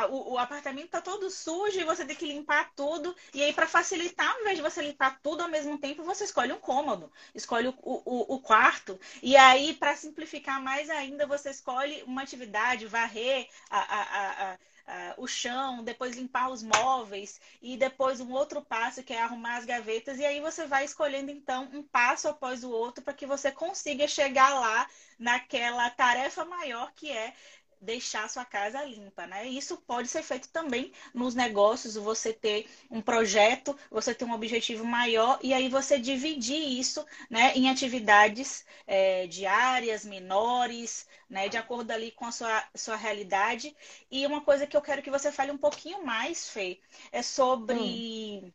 o, 0.09 0.33
o, 0.33 0.37
apartamento 0.37 0.89
tá 0.89 1.01
todo 1.01 1.29
sujo 1.29 1.79
e 1.79 1.83
você 1.83 2.05
tem 2.05 2.15
que 2.15 2.25
limpar 2.25 2.71
tudo. 2.75 3.15
E 3.33 3.41
aí, 3.41 3.53
para 3.53 3.67
facilitar, 3.67 4.29
ao 4.29 4.41
invés 4.41 4.57
de 4.57 4.61
você 4.61 4.81
limpar 4.81 5.19
tudo 5.21 5.43
ao 5.43 5.49
mesmo 5.49 5.77
tempo, 5.77 6.03
você 6.03 6.25
escolhe 6.25 6.51
um 6.51 6.59
cômodo, 6.59 7.11
escolhe 7.33 7.67
o, 7.67 7.75
o, 7.81 8.35
o 8.35 8.39
quarto. 8.39 8.99
E 9.21 9.35
aí, 9.35 9.73
para 9.73 9.95
simplificar 9.95 10.61
mais 10.61 10.89
ainda, 10.89 11.25
você 11.25 11.49
escolhe 11.49 12.03
uma 12.03 12.21
atividade, 12.21 12.87
varrer 12.87 13.47
a, 13.69 13.79
a, 13.79 14.51
a 14.53 14.57
Uh, 14.87 15.23
o 15.23 15.27
chão, 15.27 15.83
depois 15.83 16.15
limpar 16.15 16.49
os 16.49 16.63
móveis 16.63 17.41
e 17.61 17.75
depois 17.75 18.21
um 18.21 18.31
outro 18.31 18.61
passo 18.61 19.03
que 19.03 19.11
é 19.11 19.21
arrumar 19.21 19.57
as 19.57 19.65
gavetas. 19.65 20.17
E 20.17 20.23
aí 20.23 20.39
você 20.39 20.65
vai 20.65 20.85
escolhendo 20.85 21.29
então 21.29 21.67
um 21.73 21.83
passo 21.83 22.29
após 22.29 22.63
o 22.63 22.71
outro 22.71 23.03
para 23.03 23.13
que 23.13 23.25
você 23.25 23.51
consiga 23.51 24.07
chegar 24.07 24.57
lá 24.57 24.87
naquela 25.19 25.89
tarefa 25.89 26.45
maior 26.45 26.93
que 26.95 27.11
é 27.11 27.33
deixar 27.81 28.29
sua 28.29 28.45
casa 28.45 28.83
limpa, 28.83 29.25
né? 29.27 29.47
Isso 29.47 29.77
pode 29.77 30.07
ser 30.07 30.23
feito 30.23 30.49
também 30.49 30.91
nos 31.13 31.35
negócios, 31.35 31.95
você 31.95 32.33
ter 32.33 32.67
um 32.89 33.01
projeto, 33.01 33.77
você 33.89 34.13
ter 34.13 34.25
um 34.25 34.33
objetivo 34.33 34.83
maior 34.85 35.39
e 35.41 35.53
aí 35.53 35.69
você 35.69 35.99
dividir 35.99 36.57
isso, 36.79 37.05
né, 37.29 37.53
em 37.55 37.69
atividades 37.69 38.65
é, 38.85 39.27
diárias, 39.27 40.05
menores, 40.05 41.07
né, 41.29 41.47
de 41.49 41.57
acordo 41.57 41.91
ali 41.91 42.11
com 42.11 42.25
a 42.25 42.31
sua, 42.31 42.63
sua 42.75 42.95
realidade. 42.95 43.75
E 44.11 44.25
uma 44.25 44.41
coisa 44.41 44.67
que 44.67 44.75
eu 44.77 44.81
quero 44.81 45.01
que 45.01 45.11
você 45.11 45.31
fale 45.31 45.51
um 45.51 45.57
pouquinho 45.57 46.03
mais, 46.05 46.49
Fê, 46.49 46.79
é 47.11 47.21
sobre 47.21 47.75
hum 47.75 48.53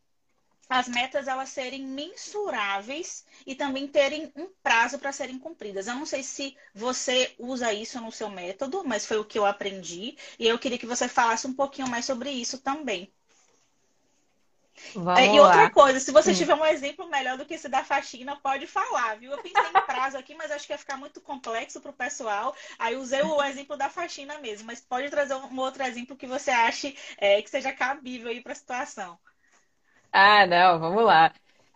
as 0.73 0.87
metas 0.87 1.27
elas 1.27 1.49
serem 1.49 1.85
mensuráveis 1.85 3.23
e 3.45 3.53
também 3.53 3.87
terem 3.87 4.33
um 4.35 4.49
prazo 4.63 4.97
para 4.97 5.11
serem 5.11 5.37
cumpridas. 5.37 5.85
Eu 5.85 5.93
não 5.93 6.05
sei 6.05 6.23
se 6.23 6.57
você 6.73 7.35
usa 7.37 7.71
isso 7.71 8.01
no 8.01 8.11
seu 8.11 8.27
método, 8.27 8.83
mas 8.83 9.05
foi 9.05 9.17
o 9.17 9.25
que 9.25 9.37
eu 9.37 9.45
aprendi 9.45 10.17
e 10.39 10.47
eu 10.47 10.57
queria 10.57 10.79
que 10.79 10.87
você 10.87 11.07
falasse 11.07 11.45
um 11.45 11.53
pouquinho 11.53 11.87
mais 11.87 12.05
sobre 12.05 12.31
isso 12.31 12.57
também. 12.57 13.13
Vamos 14.95 15.35
e 15.35 15.39
outra 15.39 15.61
lá. 15.61 15.69
coisa, 15.69 15.99
se 15.99 16.11
você 16.11 16.33
tiver 16.33 16.55
um 16.55 16.65
exemplo 16.65 17.07
melhor 17.07 17.37
do 17.37 17.45
que 17.45 17.53
esse 17.53 17.69
da 17.69 17.83
faxina, 17.83 18.35
pode 18.37 18.65
falar, 18.65 19.19
viu? 19.19 19.31
Eu 19.31 19.43
pensei 19.43 19.69
em 19.69 19.85
prazo 19.85 20.17
aqui, 20.17 20.33
mas 20.33 20.49
acho 20.49 20.65
que 20.65 20.73
ia 20.73 20.77
ficar 20.79 20.97
muito 20.97 21.21
complexo 21.21 21.79
para 21.79 21.91
o 21.91 21.93
pessoal. 21.93 22.55
Aí 22.79 22.95
usei 22.95 23.21
o 23.21 23.43
exemplo 23.43 23.77
da 23.77 23.91
faxina 23.91 24.39
mesmo, 24.39 24.65
mas 24.65 24.81
pode 24.81 25.07
trazer 25.11 25.35
um 25.35 25.59
outro 25.59 25.83
exemplo 25.83 26.17
que 26.17 26.25
você 26.25 26.49
ache 26.49 26.97
é, 27.17 27.39
que 27.43 27.49
seja 27.51 27.71
cabível 27.71 28.31
aí 28.31 28.41
para 28.41 28.53
a 28.53 28.55
situação. 28.55 29.19
Ah, 30.13 30.45
não, 30.47 30.79
vamos 30.79 31.03
lá. 31.05 31.33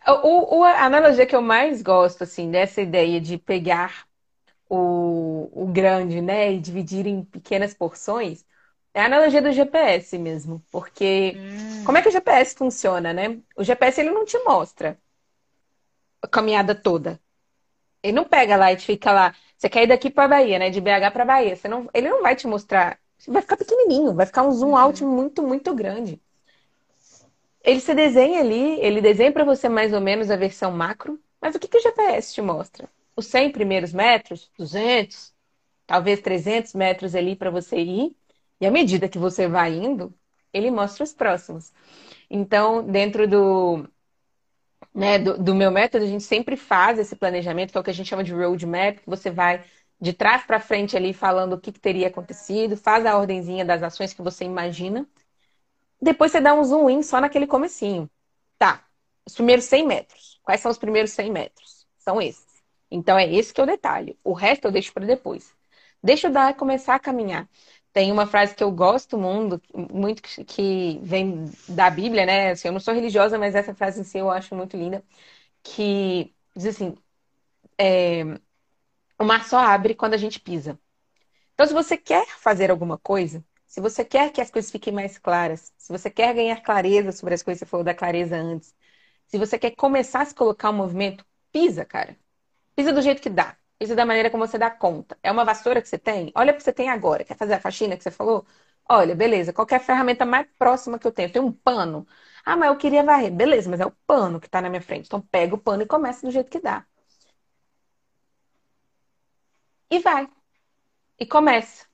O, 0.08 0.60
o- 0.62 0.64
a 0.64 0.84
analogia 0.86 1.26
que 1.28 1.36
eu 1.36 1.42
mais 1.42 1.82
gosto, 1.82 2.24
assim, 2.24 2.52
dessa 2.52 2.82
ideia 2.82 3.20
de 3.22 3.38
pegar 3.38 4.08
o, 4.70 5.50
o 5.66 5.68
grande, 5.74 6.22
né, 6.22 6.54
e 6.54 6.60
dividir 6.62 7.08
em 7.08 7.24
pequenas 7.26 7.74
porções, 7.76 8.46
é 8.94 9.02
a 9.02 9.06
analogia 9.08 9.42
do 9.42 9.52
GPS 9.54 10.18
mesmo. 10.20 10.66
Porque 10.72 11.42
como 11.84 11.98
é 12.00 12.02
Hum, 12.02 12.04
que 12.04 12.10
o 12.10 12.14
GPS 12.14 12.56
funciona, 12.56 13.14
né? 13.14 13.42
O 13.58 13.64
GPS, 13.64 14.02
ele 14.02 14.12
não 14.12 14.26
te 14.26 14.38
mostra 14.46 15.00
a 16.22 16.28
caminhada 16.28 16.76
toda. 16.76 17.20
Ele 18.04 18.14
não 18.16 18.26
pega 18.26 18.58
lá 18.58 18.72
e 18.74 18.78
te 18.78 18.86
fica 18.86 19.12
lá. 19.14 19.36
Você 19.58 19.70
quer 19.70 19.84
ir 19.84 19.88
daqui 19.88 20.10
para 20.12 20.28
Bahia, 20.30 20.60
né? 20.60 20.70
De 20.70 20.82
BH 20.82 21.12
para 21.12 21.26
Bahia. 21.26 21.56
Você 21.58 21.68
não, 21.70 21.90
ele 21.94 22.10
não 22.10 22.24
vai 22.24 22.36
te 22.36 22.48
mostrar. 22.48 23.00
Vai 23.28 23.42
ficar 23.44 23.58
pequenininho, 23.58 24.16
vai 24.16 24.26
ficar 24.26 24.44
um 24.44 24.52
zoom 24.52 24.76
out 24.78 25.04
uhum, 25.04 25.06
muito, 25.06 25.44
muito 25.44 25.74
grande. 25.76 26.22
Ele 27.64 27.80
se 27.80 27.94
desenha 27.94 28.40
ali, 28.40 28.80
ele 28.80 29.02
desenha 29.02 29.32
para 29.32 29.44
você 29.44 29.68
mais 29.70 29.94
ou 29.94 30.02
menos 30.02 30.30
a 30.32 30.36
versão 30.36 30.72
macro, 30.72 31.22
mas 31.42 31.56
o 31.56 31.60
que 31.60 31.68
que 31.68 31.78
o 31.78 31.82
GPS 31.82 32.34
te 32.34 32.42
mostra? 32.42 32.90
Os 33.16 33.28
100 33.28 33.52
primeiros 33.52 33.94
metros, 33.94 34.52
200, 34.58 35.34
talvez 35.86 36.22
300 36.22 36.74
metros 36.74 37.16
ali 37.16 37.36
para 37.36 37.50
você 37.52 37.78
ir, 37.80 38.16
e 38.62 38.66
à 38.66 38.72
medida 38.72 39.10
que 39.10 39.18
você 39.20 39.48
vai 39.48 39.74
indo, 39.74 40.14
ele 40.54 40.72
mostra 40.72 41.04
os 41.04 41.14
próximos. 41.14 41.74
Então, 42.30 42.84
dentro 42.86 43.28
do, 43.28 43.88
né, 44.94 45.20
do, 45.20 45.38
do 45.38 45.56
meu 45.56 45.72
método, 45.72 46.06
a 46.06 46.08
gente 46.08 46.24
sempre 46.24 46.56
faz 46.58 46.98
esse 47.00 47.16
planejamento, 47.16 47.72
que 47.72 47.78
é 47.78 47.82
o 47.82 47.84
que 47.84 47.90
a 47.90 47.94
gente 47.94 48.08
chama 48.08 48.24
de 48.24 48.34
roadmap, 48.34 49.00
que 49.00 49.10
você 49.10 49.30
vai 49.32 49.64
de 50.00 50.14
trás 50.14 50.44
para 50.44 50.60
frente 50.60 50.96
ali 50.96 51.14
falando 51.14 51.54
o 51.54 51.60
que 51.60 51.72
que 51.72 51.80
teria 51.80 52.08
acontecido, 52.08 52.78
faz 52.78 53.06
a 53.06 53.18
ordenzinha 53.18 53.66
das 53.66 53.82
ações 53.84 54.14
que 54.14 54.22
você 54.22 54.46
imagina. 54.46 55.08
Depois 56.02 56.32
você 56.32 56.42
dá 56.42 56.54
um 56.54 56.64
zoom 56.64 56.90
in 56.90 57.04
só 57.04 57.20
naquele 57.20 57.48
comecinho. 57.48 58.10
Tá, 58.58 58.86
os 59.26 59.34
primeiros 59.36 59.66
100 59.66 59.86
metros. 59.86 60.40
Quais 60.44 60.62
são 60.62 60.72
os 60.72 60.78
primeiros 60.78 61.12
100 61.12 61.32
metros? 61.32 61.86
São 61.98 62.22
esses. 62.22 62.46
Então 62.90 63.18
é 63.18 63.32
esse 63.32 63.54
que 63.54 63.60
é 63.60 63.64
o 63.64 63.68
detalhe. 63.68 64.18
O 64.24 64.34
resto 64.34 64.66
eu 64.66 64.72
deixo 64.72 64.94
para 64.94 65.06
depois. 65.06 65.54
Deixa 66.02 66.28
eu 66.28 66.32
dar, 66.32 66.56
começar 66.56 66.96
a 66.96 67.00
caminhar. 67.00 67.50
Tem 67.92 68.12
uma 68.12 68.28
frase 68.28 68.54
que 68.56 68.64
eu 68.64 68.72
gosto 68.72 69.18
muito, 69.18 69.62
muito 69.92 70.22
que 70.22 71.00
vem 71.02 71.46
da 71.68 71.90
Bíblia, 71.90 72.26
né? 72.26 72.52
Assim, 72.52 72.68
eu 72.68 72.72
não 72.72 72.80
sou 72.80 72.94
religiosa, 72.94 73.40
mas 73.40 73.56
essa 73.56 73.74
frase 73.74 74.02
em 74.02 74.04
si 74.04 74.20
eu 74.20 74.30
acho 74.30 74.54
muito 74.56 74.78
linda, 74.78 75.04
que 75.64 76.34
diz 76.56 76.68
assim, 76.68 76.96
o 79.20 79.24
mar 79.24 79.46
só 79.46 79.58
abre 79.60 79.96
quando 79.96 80.14
a 80.14 80.18
gente 80.18 80.40
pisa. 80.40 80.80
Então, 81.54 81.68
se 81.68 81.74
você 81.74 81.98
quer 81.98 82.28
fazer 82.40 82.72
alguma 82.72 82.98
coisa, 83.00 83.46
se 83.68 83.82
você 83.82 84.06
quer 84.06 84.32
que 84.32 84.42
as 84.42 84.52
coisas 84.52 84.72
fiquem 84.72 84.94
mais 84.94 85.18
claras, 85.18 85.74
se 85.78 85.92
você 85.92 86.10
quer 86.10 86.34
ganhar 86.36 86.62
clareza 86.62 87.12
sobre 87.12 87.34
as 87.36 87.44
coisas, 87.44 87.60
você 87.60 87.66
falou 87.66 87.84
da 87.84 87.94
clareza 87.94 88.36
antes, 88.38 88.76
se 89.28 89.38
você 89.38 89.60
quer 89.60 89.72
começar 89.76 90.22
a 90.22 90.26
se 90.26 90.36
colocar 90.36 90.70
um 90.72 90.74
movimento, 90.74 91.26
pisa, 91.52 91.86
cara. 91.86 92.18
Pisa 92.76 92.94
do 92.94 93.02
jeito 93.02 93.22
que 93.22 93.30
dá. 93.30 93.58
Pisa 93.80 93.96
da 93.96 94.06
maneira 94.06 94.30
como 94.30 94.46
você 94.48 94.58
dá 94.58 94.70
conta. 94.72 95.18
É 95.24 95.32
uma 95.32 95.46
vassoura 95.46 95.82
que 95.82 95.88
você 95.90 95.98
tem? 95.98 96.32
Olha 96.36 96.54
o 96.54 96.56
que 96.58 96.64
você 96.64 96.74
tem 96.74 96.90
agora. 96.90 97.24
Quer 97.24 97.36
fazer 97.38 97.54
a 97.56 97.60
faxina 97.60 97.98
que 97.98 98.04
você 98.04 98.12
falou? 98.12 98.46
Olha, 98.90 99.16
beleza. 99.16 99.54
Qual 99.54 99.66
que 99.68 99.76
é 99.76 99.80
ferramenta 99.80 100.26
mais 100.26 100.48
próxima 100.58 100.98
que 101.00 101.06
eu 101.08 101.12
tenho? 101.12 101.32
Tenho 101.32 101.46
um 101.46 101.52
pano. 101.52 102.08
Ah, 102.46 102.56
mas 102.56 102.70
eu 102.70 102.78
queria 102.78 103.04
varrer. 103.04 103.32
Beleza, 103.32 103.70
mas 103.70 103.80
é 103.80 103.86
o 103.86 103.92
pano 104.08 104.40
que 104.40 104.48
está 104.48 104.62
na 104.62 104.70
minha 104.70 104.82
frente. 104.82 105.06
Então 105.08 105.22
pega 105.22 105.56
o 105.56 105.58
pano 105.58 105.84
e 105.84 105.88
começa 105.88 106.26
do 106.26 106.32
jeito 106.32 106.50
que 106.50 106.60
dá. 106.60 106.86
E 109.90 110.00
vai. 110.00 110.24
E 111.20 111.26
começa. 111.28 111.88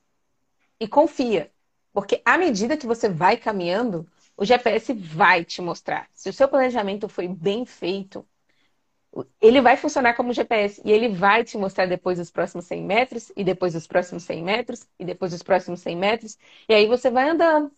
E 0.80 0.88
confia. 0.90 1.53
Porque 1.94 2.22
à 2.26 2.38
medida 2.38 2.78
que 2.78 2.88
você 2.88 3.10
vai 3.10 3.38
caminhando, 3.38 4.08
o 4.38 4.46
GPS 4.46 4.94
vai 4.94 5.46
te 5.46 5.62
mostrar. 5.62 6.10
Se 6.14 6.30
o 6.30 6.34
seu 6.34 6.48
planejamento 6.50 7.08
foi 7.10 7.28
bem 7.28 7.66
feito, 7.66 8.28
ele 9.42 9.62
vai 9.62 9.78
funcionar 9.78 10.16
como 10.16 10.34
GPS 10.34 10.82
e 10.84 10.92
ele 10.92 11.10
vai 11.10 11.44
te 11.44 11.58
mostrar 11.58 11.86
depois 11.86 12.20
os 12.20 12.32
próximos 12.32 12.66
100 12.66 12.82
metros, 12.84 13.32
e 13.36 13.44
depois 13.44 13.76
os 13.76 13.86
próximos 13.88 14.24
100 14.24 14.44
metros, 14.44 14.88
e 15.00 15.06
depois 15.06 15.34
os 15.34 15.44
próximos 15.44 15.82
100 15.82 15.96
metros, 15.96 16.38
e 16.68 16.74
aí 16.74 16.88
você 16.88 17.10
vai 17.12 17.30
andando. 17.30 17.72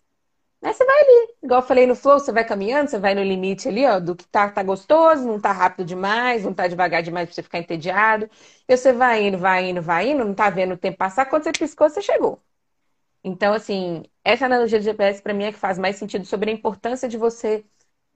Aí 0.63 0.73
você 0.73 0.85
vai 0.85 0.99
ali, 1.01 1.35
igual 1.43 1.61
eu 1.61 1.67
falei 1.67 1.87
no 1.87 1.95
flow, 1.95 2.19
você 2.19 2.31
vai 2.31 2.45
caminhando, 2.45 2.89
você 2.89 2.99
vai 2.99 3.15
no 3.15 3.23
limite 3.23 3.67
ali, 3.69 3.85
ó, 3.85 3.99
do 3.99 4.15
que 4.15 4.27
tá, 4.27 4.49
tá 4.49 4.63
gostoso, 4.63 5.27
não 5.27 5.39
tá 5.41 5.51
rápido 5.51 5.85
demais, 5.85 6.43
não 6.45 6.53
tá 6.53 6.67
devagar 6.67 7.03
demais 7.03 7.27
pra 7.27 7.35
você 7.35 7.43
ficar 7.43 7.59
entediado. 7.59 8.29
E 8.67 8.77
você 8.77 8.93
vai 8.93 9.27
indo, 9.27 9.37
vai 9.37 9.69
indo, 9.69 9.81
vai 9.81 10.09
indo, 10.11 10.25
não 10.25 10.33
tá 10.35 10.49
vendo 10.49 10.73
o 10.75 10.77
tempo 10.77 10.97
passar, 10.97 11.27
quando 11.27 11.43
você 11.43 11.53
piscou, 11.53 11.89
você 11.89 12.01
chegou. 12.01 12.41
Então, 13.25 13.53
assim, 13.53 14.03
essa 14.23 14.45
analogia 14.45 14.79
de 14.79 14.85
GPS 14.85 15.21
para 15.21 15.33
mim 15.33 15.45
é 15.45 15.51
que 15.51 15.57
faz 15.59 15.79
mais 15.79 15.95
sentido 15.97 16.25
sobre 16.25 16.51
a 16.51 16.53
importância 16.53 17.09
de 17.09 17.17
você 17.17 17.65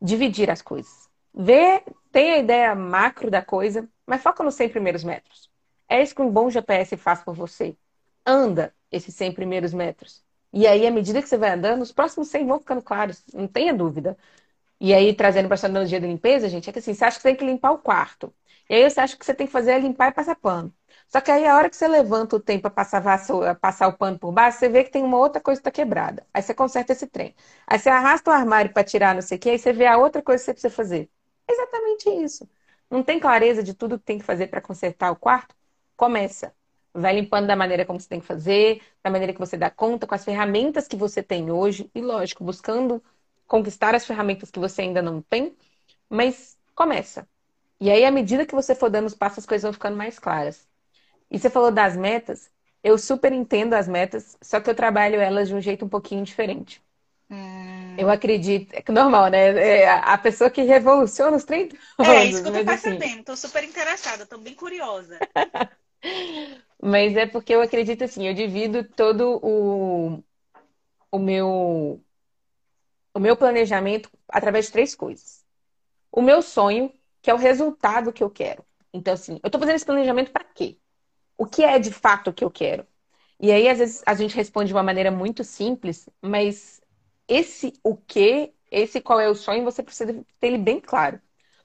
dividir 0.02 0.50
as 0.52 0.62
coisas. 0.62 1.10
Ver, 1.34 1.84
tem 2.12 2.34
a 2.34 2.38
ideia 2.40 2.76
macro 2.76 3.32
da 3.32 3.42
coisa, 3.44 3.90
mas 4.06 4.22
foca 4.22 4.44
nos 4.44 4.56
100 4.56 4.70
primeiros 4.70 5.04
metros. 5.04 5.50
É 5.90 6.02
isso 6.04 6.14
que 6.16 6.22
um 6.22 6.30
bom 6.32 6.50
GPS 6.52 6.96
faz 6.98 7.24
por 7.24 7.34
você. 7.36 7.76
Anda 8.26 8.74
esses 8.92 9.16
100 9.16 9.34
primeiros 9.34 9.74
metros. 9.74 10.24
E 10.54 10.68
aí, 10.68 10.86
à 10.88 10.92
medida 10.92 11.22
que 11.22 11.28
você 11.30 11.38
vai 11.38 11.52
andando, 11.52 11.82
os 11.82 11.92
próximos 11.92 12.28
100 12.30 12.46
vão 12.46 12.60
ficando 12.60 12.82
claros, 12.82 13.24
não 13.34 13.48
tenha 13.48 13.74
dúvida. 13.74 14.18
E 14.80 14.94
aí, 14.94 15.14
trazendo 15.16 15.48
para 15.48 15.56
essa 15.56 15.68
analogia 15.68 16.00
da 16.02 16.08
limpeza, 16.08 16.50
gente, 16.50 16.70
é 16.70 16.74
que 16.74 16.80
assim, 16.80 16.94
você 16.94 17.06
acha 17.06 17.18
que 17.18 17.24
tem 17.24 17.36
que 17.36 17.46
limpar 17.46 17.72
o 17.74 17.80
quarto. 17.80 18.34
E 18.70 18.76
aí 18.76 18.90
você 18.90 19.00
acha 19.02 19.18
que 19.18 19.26
você 19.26 19.34
tem 19.36 19.48
que 19.48 19.54
fazer 19.54 19.74
é 19.74 19.80
limpar 19.80 20.10
e 20.10 20.14
passar 20.14 20.36
pano. 20.36 20.74
Só 21.10 21.20
que 21.22 21.32
aí 21.32 21.46
a 21.48 21.56
hora 21.58 21.70
que 21.70 21.76
você 21.76 21.88
levanta 21.88 22.36
o 22.36 22.40
tempo 22.40 22.64
para 22.64 22.72
passar, 22.72 23.04
passar 23.60 23.88
o 23.88 23.94
pano 23.98 24.20
por 24.20 24.32
baixo, 24.32 24.60
você 24.60 24.70
vê 24.70 24.84
que 24.84 24.92
tem 24.92 25.04
uma 25.04 25.18
outra 25.18 25.42
coisa 25.42 25.60
que 25.62 25.68
está 25.68 25.72
quebrada. 25.72 26.26
Aí 26.34 26.42
você 26.42 26.54
conserta 26.54 26.94
esse 26.94 27.08
trem. 27.08 27.36
Aí 27.68 27.80
você 27.80 27.90
arrasta 27.90 28.30
o 28.30 28.34
armário 28.34 28.72
para 28.74 28.84
tirar 28.84 29.16
não 29.16 29.22
sei 29.22 29.38
o 29.38 29.42
quê, 29.42 29.52
aí 29.52 29.60
você 29.60 29.74
vê 29.74 29.88
a 29.88 29.98
outra 29.98 30.22
coisa 30.22 30.40
que 30.42 30.46
você 30.46 30.54
precisa 30.54 30.74
fazer. 30.74 31.10
Exatamente 31.50 32.10
isso. 32.10 32.48
Não 32.90 33.04
tem 33.04 33.20
clareza 33.20 33.64
de 33.64 33.74
tudo 33.74 33.98
que 34.00 34.06
tem 34.06 34.20
que 34.20 34.24
fazer 34.26 34.48
para 34.48 34.62
consertar 34.62 35.12
o 35.12 35.16
quarto? 35.16 35.56
Começa. 35.96 36.54
Vai 36.94 37.14
limpando 37.16 37.48
da 37.48 37.56
maneira 37.56 37.86
como 37.86 38.00
você 38.00 38.08
tem 38.10 38.20
que 38.20 38.26
fazer, 38.26 38.82
da 39.04 39.10
maneira 39.12 39.34
que 39.34 39.40
você 39.40 39.58
dá 39.58 39.70
conta, 39.70 40.06
com 40.08 40.16
as 40.16 40.24
ferramentas 40.26 40.88
que 40.88 40.96
você 40.96 41.22
tem 41.24 41.52
hoje. 41.52 41.90
E 41.94 42.02
lógico, 42.02 42.44
buscando 42.44 43.04
conquistar 43.48 43.96
as 43.96 44.06
ferramentas 44.06 44.52
que 44.52 44.60
você 44.60 44.82
ainda 44.84 45.02
não 45.02 45.22
tem. 45.22 45.56
Mas 46.10 46.58
começa. 46.76 47.28
E 47.82 47.92
aí, 47.92 48.06
à 48.06 48.12
medida 48.12 48.46
que 48.48 48.56
você 48.56 48.76
for 48.76 48.90
dando 48.92 49.08
os 49.08 49.16
passos, 49.16 49.40
as 49.40 49.48
coisas 49.48 49.64
vão 49.64 49.74
ficando 49.74 49.98
mais 49.98 50.20
claras. 50.20 50.69
E 51.30 51.38
você 51.40 51.50
falou 51.50 51.72
das 51.72 51.96
metas. 51.96 52.50
Eu 52.84 52.98
super 52.98 53.34
entendo 53.34 53.74
as 53.74 53.88
metas, 53.88 54.38
só 54.42 54.60
que 54.60 54.70
eu 54.70 54.76
trabalho 54.76 55.20
elas 55.20 55.50
de 55.50 55.56
um 55.56 55.62
jeito 55.62 55.86
um 55.86 55.90
pouquinho 55.90 56.24
diferente. 56.24 56.82
Hum. 57.30 57.96
Eu 57.98 58.10
acredito, 58.10 58.74
é 58.74 58.92
normal, 58.92 59.30
né? 59.30 59.82
É 59.82 59.90
a 59.90 60.18
pessoa 60.18 60.50
que 60.50 60.62
revoluciona 60.62 61.36
os 61.36 61.44
30 61.44 61.76
anos. 61.98 62.10
É 62.10 62.26
isso 62.26 62.42
que 62.42 62.48
eu 62.48 62.54
tô 62.54 62.66
percebendo, 62.66 63.18
assim... 63.20 63.24
tô 63.24 63.36
super 63.36 63.64
interessada, 63.64 64.26
tô 64.26 64.38
bem 64.38 64.56
curiosa. 64.56 65.20
mas 66.82 67.16
é 67.16 67.26
porque 67.26 67.54
eu 67.54 67.62
acredito 67.62 68.04
assim, 68.04 68.28
eu 68.28 68.34
divido 68.34 68.84
todo 68.84 69.40
o, 69.44 70.24
o 71.12 71.20
meu 71.20 72.02
o 73.14 73.20
meu 73.20 73.36
planejamento 73.36 74.10
através 74.28 74.66
de 74.68 74.72
três 74.72 74.96
coisas. 74.96 75.46
O 76.12 76.22
meu 76.22 76.42
sonho, 76.42 76.94
que 77.22 77.30
é 77.30 77.34
o 77.34 77.38
resultado 77.38 78.14
que 78.14 78.24
eu 78.24 78.30
quero. 78.30 78.66
Então, 78.94 79.14
assim, 79.14 79.40
eu 79.44 79.50
tô 79.50 79.60
fazendo 79.60 79.76
esse 79.76 79.86
planejamento 79.86 80.32
para 80.32 80.44
quê? 80.46 80.78
O 81.40 81.48
que 81.48 81.64
é 81.64 81.80
de 81.80 81.92
fato 81.94 82.34
que 82.34 82.44
eu 82.46 82.52
quero? 82.52 82.86
E 83.40 83.52
aí, 83.52 83.70
às 83.70 83.80
vezes, 83.80 84.04
a 84.06 84.14
gente 84.16 84.36
responde 84.36 84.68
de 84.70 84.74
uma 84.76 84.84
maneira 84.84 85.12
muito 85.12 85.44
simples, 85.44 86.10
mas 86.22 86.82
esse 87.28 87.74
o 87.84 87.96
que, 87.98 88.54
esse 88.72 89.02
qual 89.02 89.20
é 89.22 89.30
o 89.30 89.36
sonho, 89.36 89.64
você 89.64 89.84
precisa 89.84 90.14
ter 90.40 90.48
ele 90.48 90.58
bem 90.60 90.82
claro. 90.82 91.22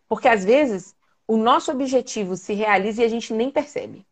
Porque 0.09 0.29
às 0.29 0.45
vezes 0.45 0.95
o 1.27 1.37
nosso 1.37 1.73
objetivo 1.73 2.37
se 2.37 2.55
realiza 2.55 3.03
e 3.03 3.07
a 3.07 3.09
gente 3.09 3.33
nem 3.35 3.51
percebe. 3.51 4.07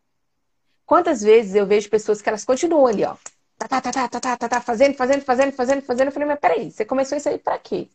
Quantas 0.85 1.21
vezes 1.21 1.55
eu 1.55 1.65
vejo 1.65 1.89
pessoas 1.89 2.21
que 2.21 2.29
elas 2.29 2.45
continuam 2.45 2.87
ali, 2.87 3.03
ó, 3.05 3.15
tá, 3.57 3.67
tá, 3.67 3.81
tá, 3.81 3.91
tá, 3.91 4.09
tá, 4.09 4.19
tá, 4.21 4.37
tá, 4.37 4.49
tá 4.49 4.61
fazendo, 4.61 4.95
fazendo, 4.95 5.21
fazendo, 5.23 5.53
fazendo, 5.53 5.81
fazendo. 5.83 6.07
Eu 6.07 6.11
falei, 6.13 6.27
mas 6.27 6.39
peraí, 6.39 6.71
você 6.71 6.85
começou 6.85 7.17
isso 7.17 7.29
aí 7.29 7.39
pra 7.39 7.57
quê? 7.59 7.89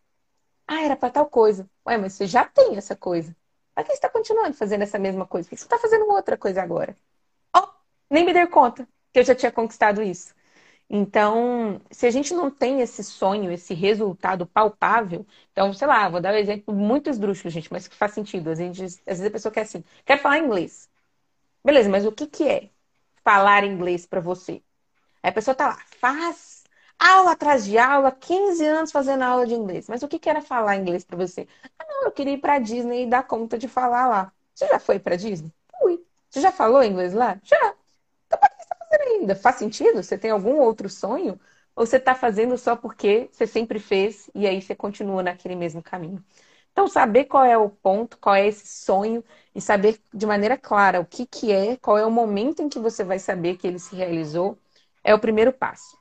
Ah, 0.67 0.83
era 0.85 0.97
pra 0.97 1.11
tal 1.11 1.27
coisa. 1.29 1.69
Ué, 1.87 1.99
mas 1.99 2.15
você 2.15 2.27
já 2.27 2.45
tem 2.47 2.77
essa 2.77 2.97
coisa. 2.97 3.37
Pra 3.75 3.85
que 3.85 3.91
você 3.91 3.97
está 3.97 4.11
continuando 4.11 4.55
fazendo 4.57 4.83
essa 4.83 4.99
mesma 4.99 5.27
coisa? 5.27 5.49
Por 5.49 5.55
que 5.57 5.59
você 5.61 5.67
está 5.67 5.79
fazendo 5.79 6.07
outra 6.11 6.37
coisa 6.39 6.63
agora? 6.63 6.97
Nem 8.11 8.25
me 8.25 8.33
dei 8.33 8.47
conta 8.47 8.89
que 9.13 9.19
eu 9.21 9.25
já 9.25 9.35
tinha 9.35 9.53
conquistado 9.53 10.03
isso. 10.03 10.35
Então, 10.91 11.81
se 11.91 12.07
a 12.07 12.11
gente 12.11 12.35
não 12.35 12.51
tem 12.51 12.81
esse 12.81 13.05
sonho, 13.05 13.53
esse 13.53 13.75
resultado 13.75 14.47
palpável, 14.47 15.27
então, 15.53 15.73
sei 15.75 15.89
lá, 15.89 16.09
vou 16.09 16.21
dar 16.21 16.35
um 16.35 16.37
exemplo 16.39 16.75
muito 16.75 17.11
esdrúxulo, 17.11 17.51
gente, 17.51 17.73
mas 17.73 17.89
que 17.89 17.97
faz 17.97 18.13
sentido. 18.13 18.51
Às 18.51 18.59
vezes, 18.59 18.97
às 19.07 19.19
vezes 19.19 19.27
a 19.27 19.31
pessoa 19.31 19.53
quer 19.53 19.63
assim, 19.63 19.85
quer 20.07 20.19
falar 20.21 20.39
inglês. 20.39 20.91
Beleza, 21.65 21.89
mas 21.89 22.07
o 22.07 22.13
que, 22.13 22.27
que 22.27 22.45
é 22.49 22.71
falar 23.25 23.65
inglês 23.65 24.07
para 24.07 24.21
você? 24.21 24.63
Aí 25.23 25.31
a 25.31 25.33
pessoa 25.33 25.55
tá 25.55 25.69
lá, 25.69 25.79
faz 26.01 26.65
aula 26.99 27.33
atrás 27.33 27.65
de 27.67 27.79
aula, 27.79 28.13
15 28.13 28.65
anos 28.67 28.93
fazendo 28.93 29.23
aula 29.25 29.47
de 29.47 29.55
inglês. 29.55 29.89
Mas 29.89 30.03
o 30.03 30.09
que, 30.09 30.19
que 30.19 30.31
era 30.31 30.43
falar 30.43 30.77
inglês 30.77 31.05
para 31.05 31.17
você? 31.17 31.49
Ah, 31.79 31.85
não, 31.89 32.05
eu 32.07 32.13
queria 32.13 32.35
ir 32.35 32.39
pra 32.41 32.59
Disney 32.59 33.05
e 33.05 33.07
dar 33.11 33.25
conta 33.27 33.59
de 33.59 33.69
falar 33.69 34.07
lá. 34.09 34.33
Você 34.55 34.69
já 34.69 34.79
foi 34.81 34.99
pra 34.99 35.17
Disney? 35.17 35.53
Fui. 35.81 36.05
Você 36.31 36.41
já 36.41 36.53
falou 36.53 36.83
inglês 36.85 37.15
lá? 37.15 37.41
Já. 37.45 37.75
Fazendo 38.91 39.03
ainda? 39.21 39.35
Faz 39.37 39.57
sentido? 39.57 40.03
Você 40.03 40.19
tem 40.19 40.31
algum 40.31 40.59
outro 40.59 40.89
sonho? 40.89 41.39
Ou 41.75 41.87
você 41.87 41.97
está 41.97 42.15
fazendo 42.15 42.57
só 42.59 42.77
porque 42.77 43.29
você 43.33 43.47
sempre 43.47 43.79
fez 43.79 44.31
e 44.35 44.47
aí 44.47 44.61
você 44.61 44.75
continua 44.75 45.23
naquele 45.23 45.55
mesmo 45.55 45.83
caminho? 45.83 46.25
Então, 46.73 46.87
saber 46.89 47.25
qual 47.27 47.45
é 47.45 47.57
o 47.59 47.69
ponto, 47.71 48.19
qual 48.19 48.35
é 48.37 48.47
esse 48.47 48.67
sonho 48.67 49.25
e 49.55 49.61
saber 49.61 50.01
de 50.15 50.27
maneira 50.27 50.57
clara 50.57 51.01
o 51.01 51.07
que, 51.07 51.27
que 51.27 51.53
é, 51.53 51.77
qual 51.77 51.99
é 51.99 52.07
o 52.07 52.11
momento 52.11 52.63
em 52.63 52.69
que 52.69 52.79
você 52.79 53.03
vai 53.05 53.19
saber 53.19 53.57
que 53.57 53.67
ele 53.67 53.79
se 53.79 53.97
realizou, 53.97 54.59
é 55.03 55.15
o 55.15 55.19
primeiro 55.19 55.53
passo. 55.53 55.97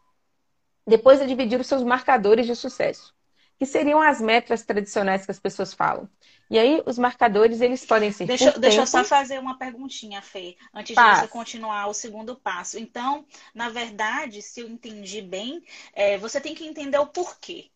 Depois 0.87 1.21
é 1.21 1.27
dividir 1.27 1.59
os 1.59 1.67
seus 1.67 1.83
marcadores 1.83 2.45
de 2.47 2.55
sucesso, 2.55 3.15
que 3.57 3.65
seriam 3.65 4.01
as 4.01 4.21
metas 4.21 4.63
tradicionais 4.63 5.25
que 5.25 5.31
as 5.31 5.39
pessoas 5.39 5.73
falam. 5.73 6.09
E 6.49 6.57
aí, 6.57 6.81
os 6.85 6.97
marcadores, 6.97 7.59
eles 7.59 7.85
podem 7.85 8.11
ser. 8.11 8.25
Deixa, 8.25 8.51
deixa 8.57 8.81
eu 8.81 8.87
só 8.87 9.03
fazer 9.03 9.39
uma 9.39 9.57
perguntinha, 9.57 10.21
Fê, 10.21 10.55
antes 10.73 10.95
de 10.95 11.03
você 11.03 11.27
continuar 11.27 11.87
o 11.87 11.93
segundo 11.93 12.35
passo. 12.35 12.79
Então, 12.79 13.25
na 13.53 13.69
verdade, 13.69 14.41
se 14.41 14.61
eu 14.61 14.67
entendi 14.69 15.21
bem, 15.21 15.63
é, 15.93 16.17
você 16.17 16.39
tem 16.39 16.55
que 16.55 16.65
entender 16.65 16.97
o 16.99 17.07
porquê. 17.07 17.69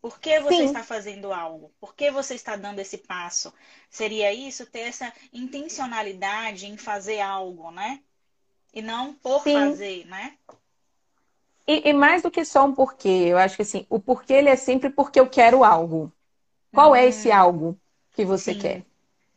Por 0.00 0.20
que 0.20 0.38
você 0.38 0.56
Sim. 0.58 0.64
está 0.64 0.82
fazendo 0.82 1.32
algo? 1.32 1.72
Por 1.80 1.94
que 1.94 2.10
você 2.10 2.34
está 2.34 2.56
dando 2.56 2.78
esse 2.78 2.98
passo? 2.98 3.52
Seria 3.88 4.32
isso, 4.34 4.66
ter 4.66 4.80
essa 4.80 5.10
intencionalidade 5.32 6.66
em 6.66 6.76
fazer 6.76 7.20
algo, 7.20 7.70
né? 7.70 8.02
E 8.74 8.82
não 8.82 9.14
por 9.14 9.42
Sim. 9.42 9.54
fazer, 9.54 10.04
né? 10.04 10.36
E, 11.66 11.88
e, 11.88 11.92
mais 11.92 12.22
do 12.22 12.30
que 12.30 12.44
só 12.44 12.66
um 12.66 12.74
porquê, 12.74 13.08
eu 13.08 13.38
acho 13.38 13.56
que 13.56 13.62
assim, 13.62 13.86
o 13.88 13.98
porquê 13.98 14.34
ele 14.34 14.50
é 14.50 14.56
sempre 14.56 14.90
porque 14.90 15.18
eu 15.18 15.28
quero 15.28 15.64
algo. 15.64 16.12
Qual 16.72 16.94
é 16.94 17.06
esse 17.06 17.28
hum. 17.28 17.34
algo 17.34 17.80
que 18.12 18.24
você 18.24 18.52
Sim. 18.52 18.60
quer? 18.60 18.84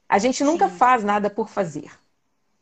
A 0.10 0.20
gente 0.20 0.44
nunca 0.44 0.68
Sim. 0.70 0.76
faz 0.76 1.04
nada 1.04 1.30
por 1.30 1.48
fazer. 1.48 1.92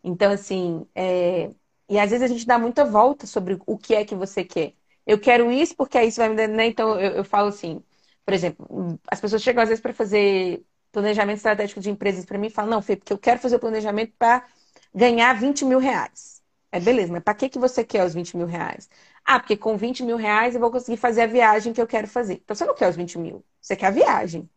Então, 0.04 0.32
assim, 0.32 0.86
é... 0.94 1.50
e 1.90 1.98
às 1.98 2.12
vezes 2.12 2.24
a 2.24 2.34
gente 2.34 2.46
dá 2.46 2.60
muita 2.60 2.86
volta 2.86 3.26
sobre 3.26 3.60
o 3.66 3.78
que 3.78 3.96
é 3.96 4.06
que 4.06 4.14
você 4.14 4.44
quer. 4.44 4.74
Eu 5.06 5.20
quero 5.20 5.52
isso 5.52 5.76
porque 5.76 6.02
isso 6.02 6.18
vai 6.18 6.30
me 6.30 6.36
dar. 6.36 6.48
Né? 6.48 6.68
Então, 6.68 7.00
eu, 7.00 7.12
eu 7.14 7.24
falo 7.24 7.50
assim, 7.50 7.82
por 8.26 8.34
exemplo, 8.34 9.00
as 9.08 9.22
pessoas 9.22 9.42
chegam 9.42 9.64
às 9.64 9.70
vezes 9.70 9.82
para 9.82 9.94
fazer 9.94 10.64
planejamento 10.92 11.38
estratégico 11.38 11.80
de 11.80 11.90
empresas 11.90 12.26
para 12.26 12.38
mim 12.38 12.48
e 12.48 12.50
falam, 12.50 12.72
não, 12.72 12.82
Fê, 12.82 12.96
porque 12.96 13.14
eu 13.14 13.18
quero 13.18 13.40
fazer 13.40 13.58
o 13.58 13.60
planejamento 13.60 14.14
para 14.18 14.46
ganhar 14.94 15.34
20 15.34 15.66
mil 15.66 15.80
reais. 15.80 16.35
É 16.76 16.80
beleza, 16.80 17.14
mas 17.14 17.24
para 17.24 17.34
que, 17.34 17.48
que 17.48 17.58
você 17.58 17.86
quer 17.86 18.04
os 18.06 18.14
20 18.14 18.36
mil 18.36 18.46
reais? 18.46 18.90
Ah, 19.24 19.40
porque 19.40 19.56
com 19.56 19.78
20 19.78 20.04
mil 20.04 20.18
reais 20.18 20.56
eu 20.56 20.60
vou 20.60 20.70
conseguir 20.70 20.98
fazer 20.98 21.22
a 21.22 21.28
viagem 21.28 21.72
que 21.72 21.80
eu 21.82 21.88
quero 21.88 22.06
fazer. 22.06 22.34
Então 22.44 22.54
você 22.54 22.66
não 22.66 22.76
quer 22.76 22.90
os 22.90 22.98
20 22.98 23.18
mil, 23.18 23.46
você 23.62 23.78
quer 23.78 23.88
a 23.88 23.92
viagem. 23.92 24.50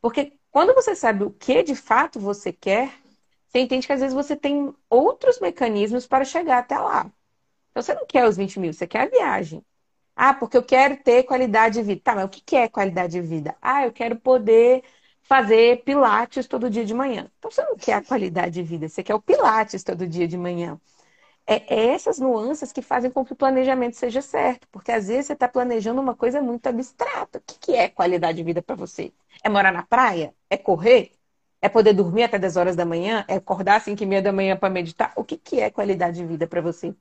Porque 0.00 0.38
quando 0.50 0.74
você 0.74 0.94
sabe 0.96 1.24
o 1.24 1.30
que 1.30 1.62
de 1.62 1.74
fato 1.76 2.20
você 2.20 2.52
quer, 2.52 2.92
você 3.48 3.60
entende 3.60 3.86
que 3.86 3.92
às 3.94 4.00
vezes 4.00 4.14
você 4.14 4.36
tem 4.36 4.74
outros 4.90 5.40
mecanismos 5.40 6.06
para 6.06 6.24
chegar 6.26 6.58
até 6.58 6.78
lá. 6.78 7.10
Então 7.70 7.82
você 7.82 7.94
não 7.94 8.06
quer 8.06 8.28
os 8.28 8.36
20 8.36 8.60
mil, 8.60 8.72
você 8.72 8.86
quer 8.86 9.02
a 9.02 9.06
viagem. 9.10 9.64
Ah, 10.16 10.34
porque 10.34 10.56
eu 10.56 10.64
quero 10.64 10.96
ter 11.02 11.24
qualidade 11.24 11.76
de 11.76 11.82
vida. 11.84 12.00
Tá, 12.04 12.14
mas 12.16 12.26
o 12.26 12.28
que 12.30 12.56
é 12.56 12.68
qualidade 12.68 13.14
de 13.14 13.22
vida? 13.22 13.56
Ah, 13.62 13.86
eu 13.86 13.92
quero 13.92 14.16
poder 14.16 14.84
fazer 15.22 15.84
pilates 15.84 16.46
todo 16.48 16.70
dia 16.70 16.84
de 16.84 16.94
manhã. 16.94 17.30
Então 17.38 17.50
você 17.50 17.62
não 17.64 17.76
quer 17.76 17.94
a 17.94 18.04
qualidade 18.04 18.52
de 18.56 18.62
vida, 18.62 18.88
você 18.88 19.02
quer 19.02 19.14
o 19.14 19.22
pilates 19.22 19.84
todo 19.84 20.06
dia 20.06 20.28
de 20.28 20.38
manhã. 20.38 20.80
É, 21.46 21.74
é 21.74 21.86
essas 21.94 22.18
nuances 22.18 22.72
que 22.72 22.82
fazem 22.82 23.10
com 23.10 23.24
que 23.24 23.32
o 23.32 23.36
planejamento 23.36 23.94
seja 23.96 24.20
certo, 24.20 24.66
porque 24.72 24.90
às 24.90 25.06
vezes 25.08 25.26
você 25.26 25.32
está 25.34 25.48
planejando 25.48 26.00
uma 26.00 26.14
coisa 26.14 26.42
muito 26.42 26.66
abstrata. 26.66 27.38
O 27.38 27.42
que 27.42 27.72
é 27.74 27.88
qualidade 27.88 28.38
de 28.38 28.44
vida 28.44 28.60
para 28.62 28.74
você? 28.74 29.12
É 29.42 29.48
morar 29.48 29.72
na 29.72 29.82
praia? 29.84 30.34
É 30.50 30.56
correr? 30.56 31.12
É 31.62 31.68
poder 31.68 31.92
dormir 31.94 32.24
até 32.24 32.38
10 32.38 32.56
horas 32.56 32.76
da 32.76 32.84
manhã? 32.84 33.24
É 33.28 33.36
acordar 33.36 33.76
às 33.76 33.84
5 33.84 34.02
e 34.02 34.06
meia 34.06 34.22
da 34.22 34.32
manhã 34.32 34.56
para 34.56 34.68
meditar? 34.70 35.12
O 35.16 35.24
que, 35.24 35.36
que 35.36 35.60
é 35.60 35.70
qualidade 35.70 36.16
de 36.18 36.26
vida 36.26 36.46
para 36.46 36.60
você? 36.60 36.94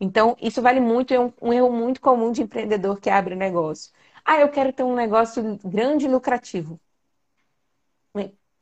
Então, 0.00 0.36
isso 0.40 0.62
vale 0.62 0.80
muito, 0.80 1.14
é 1.14 1.20
um, 1.20 1.32
um, 1.42 1.52
erro 1.52 1.70
muito 1.72 2.00
comum 2.00 2.32
de 2.32 2.42
empreendedor 2.42 3.00
que 3.00 3.10
abre 3.10 3.34
negócio. 3.36 3.92
Ah, 4.24 4.40
eu 4.40 4.50
quero 4.50 4.72
ter 4.72 4.84
um 4.84 4.94
negócio 4.94 5.58
grande 5.64 6.06
e 6.06 6.08
lucrativo. 6.08 6.80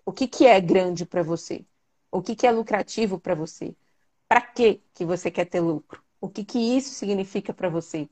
O 0.08 0.12
que, 0.12 0.26
que 0.26 0.46
é 0.46 0.58
grande 0.60 1.04
para 1.04 1.22
você? 1.22 1.66
O 2.10 2.22
que, 2.22 2.34
que 2.34 2.46
é 2.46 2.50
lucrativo 2.50 3.20
para 3.20 3.34
você? 3.34 3.76
Para 4.29 4.43
que 4.43 4.83
que 4.95 5.05
você 5.05 5.31
quer 5.31 5.47
ter 5.47 5.61
lucro? 5.61 6.03
O 6.20 6.29
que, 6.29 6.45
que 6.45 6.59
isso 6.59 6.91
significa 6.95 7.53
para 7.55 7.68
você? 7.68 8.09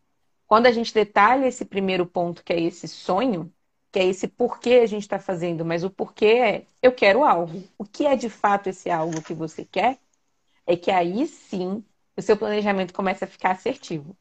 Quando 0.47 0.67
a 0.67 0.73
gente 0.73 0.95
detalha 0.95 1.47
esse 1.47 1.65
primeiro 1.65 2.07
ponto, 2.07 2.43
que 2.43 2.53
é 2.53 2.61
esse 2.61 2.89
sonho, 2.89 3.53
que 3.93 3.99
é 3.99 4.05
esse 4.05 4.29
porquê 4.29 4.81
a 4.83 4.87
gente 4.87 5.03
está 5.03 5.19
fazendo, 5.19 5.65
mas 5.65 5.85
o 5.85 5.91
porquê 5.91 6.27
é 6.27 6.67
eu 6.83 6.93
quero 6.93 7.25
algo. 7.25 7.63
O 7.77 7.85
que 7.85 8.07
é 8.07 8.17
de 8.17 8.31
fato 8.31 8.69
esse 8.69 8.91
algo 8.91 9.23
que 9.23 9.35
você 9.35 9.65
quer? 9.65 9.99
É 10.67 10.77
que 10.77 10.91
aí 10.91 11.27
sim 11.27 11.85
o 12.17 12.23
seu 12.23 12.37
planejamento 12.37 12.95
começa 12.95 13.25
a 13.25 13.29
ficar 13.29 13.51
assertivo. 13.51 14.17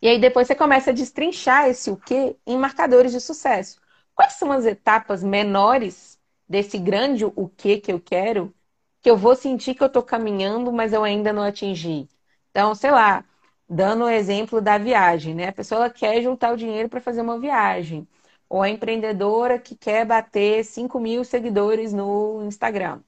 E 0.00 0.08
aí 0.08 0.18
depois 0.18 0.46
você 0.46 0.54
começa 0.54 0.90
a 0.90 0.94
destrinchar 0.94 1.68
esse 1.68 1.90
o 1.90 1.96
quê 1.96 2.36
em 2.46 2.56
marcadores 2.56 3.12
de 3.12 3.20
sucesso. 3.20 3.80
Quais 4.14 4.34
são 4.34 4.50
as 4.50 4.64
etapas 4.64 5.22
menores 5.22 6.18
desse 6.48 6.78
grande 6.78 7.24
o 7.24 7.48
que 7.48 7.78
que 7.78 7.92
eu 7.92 8.00
quero 8.00 8.54
que 9.02 9.10
eu 9.10 9.16
vou 9.16 9.34
sentir 9.34 9.74
que 9.74 9.82
eu 9.82 9.86
estou 9.86 10.02
caminhando, 10.02 10.72
mas 10.72 10.92
eu 10.92 11.04
ainda 11.04 11.32
não 11.32 11.42
atingi. 11.42 12.08
Então, 12.50 12.74
sei 12.74 12.90
lá, 12.90 13.24
dando 13.68 14.04
o 14.04 14.10
exemplo 14.10 14.60
da 14.60 14.78
viagem, 14.78 15.34
né? 15.34 15.48
A 15.48 15.52
pessoa 15.52 15.90
quer 15.90 16.22
juntar 16.22 16.52
o 16.52 16.56
dinheiro 16.56 16.88
para 16.88 17.00
fazer 17.00 17.20
uma 17.22 17.38
viagem. 17.38 18.06
Ou 18.48 18.62
a 18.62 18.68
empreendedora 18.68 19.58
que 19.58 19.76
quer 19.76 20.04
bater 20.04 20.64
5 20.64 20.98
mil 21.00 21.24
seguidores 21.24 21.92
no 21.92 22.44
Instagram. 22.44 23.00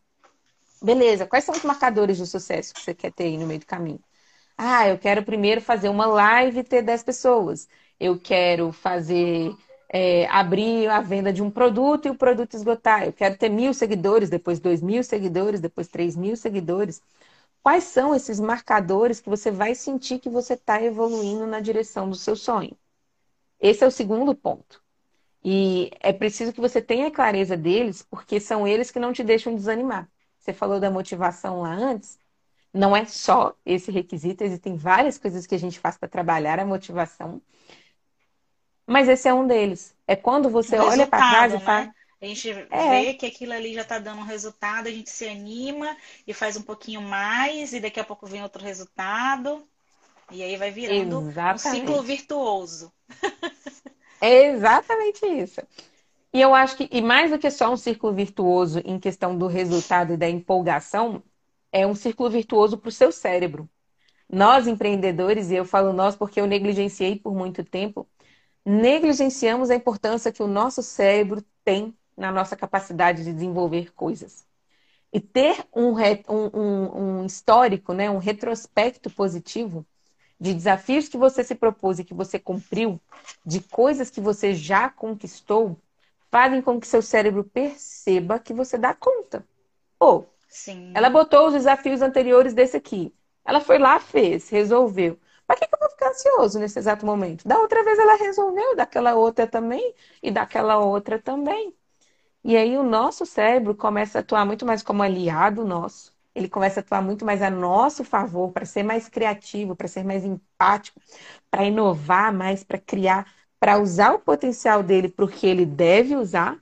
Beleza, 0.82 1.26
quais 1.26 1.45
são 1.45 1.55
os 1.55 1.62
marcadores 1.64 2.16
de 2.16 2.26
sucesso 2.26 2.74
que 2.74 2.80
você 2.80 2.95
quer 2.95 3.12
ter 3.12 3.24
aí 3.24 3.38
no 3.38 3.47
meio 3.47 3.61
do 3.61 3.66
caminho? 3.66 4.01
Ah, 4.57 4.88
eu 4.88 4.99
quero 4.99 5.24
primeiro 5.24 5.61
fazer 5.61 5.88
uma 5.88 6.07
live 6.07 6.61
e 6.61 6.64
ter 6.64 6.82
10 6.82 7.03
pessoas. 7.03 7.68
Eu 7.99 8.18
quero 8.18 8.72
fazer 8.72 9.55
é, 9.93 10.26
abrir 10.28 10.88
a 10.88 11.01
venda 11.03 11.32
de 11.32 11.43
um 11.43 11.51
produto 11.51 12.07
e 12.09 12.11
o 12.11 12.16
produto 12.16 12.55
esgotar. 12.55 13.05
Eu 13.05 13.12
quero 13.12 13.36
ter 13.36 13.51
mil 13.51 13.74
seguidores, 13.74 14.30
depois 14.30 14.59
dois 14.59 14.82
mil 14.82 15.05
seguidores, 15.05 15.61
depois 15.61 15.88
três 15.88 16.16
mil 16.16 16.36
seguidores. 16.36 17.03
Quais 17.62 17.84
são 17.84 18.14
esses 18.14 18.40
marcadores 18.40 19.20
que 19.20 19.28
você 19.28 19.51
vai 19.51 19.74
sentir 19.74 20.18
que 20.18 20.30
você 20.30 20.55
está 20.55 20.82
evoluindo 20.82 21.47
na 21.47 21.61
direção 21.61 22.09
do 22.11 22.16
seu 22.16 22.34
sonho? 22.36 22.76
Esse 23.61 23.84
é 23.84 23.86
o 23.86 23.90
segundo 23.90 24.34
ponto. 24.34 24.82
E 25.45 25.90
é 26.01 26.12
preciso 26.12 26.53
que 26.53 26.61
você 26.61 26.80
tenha 26.82 27.11
clareza 27.11 27.57
deles, 27.57 28.03
porque 28.03 28.40
são 28.40 28.66
eles 28.66 28.90
que 28.90 28.99
não 29.01 29.12
te 29.12 29.22
deixam 29.24 29.55
desanimar. 29.55 30.09
Você 30.38 30.53
falou 30.53 30.80
da 30.80 30.90
motivação 30.90 31.62
lá 31.62 31.72
antes. 31.74 32.18
Não 32.72 32.97
é 32.97 33.05
só 33.05 33.55
esse 33.66 33.90
requisito, 33.90 34.43
existem 34.45 34.76
várias 34.76 35.18
coisas 35.18 35.47
que 35.47 35.55
a 35.55 35.59
gente 35.59 35.78
faz 35.78 35.99
para 35.99 36.09
trabalhar 36.09 36.59
a 36.59 36.66
motivação. 36.66 37.43
Mas 38.87 39.09
esse 39.09 39.28
é 39.28 39.35
um 39.35 39.47
deles. 39.47 39.95
É 40.07 40.16
quando 40.16 40.51
você 40.51 40.76
olha 40.78 41.07
para 41.07 41.18
trás 41.18 41.53
e 41.53 41.57
né? 41.57 41.61
fala. 41.61 41.95
A 42.20 42.26
gente 42.26 42.51
é. 42.70 43.03
vê 43.03 43.14
que 43.14 43.26
aquilo 43.26 43.53
ali 43.53 43.74
já 43.74 43.83
está 43.83 43.99
dando 43.99 44.20
um 44.20 44.24
resultado, 44.24 44.87
a 44.87 44.91
gente 44.91 45.11
se 45.11 45.26
anima 45.26 45.97
e 46.24 46.33
faz 46.33 46.57
um 46.57 46.62
pouquinho 46.62 47.03
mais, 47.03 47.72
e 47.72 47.80
daqui 47.80 47.99
a 47.99 48.05
pouco 48.05 48.26
vem 48.26 48.45
outro 48.45 48.62
resultado. 48.62 49.66
E 50.30 50.41
aí 50.43 50.57
vai 50.57 50.70
virando 50.70 51.28
Exatamente. 51.28 51.66
um 51.66 51.87
ciclo 51.87 52.03
virtuoso. 52.03 52.93
É 54.20 54.47
exatamente 54.55 55.26
isso. 55.26 55.61
E 56.33 56.41
eu 56.41 56.55
acho 56.55 56.76
que, 56.76 56.89
e 56.91 57.03
mais 57.03 57.30
do 57.30 57.39
que 57.39 57.51
só 57.51 57.70
um 57.72 57.76
círculo 57.76 58.14
virtuoso 58.14 58.80
em 58.85 58.99
questão 58.99 59.37
do 59.37 59.49
resultado 59.49 60.14
e 60.14 60.16
da 60.16 60.28
empolgação, 60.28 61.22
é 61.72 61.87
um 61.87 61.95
círculo 61.95 62.30
virtuoso 62.30 62.78
para 62.78 62.89
o 62.89 62.93
seu 62.93 63.11
cérebro. 63.11 63.68
Nós, 64.28 64.66
empreendedores, 64.66 65.51
e 65.51 65.57
eu 65.57 65.64
falo 65.64 65.93
nós 65.93 66.16
porque 66.16 66.41
eu 66.41 66.47
negligenciei 66.47 67.18
por 67.18 67.35
muito 67.35 67.62
tempo, 67.64 68.09
negligenciamos 68.64 69.70
a 69.70 69.74
importância 69.74 70.32
que 70.32 70.42
o 70.42 70.46
nosso 70.46 70.82
cérebro 70.82 71.44
tem 71.64 71.96
na 72.16 72.30
nossa 72.30 72.56
capacidade 72.56 73.24
de 73.24 73.32
desenvolver 73.32 73.92
coisas. 73.92 74.44
E 75.12 75.20
ter 75.20 75.64
um, 75.74 75.94
um, 76.28 77.20
um, 77.20 77.26
histórico, 77.26 77.92
né, 77.92 78.10
um 78.10 78.18
retrospecto 78.18 79.10
positivo 79.10 79.84
de 80.40 80.54
desafios 80.54 81.08
que 81.08 81.16
você 81.16 81.44
se 81.44 81.54
propôs 81.54 81.98
e 81.98 82.04
que 82.04 82.14
você 82.14 82.38
cumpriu, 82.38 83.00
de 83.44 83.60
coisas 83.60 84.10
que 84.10 84.20
você 84.20 84.54
já 84.54 84.88
conquistou, 84.88 85.78
fazem 86.30 86.62
com 86.62 86.80
que 86.80 86.86
seu 86.86 87.02
cérebro 87.02 87.44
perceba 87.44 88.38
que 88.38 88.54
você 88.54 88.78
dá 88.78 88.94
conta. 88.94 89.46
Ou, 90.00 90.28
Sim. 90.48 90.92
ela 90.94 91.10
botou 91.10 91.46
os 91.46 91.52
desafios 91.52 92.02
anteriores 92.02 92.54
desse 92.54 92.76
aqui. 92.76 93.12
Ela 93.44 93.60
foi 93.60 93.78
lá, 93.78 94.00
fez, 94.00 94.48
resolveu. 94.48 95.18
Para 95.53 95.59
que, 95.61 95.66
que 95.66 95.74
eu 95.74 95.78
vou 95.80 95.90
ficar 95.90 96.09
ansioso 96.09 96.59
nesse 96.59 96.78
exato 96.78 97.05
momento? 97.05 97.46
Da 97.46 97.59
outra 97.59 97.84
vez 97.84 97.98
ela 97.98 98.16
resolveu, 98.16 98.74
daquela 98.74 99.14
outra 99.14 99.46
também, 99.46 99.94
e 100.22 100.30
daquela 100.30 100.78
outra 100.78 101.18
também. 101.20 101.74
E 102.44 102.57
aí 102.57 102.78
o 102.78 102.82
nosso 102.82 103.26
cérebro 103.26 103.74
começa 103.74 104.18
a 104.18 104.22
atuar 104.22 104.46
muito 104.46 104.66
mais 104.66 104.82
como 104.82 105.03
aliado 105.03 105.64
nosso. 105.64 106.14
Ele 106.34 106.48
começa 106.48 106.80
a 106.80 106.82
atuar 106.82 107.03
muito 107.03 107.24
mais 107.26 107.42
a 107.42 107.50
nosso 107.50 108.05
favor, 108.05 108.53
para 108.53 108.64
ser 108.64 108.82
mais 108.82 109.09
criativo, 109.09 109.76
para 109.76 109.88
ser 109.88 110.05
mais 110.05 110.24
empático, 110.24 111.00
para 111.50 111.64
inovar 111.64 112.32
mais, 112.32 112.64
para 112.64 112.78
criar, 112.78 113.30
para 113.61 113.78
usar 113.78 114.14
o 114.14 114.20
potencial 114.20 114.82
dele 114.82 115.09
para 115.11 115.24
o 115.26 115.28
que 115.28 115.46
ele 115.46 115.66
deve 115.66 116.16
usar 116.16 116.59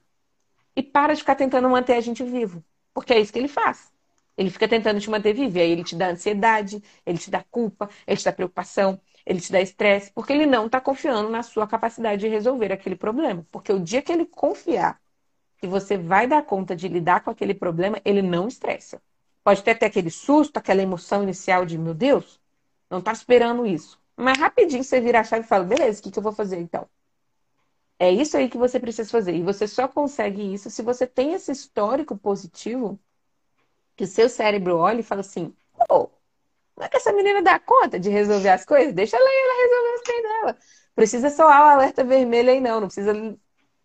e 0.76 0.82
para 0.82 1.14
de 1.14 1.20
ficar 1.20 1.36
tentando 1.36 1.68
manter 1.70 1.95
a 1.95 2.01
gente 2.01 2.24
vivo. 2.24 2.64
Porque 2.95 3.14
é 3.14 3.20
isso 3.20 3.32
que 3.32 3.38
ele 3.38 3.49
faz. 3.49 3.93
Ele 4.41 4.49
fica 4.49 4.66
tentando 4.66 4.99
te 4.99 5.11
manter 5.11 5.34
vivo. 5.34 5.59
Aí 5.59 5.70
ele 5.70 5.84
te 5.84 5.95
dá 5.95 6.09
ansiedade, 6.09 6.82
ele 7.05 7.18
te 7.18 7.30
dá 7.30 7.45
culpa, 7.51 7.91
ele 8.07 8.16
te 8.16 8.24
dá 8.24 8.32
preocupação, 8.32 8.99
ele 9.26 9.38
te 9.38 9.53
dá 9.53 9.61
estresse, 9.61 10.11
porque 10.14 10.32
ele 10.32 10.47
não 10.47 10.64
está 10.64 10.80
confiando 10.80 11.28
na 11.28 11.43
sua 11.43 11.66
capacidade 11.66 12.22
de 12.22 12.28
resolver 12.28 12.72
aquele 12.72 12.97
problema. 12.97 13.47
Porque 13.51 13.70
o 13.70 13.78
dia 13.78 14.01
que 14.01 14.11
ele 14.11 14.24
confiar 14.24 14.99
que 15.59 15.66
você 15.66 15.99
vai 15.99 16.26
dar 16.26 16.43
conta 16.43 16.74
de 16.74 16.88
lidar 16.88 17.20
com 17.22 17.30
aquele 17.30 17.53
problema, 17.53 18.01
ele 18.03 18.22
não 18.22 18.49
estressa. 18.49 19.03
Pode 19.45 19.62
ter 19.62 19.72
até 19.72 19.84
aquele 19.84 20.11
susto, 20.11 20.57
aquela 20.57 20.80
emoção 20.80 21.22
inicial 21.22 21.66
de, 21.66 21.76
meu 21.76 21.93
Deus, 21.93 22.41
não 22.88 23.01
está 23.01 23.12
esperando 23.12 23.66
isso. 23.66 24.01
Mas 24.16 24.38
rapidinho 24.38 24.82
você 24.82 25.03
vira 25.03 25.20
a 25.20 25.24
chave 25.24 25.45
e 25.45 25.49
fala, 25.49 25.64
beleza, 25.64 26.01
o 26.01 26.03
que, 26.03 26.11
que 26.11 26.18
eu 26.18 26.22
vou 26.22 26.32
fazer 26.32 26.59
então? 26.59 26.88
É 27.99 28.11
isso 28.11 28.38
aí 28.38 28.49
que 28.49 28.57
você 28.57 28.80
precisa 28.80 29.11
fazer. 29.11 29.36
E 29.36 29.43
você 29.43 29.68
só 29.68 29.86
consegue 29.86 30.55
isso 30.55 30.70
se 30.70 30.80
você 30.82 31.07
tem 31.07 31.34
esse 31.34 31.53
histórico 31.53 32.16
positivo 32.16 32.99
que 34.01 34.05
o 34.05 34.07
seu 34.07 34.30
cérebro 34.30 34.78
olha 34.78 35.01
e 35.01 35.03
fala 35.03 35.20
assim: 35.20 35.55
oh, 35.90 36.09
não 36.76 36.86
é 36.86 36.88
que 36.88 36.96
essa 36.96 37.12
menina 37.12 37.42
dá 37.42 37.59
conta 37.59 38.01
de 38.01 38.09
resolver 38.09 38.48
as 38.48 38.64
coisas? 38.64 38.94
Deixa 38.94 39.16
ela, 39.18 39.28
ela 39.30 39.62
resolver 39.62 39.94
as 39.94 40.03
coisas 40.03 40.22
dela. 40.22 40.59
Precisa 40.94 41.30
soar 41.30 41.61
o 41.62 41.70
alerta 41.70 42.03
vermelho 42.03 42.51
aí, 42.51 42.61
não. 42.61 42.80
Não 42.80 42.88
precisa 42.88 43.12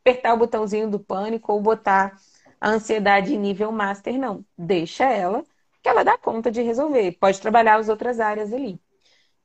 apertar 0.01 0.33
o 0.33 0.37
botãozinho 0.37 0.89
do 0.89 0.99
pânico 0.99 1.51
ou 1.51 1.61
botar 1.61 2.17
a 2.61 2.69
ansiedade 2.69 3.35
em 3.35 3.37
nível 3.37 3.73
master, 3.73 4.17
não. 4.17 4.45
Deixa 4.57 5.03
ela, 5.05 5.43
que 5.83 5.89
ela 5.89 6.03
dá 6.03 6.17
conta 6.17 6.49
de 6.49 6.61
resolver. 6.61 7.11
Pode 7.19 7.41
trabalhar 7.41 7.75
as 7.75 7.89
outras 7.89 8.21
áreas 8.21 8.53
ali. 8.53 8.79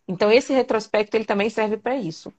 Então, 0.07 0.31
esse 0.31 0.53
retrospecto 0.53 1.17
ele 1.17 1.25
também 1.25 1.51
serve 1.51 1.77
para 1.79 1.97
isso. 1.97 2.33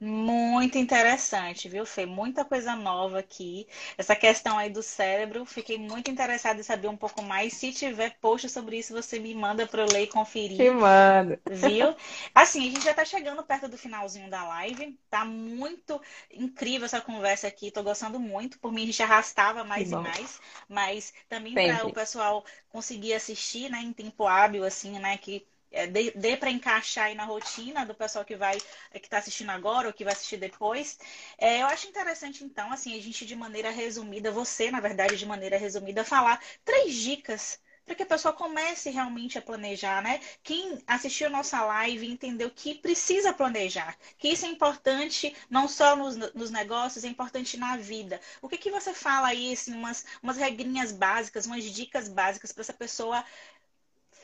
Muito 0.00 0.78
interessante, 0.78 1.68
viu, 1.68 1.84
Fê? 1.84 2.06
Muita 2.06 2.44
coisa 2.44 2.76
nova 2.76 3.18
aqui. 3.18 3.66
Essa 3.96 4.14
questão 4.14 4.56
aí 4.56 4.70
do 4.70 4.80
cérebro, 4.82 5.44
fiquei 5.44 5.76
muito 5.76 6.08
interessada 6.10 6.60
em 6.60 6.62
saber 6.62 6.86
um 6.88 6.96
pouco 6.96 7.20
mais. 7.22 7.52
Se 7.54 7.72
tiver 7.72 8.16
post 8.20 8.48
sobre 8.48 8.78
isso, 8.78 8.92
você 8.94 9.18
me 9.18 9.34
manda 9.34 9.66
para 9.66 9.82
eu 9.82 9.88
ler 9.92 10.02
e 10.04 10.06
conferir. 10.06 10.58
Me 10.58 10.70
manda. 10.70 11.40
Viu? 11.50 11.96
Assim, 12.34 12.68
a 12.68 12.70
gente 12.72 12.84
já 12.84 12.90
está 12.92 13.04
chegando 13.04 13.42
perto 13.42 13.68
do 13.68 13.78
finalzinho 13.78 14.30
da 14.30 14.46
live. 14.46 14.98
Tá 15.10 15.24
muito 15.24 16.00
incrível 16.32 16.86
essa 16.86 17.00
conversa 17.00 17.48
aqui. 17.48 17.70
Tô 17.70 17.82
gostando 17.82 18.20
muito. 18.20 18.58
Por 18.60 18.72
mim, 18.72 18.84
a 18.84 18.86
gente 18.86 19.02
arrastava 19.02 19.64
mais 19.64 19.90
e 19.92 19.96
mais. 19.96 20.40
Mas 20.68 21.12
também 21.28 21.58
para 21.58 21.86
o 21.86 21.90
pessoal 21.90 22.44
conseguir 22.68 23.14
assistir, 23.14 23.70
né, 23.70 23.80
em 23.80 23.92
tempo 23.92 24.26
hábil, 24.26 24.64
assim, 24.64 24.98
né, 24.98 25.16
que 25.18 25.46
é, 25.70 25.86
dê, 25.86 26.10
dê 26.12 26.36
para 26.36 26.50
encaixar 26.50 27.06
aí 27.06 27.14
na 27.14 27.24
rotina 27.24 27.84
do 27.86 27.94
pessoal 27.94 28.24
que 28.24 28.36
vai 28.36 28.58
que 28.92 28.98
está 28.98 29.18
assistindo 29.18 29.50
agora 29.50 29.88
ou 29.88 29.92
que 29.94 30.04
vai 30.04 30.12
assistir 30.12 30.36
depois. 30.38 30.98
É, 31.38 31.62
eu 31.62 31.66
acho 31.66 31.86
interessante, 31.88 32.44
então, 32.44 32.72
assim, 32.72 32.96
a 32.98 33.02
gente 33.02 33.24
de 33.26 33.36
maneira 33.36 33.70
resumida, 33.70 34.30
você, 34.32 34.70
na 34.70 34.80
verdade, 34.80 35.16
de 35.16 35.26
maneira 35.26 35.56
resumida, 35.58 36.04
falar 36.04 36.42
três 36.64 36.94
dicas 36.94 37.60
para 37.84 37.94
que 37.94 38.02
a 38.02 38.06
pessoa 38.06 38.34
comece 38.34 38.90
realmente 38.90 39.38
a 39.38 39.42
planejar, 39.42 40.02
né? 40.02 40.20
Quem 40.42 40.82
assistiu 40.86 41.30
nossa 41.30 41.64
live 41.64 42.06
entendeu 42.06 42.50
que 42.50 42.74
precisa 42.74 43.32
planejar, 43.32 43.96
que 44.18 44.28
isso 44.28 44.44
é 44.44 44.48
importante 44.48 45.34
não 45.48 45.66
só 45.66 45.96
nos, 45.96 46.14
nos 46.34 46.50
negócios, 46.50 47.02
é 47.04 47.08
importante 47.08 47.56
na 47.56 47.78
vida. 47.78 48.20
O 48.42 48.48
que, 48.48 48.58
que 48.58 48.70
você 48.70 48.92
fala 48.92 49.28
aí, 49.28 49.54
assim, 49.54 49.72
umas, 49.72 50.04
umas 50.22 50.36
regrinhas 50.36 50.92
básicas, 50.92 51.46
umas 51.46 51.64
dicas 51.64 52.08
básicas 52.10 52.52
para 52.52 52.60
essa 52.60 52.74
pessoa 52.74 53.24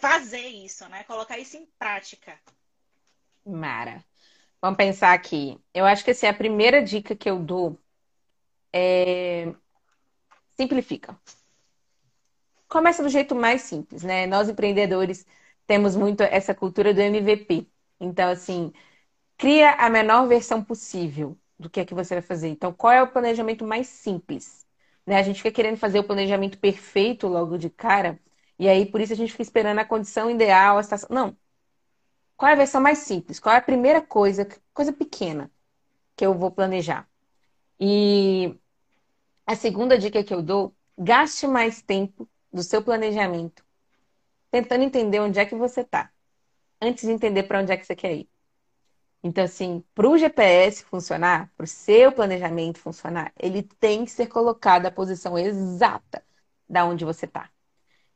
fazer 0.05 0.47
isso, 0.49 0.87
né? 0.91 1.03
Colocar 1.05 1.39
isso 1.39 1.57
em 1.57 1.65
prática. 1.79 2.39
Mara. 3.47 4.05
Vamos 4.61 4.77
pensar 4.77 5.15
aqui. 5.15 5.59
Eu 5.73 5.87
acho 5.87 6.05
que 6.05 6.11
assim, 6.11 6.27
a 6.27 6.35
primeira 6.35 6.83
dica 6.83 7.17
que 7.17 7.29
eu 7.29 7.39
dou 7.39 7.81
é 8.71 9.55
simplifica. 10.59 11.19
Começa 12.69 13.03
do 13.03 13.09
jeito 13.09 13.35
mais 13.35 13.63
simples, 13.63 14.03
né? 14.03 14.27
Nós 14.27 14.47
empreendedores 14.47 15.27
temos 15.67 15.97
muito 15.97 16.23
essa 16.23 16.55
cultura 16.55 16.93
do 16.93 17.01
MVP. 17.01 17.67
Então, 17.99 18.31
assim, 18.31 18.75
cria 19.39 19.73
a 19.73 19.89
menor 19.89 20.29
versão 20.29 20.63
possível 20.63 21.39
do 21.59 21.71
que 21.71 21.81
é 21.81 21.85
que 21.85 21.95
você 21.95 22.15
vai 22.17 22.23
fazer. 22.23 22.49
Então, 22.49 22.75
qual 22.75 22.93
é 22.93 23.03
o 23.03 23.11
planejamento 23.11 23.65
mais 23.65 23.87
simples? 23.87 24.67
Né? 25.07 25.17
A 25.17 25.23
gente 25.23 25.39
fica 25.39 25.53
querendo 25.53 25.79
fazer 25.79 25.99
o 25.99 26.05
planejamento 26.05 26.59
perfeito 26.59 27.27
logo 27.27 27.57
de 27.57 27.71
cara, 27.71 28.21
e 28.59 28.69
aí, 28.69 28.87
por 28.87 29.01
isso, 29.01 29.13
a 29.13 29.17
gente 29.17 29.33
fica 29.33 29.43
esperando 29.43 29.79
a 29.79 29.85
condição 29.85 30.31
ideal, 30.31 30.79
a 30.79 30.83
situação. 30.83 31.09
Não. 31.11 31.37
Qual 32.37 32.51
é 32.51 32.55
a 32.55 32.57
versão 32.57 32.81
mais 32.81 32.99
simples? 32.99 33.41
Qual 33.41 33.55
é 33.55 33.59
a 33.59 33.63
primeira 33.63 34.03
coisa, 34.03 34.47
coisa 34.73 34.93
pequena, 34.93 35.51
que 36.17 36.27
eu 36.27 36.35
vou 36.35 36.51
planejar? 36.51 37.09
E 37.81 38.59
a 39.47 39.57
segunda 39.57 39.99
dica 39.99 40.25
que 40.25 40.35
eu 40.35 40.43
dou, 40.43 40.75
gaste 40.99 41.47
mais 41.47 41.83
tempo 41.83 42.29
do 42.53 42.63
seu 42.63 42.83
planejamento 42.83 43.65
tentando 44.55 44.85
entender 44.85 45.19
onde 45.19 45.41
é 45.41 45.45
que 45.45 45.57
você 45.57 45.81
está, 45.81 46.13
antes 46.81 47.05
de 47.05 47.11
entender 47.11 47.43
para 47.43 47.61
onde 47.61 47.73
é 47.73 47.77
que 47.77 47.85
você 47.85 47.97
quer 47.97 48.15
ir. 48.15 48.31
Então, 49.21 49.43
assim, 49.43 49.83
para 49.95 50.09
o 50.09 50.17
GPS 50.17 50.85
funcionar, 50.85 51.51
para 51.57 51.65
o 51.65 51.67
seu 51.67 52.13
planejamento 52.13 52.79
funcionar, 52.79 53.33
ele 53.37 53.65
tem 53.65 54.05
que 54.05 54.13
ser 54.13 54.29
colocado 54.29 54.87
a 54.87 54.93
posição 54.93 55.37
exata 55.37 56.25
da 56.69 56.85
onde 56.85 57.05
você 57.05 57.27
está. 57.27 57.51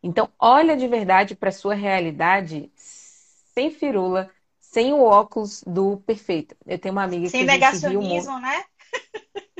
Então, 0.03 0.30
olha 0.38 0.76
de 0.76 0.86
verdade 0.86 1.34
para 1.34 1.49
a 1.49 1.53
sua 1.53 1.74
realidade 1.74 2.70
sem 2.74 3.70
firula, 3.70 4.30
sem 4.61 4.92
o 4.92 5.03
óculos 5.03 5.64
do 5.66 5.96
perfeito. 6.07 6.57
Eu 6.66 6.78
tenho 6.78 6.92
uma 6.92 7.03
amiga 7.03 7.28
sem 7.28 7.40
que 7.40 7.46
negacionismo, 7.46 8.34
viu... 8.34 8.40
né? 8.40 8.64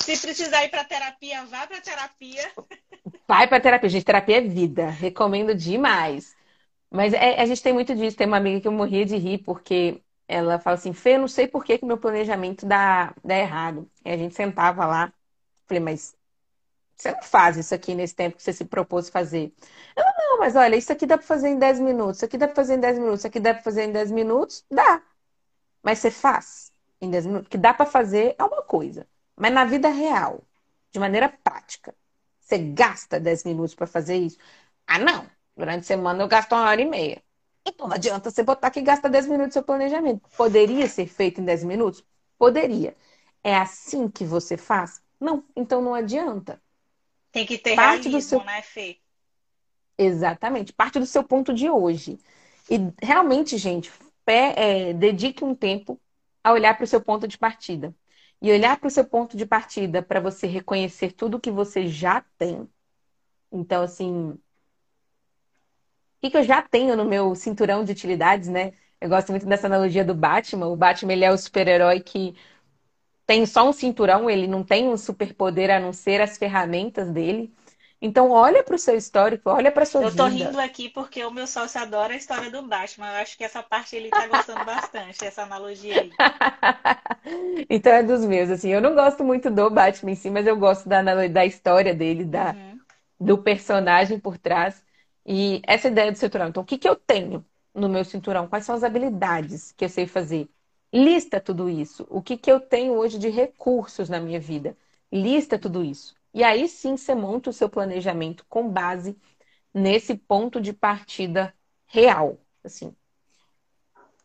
Se 0.00 0.16
precisar 0.18 0.64
ir 0.64 0.70
para 0.70 0.84
terapia, 0.84 1.44
vá 1.44 1.66
para 1.66 1.80
terapia. 1.80 2.50
Vai 3.28 3.46
para 3.46 3.60
terapia. 3.60 3.90
Gente, 3.90 4.04
terapia 4.04 4.38
é 4.38 4.40
vida. 4.40 4.88
Recomendo 4.88 5.54
demais. 5.54 6.34
Mas 6.90 7.12
é, 7.12 7.40
a 7.40 7.44
gente 7.44 7.62
tem 7.62 7.74
muito 7.74 7.94
disso. 7.94 8.16
Tem 8.16 8.26
uma 8.26 8.38
amiga 8.38 8.60
que 8.60 8.68
eu 8.68 8.72
morria 8.72 9.04
de 9.04 9.16
rir 9.16 9.38
porque 9.38 10.00
ela 10.26 10.58
fala 10.58 10.76
assim: 10.76 10.94
Fê, 10.94 11.16
eu 11.16 11.20
não 11.20 11.28
sei 11.28 11.46
por 11.46 11.62
que, 11.62 11.76
que 11.76 11.84
meu 11.84 11.98
planejamento 11.98 12.64
dá, 12.64 13.14
dá 13.22 13.36
errado. 13.36 13.90
E 14.04 14.10
a 14.10 14.16
gente 14.16 14.34
sentava 14.34 14.86
lá. 14.86 15.12
Falei, 15.66 15.82
mas 15.82 16.15
você 16.96 17.12
não 17.12 17.22
faz 17.22 17.56
isso 17.56 17.74
aqui 17.74 17.94
nesse 17.94 18.14
tempo 18.14 18.36
que 18.36 18.42
você 18.42 18.52
se 18.52 18.64
propôs 18.64 19.08
fazer. 19.08 19.52
Ela, 19.94 20.12
não, 20.18 20.38
mas 20.38 20.56
olha, 20.56 20.76
isso 20.76 20.92
aqui 20.92 21.06
dá 21.06 21.18
para 21.18 21.26
fazer 21.26 21.48
em 21.48 21.58
10 21.58 21.78
minutos, 21.80 22.16
isso 22.16 22.24
aqui 22.24 22.38
dá 22.38 22.46
para 22.48 22.56
fazer 22.56 22.74
em 22.74 22.80
10 22.80 22.98
minutos, 22.98 23.20
isso 23.20 23.26
aqui 23.26 23.40
dá 23.40 23.54
para 23.54 23.62
fazer 23.62 23.84
em 23.84 23.92
10 23.92 24.10
minutos, 24.10 24.64
dá. 24.70 25.02
Mas 25.82 25.98
você 26.00 26.10
faz 26.10 26.72
em 27.00 27.10
10 27.10 27.26
minutos, 27.26 27.48
que 27.48 27.58
dá 27.58 27.72
para 27.74 27.86
fazer 27.86 28.34
é 28.38 28.44
uma 28.44 28.62
coisa. 28.62 29.06
Mas 29.36 29.52
na 29.52 29.64
vida 29.64 29.88
real, 29.88 30.42
de 30.90 30.98
maneira 30.98 31.28
prática, 31.28 31.94
você 32.40 32.58
gasta 32.58 33.20
10 33.20 33.44
minutos 33.44 33.74
para 33.74 33.86
fazer 33.86 34.16
isso? 34.16 34.38
Ah, 34.86 34.98
não. 34.98 35.26
Durante 35.56 35.80
a 35.80 35.84
semana 35.84 36.22
eu 36.22 36.28
gasto 36.28 36.52
uma 36.52 36.68
hora 36.68 36.80
e 36.80 36.84
meia. 36.84 37.22
Então 37.66 37.88
não 37.88 37.96
adianta 37.96 38.30
você 38.30 38.42
botar 38.42 38.70
que 38.70 38.80
gasta 38.82 39.08
10 39.08 39.26
minutos 39.26 39.54
seu 39.54 39.62
planejamento. 39.62 40.28
Poderia 40.36 40.88
ser 40.88 41.06
feito 41.06 41.40
em 41.40 41.44
10 41.44 41.64
minutos? 41.64 42.04
Poderia. 42.38 42.96
É 43.42 43.56
assim 43.56 44.08
que 44.08 44.24
você 44.24 44.56
faz? 44.56 45.02
Não. 45.20 45.44
Então 45.56 45.80
não 45.82 45.94
adianta. 45.94 46.60
Tem 47.36 47.44
que 47.44 47.58
ter 47.58 47.76
Parte 47.76 48.08
realismo, 48.08 48.12
do 48.12 48.22
seu... 48.22 48.44
né, 48.44 48.62
Fê? 48.62 48.96
Exatamente. 49.98 50.72
Parte 50.72 50.98
do 50.98 51.04
seu 51.04 51.22
ponto 51.22 51.52
de 51.52 51.68
hoje. 51.68 52.18
E 52.70 52.78
realmente, 53.02 53.58
gente, 53.58 53.92
é, 54.26 54.94
dedique 54.94 55.44
um 55.44 55.54
tempo 55.54 56.00
a 56.42 56.52
olhar 56.52 56.74
para 56.74 56.84
o 56.84 56.86
seu 56.86 56.98
ponto 56.98 57.28
de 57.28 57.36
partida. 57.36 57.94
E 58.40 58.50
olhar 58.50 58.78
para 58.78 58.86
o 58.86 58.90
seu 58.90 59.04
ponto 59.04 59.36
de 59.36 59.44
partida 59.44 60.02
para 60.02 60.18
você 60.18 60.46
reconhecer 60.46 61.12
tudo 61.12 61.38
que 61.38 61.50
você 61.50 61.86
já 61.86 62.24
tem. 62.38 62.66
Então, 63.52 63.82
assim, 63.82 64.30
o 64.30 64.40
que, 66.22 66.30
que 66.30 66.38
eu 66.38 66.42
já 66.42 66.62
tenho 66.62 66.96
no 66.96 67.04
meu 67.04 67.34
cinturão 67.34 67.84
de 67.84 67.92
utilidades, 67.92 68.48
né? 68.48 68.72
Eu 68.98 69.10
gosto 69.10 69.28
muito 69.30 69.44
dessa 69.44 69.66
analogia 69.66 70.02
do 70.02 70.14
Batman. 70.14 70.68
O 70.68 70.76
Batman 70.76 71.12
ele 71.12 71.24
é 71.26 71.30
o 71.30 71.36
super-herói 71.36 72.00
que 72.00 72.34
tem 73.26 73.44
só 73.44 73.68
um 73.68 73.72
cinturão, 73.72 74.30
ele 74.30 74.46
não 74.46 74.62
tem 74.62 74.88
um 74.88 74.96
superpoder 74.96 75.70
a 75.70 75.80
não 75.80 75.92
ser 75.92 76.20
as 76.20 76.38
ferramentas 76.38 77.10
dele. 77.10 77.52
Então, 78.00 78.30
olha 78.30 78.62
para 78.62 78.76
o 78.76 78.78
seu 78.78 78.94
histórico, 78.94 79.48
olha 79.50 79.72
para 79.72 79.86
sua 79.86 80.02
eu 80.02 80.10
vida. 80.10 80.22
Eu 80.22 80.30
tô 80.30 80.32
rindo 80.32 80.60
aqui 80.60 80.88
porque 80.90 81.24
o 81.24 81.30
meu 81.30 81.46
sócio 81.46 81.80
adora 81.80 82.12
a 82.12 82.16
história 82.16 82.50
do 82.50 82.62
Batman. 82.62 83.08
Eu 83.08 83.22
acho 83.22 83.36
que 83.36 83.42
essa 83.42 83.62
parte 83.62 83.96
ele 83.96 84.10
tá 84.10 84.26
gostando 84.28 84.62
bastante, 84.66 85.24
essa 85.24 85.42
analogia 85.42 86.02
aí. 86.02 86.12
então, 87.70 87.92
é 87.92 88.02
dos 88.02 88.24
meus. 88.24 88.50
Assim, 88.50 88.68
eu 88.68 88.82
não 88.82 88.94
gosto 88.94 89.24
muito 89.24 89.50
do 89.50 89.70
Batman 89.70 90.12
em 90.12 90.14
si, 90.14 90.30
mas 90.30 90.46
eu 90.46 90.56
gosto 90.56 90.88
da, 90.88 91.02
da 91.26 91.46
história 91.46 91.94
dele, 91.94 92.24
da, 92.24 92.52
uhum. 92.52 92.78
do 93.18 93.38
personagem 93.38 94.20
por 94.20 94.36
trás. 94.36 94.84
E 95.24 95.60
essa 95.66 95.88
ideia 95.88 96.12
do 96.12 96.18
cinturão. 96.18 96.48
Então, 96.48 96.62
o 96.62 96.66
que, 96.66 96.78
que 96.78 96.88
eu 96.88 96.94
tenho 96.94 97.44
no 97.74 97.88
meu 97.88 98.04
cinturão? 98.04 98.46
Quais 98.46 98.64
são 98.64 98.74
as 98.74 98.84
habilidades 98.84 99.72
que 99.72 99.84
eu 99.84 99.88
sei 99.88 100.06
fazer? 100.06 100.48
Lista 100.92 101.40
tudo 101.40 101.68
isso. 101.68 102.06
O 102.08 102.22
que, 102.22 102.36
que 102.36 102.50
eu 102.50 102.60
tenho 102.60 102.94
hoje 102.94 103.18
de 103.18 103.28
recursos 103.28 104.08
na 104.08 104.20
minha 104.20 104.40
vida? 104.40 104.76
Lista 105.12 105.58
tudo 105.58 105.84
isso. 105.84 106.14
E 106.32 106.44
aí 106.44 106.68
sim 106.68 106.96
você 106.96 107.14
monta 107.14 107.50
o 107.50 107.52
seu 107.52 107.68
planejamento 107.68 108.44
com 108.48 108.68
base 108.68 109.16
nesse 109.72 110.16
ponto 110.16 110.60
de 110.60 110.72
partida 110.72 111.54
real, 111.86 112.38
assim. 112.64 112.94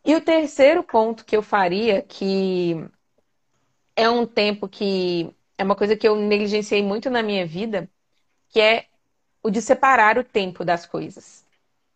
E 0.04 0.16
o 0.16 0.22
terceiro 0.22 0.84
ponto 0.84 1.24
que 1.26 1.36
eu 1.36 1.44
faria, 1.44 2.02
que 2.02 2.76
é 3.96 4.10
um 4.10 4.26
tempo 4.26 4.68
que 4.68 5.34
é 5.58 5.64
uma 5.64 5.76
coisa 5.76 5.96
que 5.96 6.08
eu 6.08 6.16
negligenciei 6.16 6.82
muito 6.82 7.10
na 7.10 7.22
minha 7.22 7.46
vida, 7.46 7.90
que 8.50 8.60
é 8.60 8.88
o 9.44 9.50
de 9.50 9.62
separar 9.62 10.18
o 10.18 10.24
tempo 10.24 10.66
das 10.66 10.86
coisas. 10.86 11.46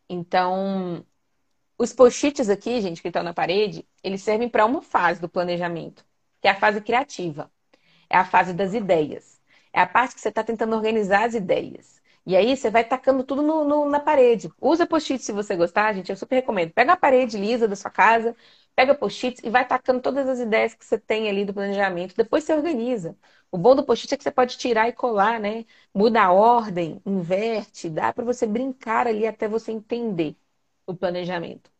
Então, 0.09 1.05
os 1.77 1.93
post-its 1.93 2.49
aqui, 2.49 2.81
gente, 2.81 3.01
que 3.01 3.07
estão 3.09 3.23
na 3.23 3.33
parede, 3.33 3.87
eles 4.03 4.21
servem 4.21 4.49
para 4.49 4.65
uma 4.65 4.81
fase 4.81 5.19
do 5.21 5.29
planejamento, 5.29 6.05
que 6.41 6.47
é 6.47 6.51
a 6.51 6.55
fase 6.59 6.81
criativa. 6.81 7.51
É 8.09 8.17
a 8.17 8.25
fase 8.25 8.53
das 8.53 8.73
ideias. 8.73 9.41
É 9.73 9.81
a 9.81 9.87
parte 9.87 10.15
que 10.15 10.21
você 10.21 10.29
está 10.29 10.43
tentando 10.43 10.75
organizar 10.75 11.25
as 11.25 11.35
ideias. 11.35 12.01
E 12.25 12.35
aí 12.35 12.55
você 12.57 12.69
vai 12.71 12.83
tacando 12.83 13.23
tudo 13.23 13.41
no, 13.41 13.65
no, 13.65 13.89
na 13.89 13.99
parede. 13.99 14.49
Usa 14.59 14.85
post-it 14.87 15.23
se 15.23 15.31
você 15.31 15.55
gostar, 15.55 15.93
gente. 15.93 16.09
Eu 16.09 16.15
super 16.17 16.35
recomendo. 16.35 16.71
Pega 16.73 16.93
a 16.93 16.97
parede 16.97 17.37
lisa 17.37 17.67
da 17.67 17.75
sua 17.75 17.91
casa, 17.91 18.35
pega 18.75 18.95
post-its 18.95 19.41
e 19.43 19.49
vai 19.49 19.67
tacando 19.67 20.01
todas 20.01 20.27
as 20.27 20.39
ideias 20.39 20.73
que 20.73 20.85
você 20.85 20.97
tem 20.97 21.29
ali 21.29 21.45
do 21.45 21.53
planejamento. 21.53 22.15
Depois 22.15 22.43
você 22.43 22.53
organiza. 22.53 23.15
O 23.51 23.57
bom 23.57 23.75
do 23.75 23.83
post-it 23.85 24.13
é 24.13 24.17
que 24.17 24.23
você 24.23 24.31
pode 24.31 24.57
tirar 24.57 24.87
e 24.89 24.93
colar, 24.93 25.39
né? 25.39 25.65
Muda 25.93 26.23
a 26.23 26.31
ordem, 26.31 27.01
inverte, 27.05 27.89
dá 27.89 28.11
para 28.13 28.25
você 28.25 28.45
brincar 28.47 29.07
ali 29.07 29.27
até 29.27 29.47
você 29.47 29.71
entender 29.71 30.35
o 30.87 30.95
planejamento. 30.95 31.71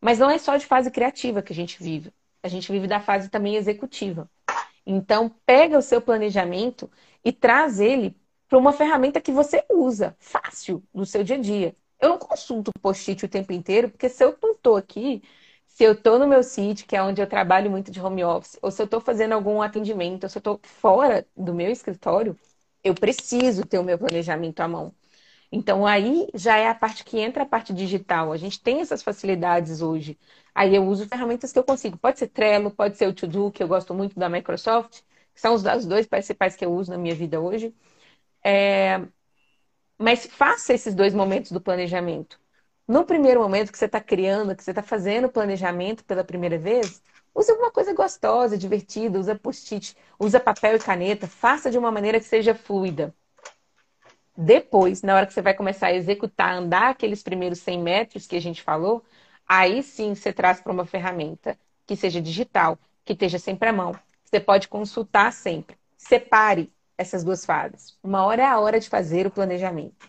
Mas 0.00 0.18
não 0.18 0.30
é 0.30 0.38
só 0.38 0.56
de 0.56 0.66
fase 0.66 0.90
criativa 0.90 1.42
que 1.42 1.52
a 1.52 1.56
gente 1.56 1.82
vive. 1.82 2.12
A 2.42 2.48
gente 2.48 2.70
vive 2.70 2.86
da 2.86 3.00
fase 3.00 3.28
também 3.28 3.56
executiva. 3.56 4.30
Então, 4.86 5.28
pega 5.44 5.76
o 5.76 5.82
seu 5.82 6.00
planejamento 6.00 6.90
e 7.24 7.32
traz 7.32 7.80
ele 7.80 8.16
para 8.48 8.58
uma 8.58 8.72
ferramenta 8.72 9.20
que 9.20 9.32
você 9.32 9.64
usa, 9.70 10.16
fácil, 10.18 10.82
no 10.94 11.04
seu 11.04 11.22
dia 11.22 11.36
a 11.36 11.40
dia. 11.40 11.76
Eu 12.00 12.10
não 12.10 12.18
consulto 12.18 12.70
post-it 12.80 13.24
o 13.24 13.28
tempo 13.28 13.52
inteiro, 13.52 13.90
porque 13.90 14.08
se 14.08 14.24
eu 14.24 14.36
não 14.42 14.52
estou 14.52 14.76
aqui, 14.76 15.22
se 15.66 15.84
eu 15.84 15.92
estou 15.92 16.18
no 16.18 16.26
meu 16.26 16.42
sítio, 16.42 16.86
que 16.86 16.96
é 16.96 17.02
onde 17.02 17.20
eu 17.20 17.26
trabalho 17.26 17.70
muito 17.70 17.90
de 17.90 18.00
home 18.00 18.24
office, 18.24 18.58
ou 18.62 18.70
se 18.70 18.80
eu 18.80 18.84
estou 18.84 19.00
fazendo 19.00 19.32
algum 19.32 19.60
atendimento, 19.60 20.24
ou 20.24 20.30
se 20.30 20.38
eu 20.38 20.40
estou 20.40 20.60
fora 20.62 21.26
do 21.36 21.52
meu 21.52 21.70
escritório, 21.70 22.38
eu 22.82 22.94
preciso 22.94 23.64
ter 23.66 23.78
o 23.78 23.84
meu 23.84 23.98
planejamento 23.98 24.60
à 24.60 24.68
mão. 24.68 24.94
Então 25.50 25.86
aí 25.86 26.28
já 26.34 26.56
é 26.58 26.68
a 26.68 26.74
parte 26.74 27.04
que 27.04 27.18
entra 27.18 27.42
a 27.42 27.46
parte 27.46 27.72
digital. 27.72 28.32
A 28.32 28.36
gente 28.36 28.60
tem 28.62 28.80
essas 28.80 29.02
facilidades 29.02 29.80
hoje. 29.82 30.18
Aí 30.54 30.74
eu 30.74 30.84
uso 30.86 31.06
ferramentas 31.08 31.52
que 31.52 31.58
eu 31.58 31.64
consigo. 31.64 31.96
Pode 31.98 32.18
ser 32.18 32.28
Trello, 32.28 32.70
pode 32.70 32.96
ser 32.98 33.08
o 33.08 33.14
To-Do, 33.14 33.50
que 33.52 33.62
eu 33.62 33.68
gosto 33.68 33.94
muito 33.94 34.18
da 34.18 34.28
Microsoft, 34.28 35.00
que 35.34 35.40
são 35.40 35.54
os 35.54 35.62
dois 35.86 36.06
principais 36.06 36.56
que 36.56 36.64
eu 36.64 36.72
uso 36.72 36.90
na 36.90 36.98
minha 36.98 37.14
vida 37.14 37.40
hoje. 37.40 37.74
É... 38.44 39.00
Mas 39.98 40.26
faça 40.26 40.72
esses 40.74 40.94
dois 40.94 41.14
momentos 41.14 41.50
do 41.52 41.60
planejamento. 41.60 42.38
No 42.86 43.04
primeiro 43.04 43.40
momento 43.40 43.70
que 43.72 43.78
você 43.78 43.84
está 43.86 44.00
criando, 44.00 44.56
que 44.56 44.62
você 44.64 44.70
está 44.70 44.82
fazendo 44.82 45.26
o 45.26 45.32
planejamento 45.32 46.04
pela 46.04 46.24
primeira 46.24 46.58
vez, 46.58 47.02
use 47.34 47.50
alguma 47.50 47.70
coisa 47.70 47.92
gostosa, 47.94 48.56
divertida, 48.56 49.18
usa 49.18 49.34
post-it, 49.38 49.96
usa 50.18 50.40
papel 50.40 50.76
e 50.76 50.78
caneta, 50.78 51.26
faça 51.26 51.70
de 51.70 51.78
uma 51.78 51.90
maneira 51.90 52.18
que 52.18 52.26
seja 52.26 52.54
fluida. 52.54 53.14
Depois, 54.40 55.02
na 55.02 55.16
hora 55.16 55.26
que 55.26 55.34
você 55.34 55.42
vai 55.42 55.52
começar 55.52 55.88
a 55.88 55.94
executar, 55.94 56.54
andar 56.54 56.90
aqueles 56.90 57.24
primeiros 57.24 57.58
100 57.58 57.82
metros 57.82 58.24
que 58.24 58.36
a 58.36 58.40
gente 58.40 58.62
falou, 58.62 59.04
aí 59.48 59.82
sim 59.82 60.14
você 60.14 60.32
traz 60.32 60.60
para 60.60 60.72
uma 60.72 60.86
ferramenta 60.86 61.58
que 61.84 61.96
seja 61.96 62.20
digital, 62.22 62.78
que 63.04 63.14
esteja 63.14 63.36
sempre 63.40 63.68
à 63.68 63.72
mão. 63.72 63.98
Você 64.24 64.38
pode 64.38 64.68
consultar 64.68 65.32
sempre. 65.32 65.76
Separe 65.96 66.72
essas 66.96 67.24
duas 67.24 67.44
fases. 67.44 67.98
Uma 68.00 68.24
hora 68.24 68.42
é 68.42 68.46
a 68.46 68.60
hora 68.60 68.78
de 68.78 68.88
fazer 68.88 69.26
o 69.26 69.30
planejamento. 69.30 70.08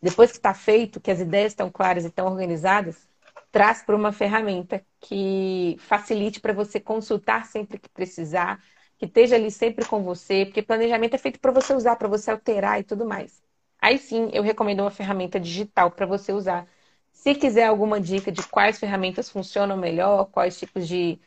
Depois 0.00 0.30
que 0.30 0.38
está 0.38 0.54
feito, 0.54 0.98
que 0.98 1.10
as 1.10 1.20
ideias 1.20 1.52
estão 1.52 1.70
claras 1.70 2.04
e 2.04 2.08
estão 2.08 2.26
organizadas, 2.26 3.06
traz 3.52 3.82
para 3.82 3.94
uma 3.96 4.10
ferramenta 4.10 4.82
que 5.00 5.76
facilite 5.80 6.40
para 6.40 6.54
você 6.54 6.80
consultar 6.80 7.44
sempre 7.44 7.78
que 7.78 7.90
precisar, 7.90 8.58
que 8.96 9.04
esteja 9.04 9.36
ali 9.36 9.50
sempre 9.50 9.84
com 9.84 10.02
você, 10.02 10.46
porque 10.46 10.62
planejamento 10.62 11.12
é 11.14 11.18
feito 11.18 11.38
para 11.38 11.52
você 11.52 11.74
usar, 11.74 11.96
para 11.96 12.08
você 12.08 12.30
alterar 12.30 12.80
e 12.80 12.82
tudo 12.82 13.04
mais. 13.04 13.44
Aí 13.86 13.98
sim, 13.98 14.28
eu 14.32 14.42
recomendo 14.42 14.80
uma 14.80 14.90
ferramenta 14.90 15.38
digital 15.38 15.92
para 15.92 16.04
você 16.06 16.32
usar. 16.32 16.66
Se 17.12 17.36
quiser 17.36 17.66
alguma 17.66 18.00
dica 18.00 18.32
de 18.32 18.42
quais 18.48 18.80
ferramentas 18.80 19.30
funcionam 19.30 19.76
melhor, 19.76 20.24
quais 20.26 20.58
tipos 20.58 20.88
de 20.88 21.20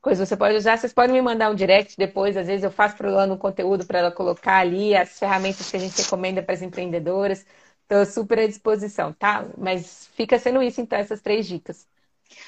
coisas 0.00 0.26
você 0.26 0.34
pode 0.34 0.56
usar, 0.56 0.78
vocês 0.78 0.94
podem 0.94 1.12
me 1.14 1.20
mandar 1.20 1.50
um 1.50 1.54
direct 1.54 1.98
depois. 1.98 2.34
Às 2.34 2.46
vezes 2.46 2.64
eu 2.64 2.70
faço 2.70 2.96
para 2.96 3.10
ela 3.10 3.34
um 3.34 3.36
conteúdo 3.36 3.84
para 3.84 3.98
ela 3.98 4.10
colocar 4.10 4.56
ali 4.56 4.96
as 4.96 5.18
ferramentas 5.18 5.70
que 5.70 5.76
a 5.76 5.80
gente 5.80 6.00
recomenda 6.00 6.42
para 6.42 6.54
as 6.54 6.62
empreendedoras. 6.62 7.44
Estou 7.82 8.06
super 8.06 8.38
à 8.38 8.46
disposição, 8.46 9.12
tá? 9.12 9.44
Mas 9.58 10.06
fica 10.14 10.38
sendo 10.38 10.62
isso, 10.62 10.80
então, 10.80 10.98
essas 10.98 11.20
três 11.20 11.46
dicas. 11.46 11.86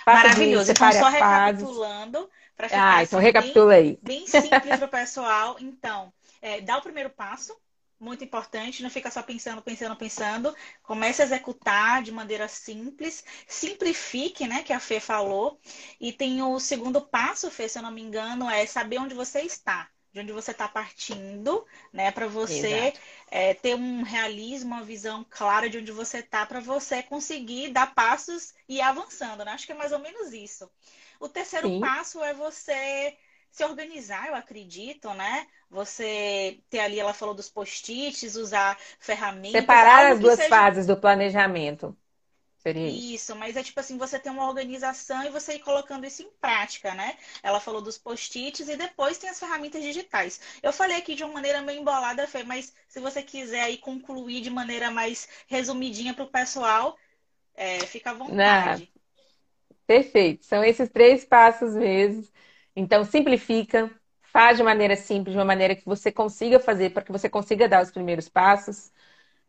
Faça 0.07 0.29
Maravilhoso. 0.29 0.73
Então, 0.73 0.91
só 0.91 1.09
recapitulando, 1.11 2.31
para 2.57 2.69
ah, 2.73 3.03
então 3.03 3.19
assim, 3.19 3.27
recapitula 3.27 3.75
bem, 3.75 3.99
bem 4.03 4.27
simples 4.27 4.79
para 4.79 4.87
o 4.87 4.89
pessoal. 4.89 5.57
Então, 5.61 6.11
é, 6.41 6.63
dá 6.63 6.79
o 6.79 6.83
primeiro 6.83 7.11
passo, 7.11 7.55
muito 7.99 8.25
importante, 8.25 8.83
não 8.83 8.91
fica 8.91 9.11
só 9.11 9.23
pensando, 9.23 9.63
pensando, 9.63 9.97
pensando. 9.97 10.55
Comece 10.83 11.23
a 11.23 11.25
executar 11.25 12.03
de 12.03 12.13
maneira 12.13 12.49
simples, 12.49 13.25
simplifique, 13.47 14.47
né, 14.47 14.63
que 14.63 14.73
a 14.73 14.81
Fê 14.81 15.01
falou. 15.01 15.59
E 16.01 16.13
tem 16.13 16.43
o 16.43 16.59
segundo 16.61 17.01
passo, 17.01 17.51
Fê, 17.51 17.69
se 17.69 17.79
eu 17.79 17.83
não 17.83 17.91
me 17.91 18.03
engano, 18.03 18.49
é 18.49 18.67
saber 18.67 18.99
onde 18.99 19.15
você 19.15 19.41
está. 19.43 19.89
de 20.13 20.21
onde 20.21 20.33
você 20.33 20.53
está 20.53 20.69
partindo, 20.69 21.67
né? 21.93 22.13
Para 22.13 22.29
você 22.29 22.93
é, 23.31 23.53
ter 23.55 23.75
um 23.75 24.03
realismo, 24.03 24.73
uma 24.75 24.83
visão 24.85 25.27
clara 25.29 25.69
de 25.69 25.79
onde 25.79 25.91
você 25.91 26.19
está, 26.19 26.47
para 26.47 26.61
você 26.61 27.03
conseguir 27.03 27.71
dar 27.71 27.93
passos 27.95 28.55
e 28.69 28.77
ir 28.77 28.81
avançando, 28.81 29.45
né? 29.45 29.51
Acho 29.53 29.67
que 29.67 29.73
é 29.73 29.75
mais 29.75 29.91
ou 29.93 29.99
menos 29.99 30.33
isso. 30.33 30.71
O 31.19 31.29
terceiro 31.29 31.69
Sim. 31.69 31.81
passo 31.81 32.23
é 32.23 32.33
você 32.33 33.17
se 33.55 33.65
organizar, 33.65 34.27
eu 34.27 34.35
acredito, 34.35 35.15
né? 35.15 35.47
Você 35.71 36.59
ter 36.69 36.81
ali, 36.81 36.99
ela 36.99 37.15
falou 37.15 37.33
dos 37.33 37.49
post-its, 37.49 38.35
usar 38.35 38.77
ferramentas. 38.99 39.61
Separar 39.61 40.11
as 40.11 40.19
duas 40.19 40.35
seja... 40.35 40.49
fases 40.49 40.89
do 40.89 40.97
planejamento. 40.97 41.97
Seria 42.59 42.89
isso, 42.89 43.37
mas 43.37 43.57
é 43.57 43.63
tipo 43.63 43.79
assim, 43.79 43.97
você 43.97 44.19
tem 44.19 44.33
uma 44.33 44.49
organização 44.49 45.23
e 45.23 45.31
você 45.31 45.55
ir 45.55 45.61
colocando 45.61 46.05
isso 46.05 46.23
em 46.23 46.31
prática, 46.41 46.95
né? 46.95 47.17
Ela 47.45 47.61
falou 47.61 47.81
dos 47.81 47.97
post-its 47.97 48.69
e 48.69 48.77
depois 48.77 49.19
tem 49.19 49.31
as 49.31 49.39
ferramentas 49.39 49.81
digitais. 49.85 50.41
Eu 50.61 50.73
falei 50.73 50.97
aqui 50.97 51.15
de 51.15 51.23
uma 51.23 51.35
maneira 51.35 51.63
meio 51.63 51.81
embolada, 51.81 52.27
Fê, 52.27 52.43
mas 52.43 52.75
se 52.89 52.99
você 52.99 53.23
quiser 53.23 53.63
aí 53.63 53.79
concluir 53.79 54.41
de 54.41 54.51
maneira 54.51 54.91
mais 54.91 55.29
resumidinha 55.47 56.13
para 56.13 56.25
o 56.25 56.31
pessoal, 56.31 56.99
é, 57.55 57.79
fica 57.87 58.11
à 58.11 58.15
vontade. 58.15 58.91
Não. 58.93 59.01
Perfeito. 59.87 60.45
São 60.45 60.65
esses 60.65 60.89
três 60.89 61.25
passos 61.25 61.77
mesmo. 61.77 62.27
Então, 62.77 63.05
simplifica, 63.05 63.91
faz 64.23 64.57
de 64.57 64.63
maneira 64.63 64.97
simples, 64.97 65.33
de 65.35 65.39
uma 65.39 65.45
maneira 65.45 65.77
que 65.77 65.85
você 65.85 66.11
consiga 66.13 66.59
fazer, 66.61 66.91
para 66.91 67.03
que 67.05 67.13
você 67.13 67.29
consiga 67.29 67.69
dar 67.69 67.83
os 67.83 67.91
primeiros 67.91 68.29
passos, 68.29 68.93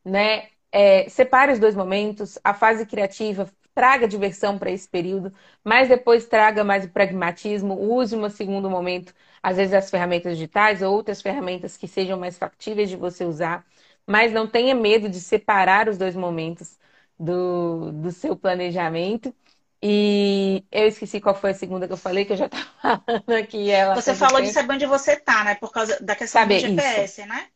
né? 0.03 0.49
É, 0.71 1.07
separe 1.09 1.53
os 1.53 1.59
dois 1.59 1.75
momentos, 1.75 2.37
a 2.43 2.53
fase 2.53 2.85
criativa, 2.85 3.49
traga 3.73 4.07
diversão 4.07 4.57
para 4.59 4.71
esse 4.71 4.87
período, 4.89 5.33
mas 5.63 5.87
depois 5.89 6.25
traga 6.27 6.63
mais 6.63 6.85
o 6.85 6.89
pragmatismo, 6.89 7.75
use 7.79 8.15
um 8.15 8.29
segundo 8.29 8.69
momento, 8.69 9.13
às 9.41 9.57
vezes 9.57 9.73
as 9.73 9.89
ferramentas 9.89 10.37
digitais 10.37 10.81
ou 10.81 10.93
outras 10.93 11.21
ferramentas 11.21 11.77
que 11.77 11.87
sejam 11.87 12.19
mais 12.19 12.37
factíveis 12.37 12.89
de 12.89 12.97
você 12.97 13.23
usar, 13.25 13.65
mas 14.05 14.31
não 14.33 14.47
tenha 14.47 14.75
medo 14.75 15.09
de 15.09 15.19
separar 15.21 15.87
os 15.89 15.97
dois 15.97 16.15
momentos 16.15 16.77
do, 17.19 17.91
do 17.93 18.11
seu 18.11 18.35
planejamento. 18.35 19.33
E 19.81 20.63
eu 20.71 20.87
esqueci 20.87 21.19
qual 21.19 21.35
foi 21.35 21.51
a 21.51 21.53
segunda 21.53 21.85
que 21.85 21.93
eu 21.93 21.97
falei, 21.97 22.25
que 22.25 22.33
eu 22.33 22.37
já 22.37 22.45
estava 22.47 22.65
falando 22.81 23.31
aqui. 23.39 23.69
Ela 23.69 23.95
você 23.95 24.15
falou 24.15 24.41
de 24.41 24.51
saber 24.51 24.73
onde 24.73 24.85
você 24.85 25.13
está, 25.13 25.43
né? 25.43 25.55
Por 25.55 25.71
causa 25.71 25.97
da 26.01 26.15
questão 26.15 26.41
saber, 26.41 26.61
do 26.61 26.67
GPS, 26.69 27.21
isso. 27.21 27.29
né? 27.29 27.47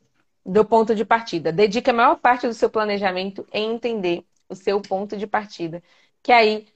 do 0.45 0.65
ponto 0.65 0.95
de 0.95 1.05
partida. 1.05 1.51
Dedique 1.51 1.89
a 1.89 1.93
maior 1.93 2.15
parte 2.15 2.47
do 2.47 2.53
seu 2.53 2.69
planejamento 2.69 3.45
em 3.53 3.71
entender 3.73 4.25
o 4.47 4.55
seu 4.55 4.81
ponto 4.81 5.15
de 5.15 5.27
partida. 5.27 5.83
Que 6.23 6.31
aí 6.31 6.67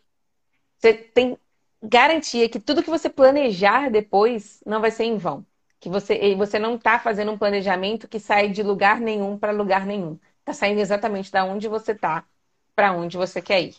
você 0.78 0.94
tem 0.94 1.38
garantia 1.82 2.48
que 2.48 2.60
tudo 2.60 2.84
que 2.84 2.90
você 2.90 3.10
planejar 3.10 3.90
depois 3.90 4.62
não 4.66 4.80
vai 4.80 4.92
ser 4.92 5.06
em 5.06 5.18
vão. 5.18 5.46
Que 5.80 5.90
você, 5.90 6.36
você 6.36 6.60
não 6.60 6.76
está 6.76 7.00
fazendo 7.00 7.32
um 7.32 7.38
planejamento 7.38 8.08
que 8.08 8.20
sai 8.20 8.50
de 8.50 8.64
lugar 8.64 9.00
nenhum 9.00 9.38
para 9.38 9.52
lugar 9.52 9.86
nenhum. 9.86 10.20
Está 10.40 10.54
saindo 10.54 10.80
exatamente 10.80 11.32
da 11.32 11.44
onde 11.44 11.68
você 11.68 11.92
está 11.94 12.26
para 12.76 12.94
onde 12.94 13.18
você 13.18 13.42
quer 13.42 13.62
ir. 13.62 13.76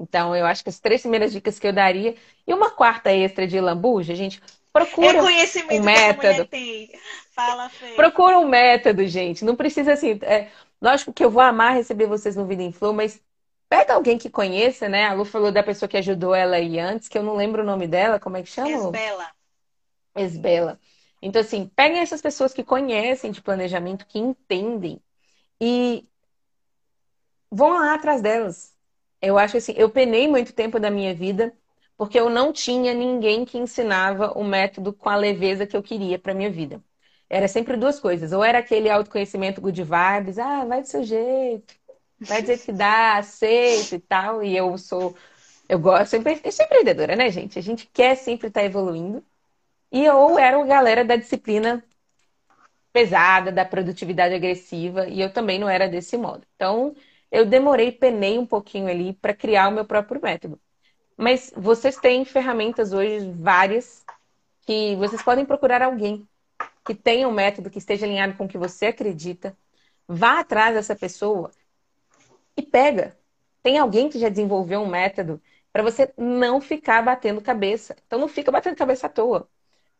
Então, 0.00 0.34
eu 0.34 0.46
acho 0.46 0.62
que 0.62 0.70
as 0.70 0.80
três 0.80 1.02
primeiras 1.02 1.30
dicas 1.30 1.58
que 1.58 1.66
eu 1.66 1.72
daria. 1.74 2.16
E 2.46 2.54
uma 2.54 2.70
quarta 2.70 3.12
extra 3.12 3.46
de 3.46 3.60
lambuja, 3.60 4.14
gente, 4.14 4.40
procura 4.72 5.18
é 5.18 5.22
um 5.22 5.82
método. 5.82 6.48
Fala, 7.32 7.68
Fê. 7.68 7.94
Procura 7.94 8.38
um 8.38 8.48
método, 8.48 9.06
gente. 9.06 9.44
Não 9.44 9.54
precisa 9.54 9.92
assim. 9.92 10.18
É, 10.22 10.48
lógico 10.80 11.12
que 11.12 11.22
eu 11.22 11.30
vou 11.30 11.42
amar 11.42 11.74
receber 11.74 12.06
vocês 12.06 12.34
no 12.34 12.46
Vida 12.46 12.62
em 12.62 12.72
Flow, 12.72 12.94
mas 12.94 13.22
pega 13.68 13.94
alguém 13.94 14.16
que 14.16 14.30
conheça, 14.30 14.88
né? 14.88 15.04
A 15.04 15.12
Lu 15.12 15.26
falou 15.26 15.52
da 15.52 15.62
pessoa 15.62 15.88
que 15.88 15.98
ajudou 15.98 16.34
ela 16.34 16.56
aí 16.56 16.78
antes, 16.78 17.06
que 17.06 17.18
eu 17.18 17.22
não 17.22 17.36
lembro 17.36 17.62
o 17.62 17.66
nome 17.66 17.86
dela, 17.86 18.18
como 18.18 18.38
é 18.38 18.42
que 18.42 18.48
chama? 18.48 18.70
Esbela. 18.70 19.30
Esbela. 20.16 20.80
Então, 21.22 21.42
assim, 21.42 21.70
peguem 21.76 22.00
essas 22.00 22.22
pessoas 22.22 22.54
que 22.54 22.64
conhecem 22.64 23.30
de 23.30 23.42
planejamento, 23.42 24.06
que 24.06 24.18
entendem, 24.18 24.98
e 25.60 26.08
vão 27.50 27.78
lá 27.78 27.94
atrás 27.94 28.22
delas. 28.22 28.74
Eu 29.22 29.38
acho 29.38 29.56
assim, 29.56 29.74
eu 29.76 29.90
penei 29.90 30.28
muito 30.28 30.52
tempo 30.52 30.80
da 30.80 30.90
minha 30.90 31.14
vida 31.14 31.52
porque 31.96 32.18
eu 32.18 32.30
não 32.30 32.50
tinha 32.50 32.94
ninguém 32.94 33.44
que 33.44 33.58
ensinava 33.58 34.32
o 34.32 34.42
método 34.42 34.90
com 34.92 35.10
a 35.10 35.16
leveza 35.16 35.66
que 35.66 35.76
eu 35.76 35.82
queria 35.82 36.18
para 36.18 36.32
minha 36.32 36.50
vida. 36.50 36.82
Era 37.28 37.46
sempre 37.46 37.76
duas 37.76 38.00
coisas. 38.00 38.32
Ou 38.32 38.42
era 38.42 38.58
aquele 38.58 38.88
autoconhecimento 38.88 39.60
good 39.60 39.82
vibes, 39.82 40.38
ah, 40.38 40.64
vai 40.64 40.80
do 40.80 40.88
seu 40.88 41.02
jeito, 41.04 41.74
vai 42.18 42.40
dizer 42.40 42.58
que 42.58 42.72
dá, 42.72 43.18
aceito 43.18 43.96
e 43.96 43.98
tal. 44.00 44.42
E 44.42 44.56
eu 44.56 44.78
sou, 44.78 45.14
eu 45.68 45.78
gosto, 45.78 46.14
eu 46.16 46.52
sou 46.52 46.64
empreendedora, 46.64 47.14
né, 47.16 47.30
gente? 47.30 47.58
A 47.58 47.62
gente 47.62 47.86
quer 47.92 48.14
sempre 48.16 48.48
estar 48.48 48.60
tá 48.60 48.66
evoluindo. 48.66 49.22
E 49.92 50.08
ou 50.10 50.38
era 50.38 50.58
a 50.60 50.64
galera 50.66 51.04
da 51.04 51.16
disciplina 51.16 51.84
pesada, 52.92 53.52
da 53.52 53.64
produtividade 53.64 54.34
agressiva, 54.34 55.08
e 55.08 55.20
eu 55.20 55.32
também 55.32 55.58
não 55.58 55.68
era 55.68 55.88
desse 55.88 56.16
modo. 56.16 56.46
Então, 56.56 56.94
eu 57.30 57.46
demorei, 57.46 57.92
penei 57.92 58.38
um 58.38 58.46
pouquinho 58.46 58.88
ali 58.88 59.12
para 59.14 59.34
criar 59.34 59.68
o 59.68 59.72
meu 59.72 59.84
próprio 59.84 60.20
método. 60.20 60.60
Mas 61.16 61.52
vocês 61.56 61.96
têm 61.96 62.24
ferramentas 62.24 62.92
hoje 62.92 63.30
várias 63.32 64.04
que 64.62 64.96
vocês 64.96 65.22
podem 65.22 65.44
procurar 65.44 65.82
alguém 65.82 66.26
que 66.84 66.94
tenha 66.94 67.28
um 67.28 67.32
método 67.32 67.70
que 67.70 67.78
esteja 67.78 68.06
alinhado 68.06 68.34
com 68.36 68.44
o 68.44 68.48
que 68.48 68.58
você 68.58 68.86
acredita. 68.86 69.56
Vá 70.08 70.40
atrás 70.40 70.74
dessa 70.74 70.96
pessoa 70.96 71.50
e 72.56 72.62
pega. 72.62 73.16
Tem 73.62 73.78
alguém 73.78 74.08
que 74.08 74.18
já 74.18 74.28
desenvolveu 74.28 74.80
um 74.80 74.88
método 74.88 75.40
para 75.72 75.82
você 75.82 76.12
não 76.16 76.60
ficar 76.60 77.02
batendo 77.02 77.40
cabeça. 77.40 77.96
Então 78.06 78.18
não 78.18 78.28
fica 78.28 78.50
batendo 78.50 78.76
cabeça 78.76 79.06
à 79.06 79.10
toa. 79.10 79.48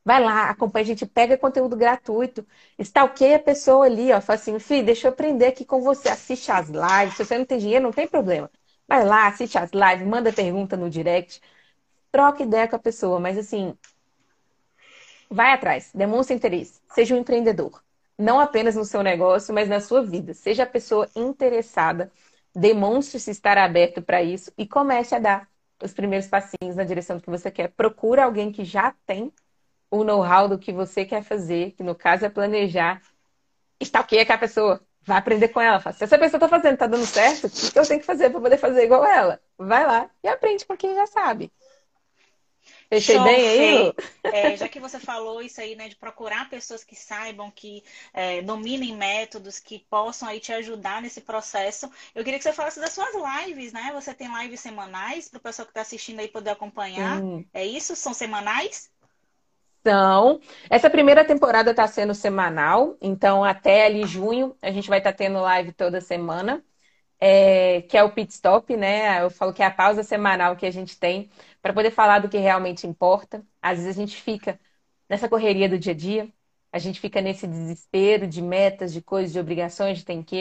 Vai 0.04 0.22
lá, 0.22 0.48
acompanha 0.48 0.82
a 0.84 0.86
gente, 0.86 1.04
pega 1.06 1.36
conteúdo 1.36 1.76
gratuito, 1.76 2.46
stalkeia 2.78 3.36
a 3.36 3.38
pessoa 3.38 3.84
ali, 3.84 4.12
ó, 4.12 4.20
fala 4.20 4.38
assim, 4.38 4.58
filho, 4.58 4.84
deixa 4.86 5.06
eu 5.06 5.12
aprender 5.12 5.46
aqui 5.46 5.64
com 5.64 5.82
você, 5.82 6.08
assiste 6.08 6.50
as 6.50 6.68
lives, 6.68 7.16
se 7.16 7.24
você 7.24 7.36
não 7.36 7.44
tem 7.44 7.58
dinheiro, 7.58 7.84
não 7.84 7.92
tem 7.92 8.08
problema. 8.08 8.50
Vai 8.88 9.04
lá, 9.04 9.26
assiste 9.28 9.58
as 9.58 9.70
lives, 9.72 10.06
manda 10.06 10.32
pergunta 10.32 10.76
no 10.76 10.88
direct, 10.88 11.40
troca 12.10 12.42
ideia 12.42 12.66
com 12.68 12.76
a 12.76 12.78
pessoa, 12.78 13.20
mas 13.20 13.38
assim, 13.38 13.76
vai 15.30 15.52
atrás, 15.52 15.90
demonstre 15.94 16.34
interesse, 16.34 16.80
seja 16.94 17.14
um 17.14 17.18
empreendedor. 17.18 17.82
Não 18.18 18.38
apenas 18.38 18.76
no 18.76 18.84
seu 18.84 19.02
negócio, 19.02 19.54
mas 19.54 19.68
na 19.68 19.80
sua 19.80 20.02
vida. 20.02 20.34
Seja 20.34 20.64
a 20.64 20.66
pessoa 20.66 21.08
interessada, 21.16 22.12
demonstre-se 22.54 23.30
estar 23.30 23.56
aberto 23.56 24.02
para 24.02 24.22
isso 24.22 24.52
e 24.58 24.66
comece 24.66 25.14
a 25.14 25.18
dar 25.18 25.48
os 25.82 25.94
primeiros 25.94 26.26
passinhos 26.26 26.76
na 26.76 26.84
direção 26.84 27.16
do 27.16 27.22
que 27.22 27.30
você 27.30 27.50
quer. 27.50 27.68
Procura 27.68 28.24
alguém 28.24 28.52
que 28.52 28.62
já 28.62 28.94
tem 29.06 29.32
o 29.90 30.04
know-how 30.04 30.48
do 30.48 30.58
que 30.58 30.72
você 30.72 31.04
quer 31.04 31.22
fazer, 31.22 31.72
que 31.72 31.82
no 31.82 31.94
caso 31.94 32.24
é 32.24 32.30
planejar. 32.30 33.02
Stalkeia 33.80 34.24
com 34.24 34.32
a 34.32 34.38
pessoa. 34.38 34.86
Vai 35.02 35.18
aprender 35.18 35.48
com 35.48 35.60
ela. 35.60 35.80
Se 35.92 36.04
essa 36.04 36.18
pessoa 36.18 36.36
está 36.36 36.48
fazendo, 36.48 36.74
está 36.74 36.86
dando 36.86 37.06
certo, 37.06 37.46
o 37.46 37.72
que 37.72 37.78
eu 37.78 37.86
tenho 37.86 38.00
que 38.00 38.06
fazer 38.06 38.30
para 38.30 38.40
poder 38.40 38.58
fazer 38.58 38.84
igual 38.84 39.04
ela? 39.04 39.40
Vai 39.58 39.86
lá 39.86 40.10
e 40.22 40.28
aprende 40.28 40.66
com 40.66 40.76
quem 40.76 40.94
já 40.94 41.06
sabe. 41.06 41.50
Fechei 42.90 43.14
Show, 43.14 43.24
bem 43.24 43.48
aí? 43.48 43.94
É, 44.24 44.56
já 44.56 44.68
que 44.68 44.78
você 44.80 44.98
falou 44.98 45.40
isso 45.40 45.60
aí, 45.60 45.76
né, 45.76 45.88
de 45.88 45.94
procurar 45.94 46.50
pessoas 46.50 46.82
que 46.82 46.96
saibam, 46.96 47.50
que 47.50 47.84
é, 48.12 48.42
dominem 48.42 48.96
métodos, 48.96 49.60
que 49.60 49.78
possam 49.88 50.28
aí 50.28 50.40
te 50.40 50.52
ajudar 50.52 51.00
nesse 51.00 51.20
processo, 51.20 51.90
eu 52.14 52.24
queria 52.24 52.38
que 52.38 52.42
você 52.42 52.52
falasse 52.52 52.80
das 52.80 52.92
suas 52.92 53.14
lives, 53.14 53.72
né? 53.72 53.92
Você 53.94 54.12
tem 54.12 54.28
lives 54.42 54.60
semanais 54.60 55.28
para 55.28 55.38
o 55.38 55.40
pessoal 55.42 55.66
que 55.66 55.70
está 55.70 55.82
assistindo 55.82 56.18
aí 56.18 56.28
poder 56.28 56.50
acompanhar. 56.50 57.22
Hum. 57.22 57.44
É 57.54 57.64
isso? 57.64 57.94
São 57.94 58.12
semanais? 58.12 58.90
Então, 59.80 60.40
essa 60.68 60.90
primeira 60.90 61.24
temporada 61.24 61.70
está 61.70 61.86
sendo 61.88 62.14
semanal, 62.14 62.96
então 63.00 63.42
até 63.44 63.86
ali 63.86 64.06
junho 64.06 64.56
a 64.60 64.70
gente 64.70 64.88
vai 64.88 64.98
estar 64.98 65.12
tá 65.12 65.18
tendo 65.18 65.40
live 65.40 65.72
toda 65.72 66.00
semana, 66.02 66.62
é, 67.20 67.82
que 67.82 67.96
é 67.96 68.02
o 68.04 68.12
pit 68.12 68.32
stop, 68.32 68.76
né? 68.76 69.22
Eu 69.22 69.30
falo 69.30 69.52
que 69.54 69.62
é 69.62 69.66
a 69.66 69.70
pausa 69.70 70.02
semanal 70.02 70.56
que 70.56 70.66
a 70.66 70.70
gente 70.70 70.98
tem 70.98 71.30
para 71.62 71.72
poder 71.72 71.90
falar 71.92 72.20
do 72.20 72.28
que 72.28 72.38
realmente 72.38 72.86
importa. 72.86 73.44
Às 73.62 73.78
vezes 73.78 73.96
a 73.96 74.00
gente 74.00 74.16
fica 74.16 74.60
nessa 75.08 75.28
correria 75.28 75.68
do 75.68 75.78
dia 75.78 75.92
a 75.92 75.96
dia, 75.96 76.32
a 76.72 76.78
gente 76.78 77.00
fica 77.00 77.20
nesse 77.20 77.46
desespero 77.46 78.26
de 78.26 78.42
metas, 78.42 78.92
de 78.92 79.02
coisas, 79.02 79.32
de 79.32 79.40
obrigações, 79.40 79.98
de 79.98 80.04
tem 80.04 80.22
que 80.22 80.36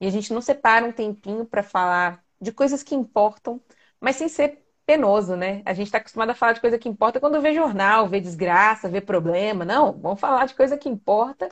e 0.00 0.06
a 0.06 0.10
gente 0.10 0.32
não 0.32 0.40
separa 0.42 0.84
um 0.84 0.92
tempinho 0.92 1.46
para 1.46 1.62
falar 1.62 2.24
de 2.40 2.52
coisas 2.52 2.82
que 2.82 2.94
importam, 2.94 3.60
mas 4.00 4.16
sem 4.16 4.28
ser 4.28 4.65
penoso, 4.86 5.36
né? 5.36 5.62
A 5.66 5.74
gente 5.74 5.88
está 5.88 5.98
acostumado 5.98 6.30
a 6.30 6.34
falar 6.34 6.52
de 6.54 6.60
coisa 6.60 6.78
que 6.78 6.88
importa 6.88 7.20
quando 7.20 7.40
vê 7.42 7.52
jornal, 7.54 8.08
vê 8.08 8.20
desgraça, 8.20 8.88
vê 8.88 9.00
problema. 9.00 9.64
Não, 9.64 9.92
vamos 9.92 10.20
falar 10.20 10.46
de 10.46 10.54
coisa 10.54 10.78
que 10.78 10.88
importa, 10.88 11.48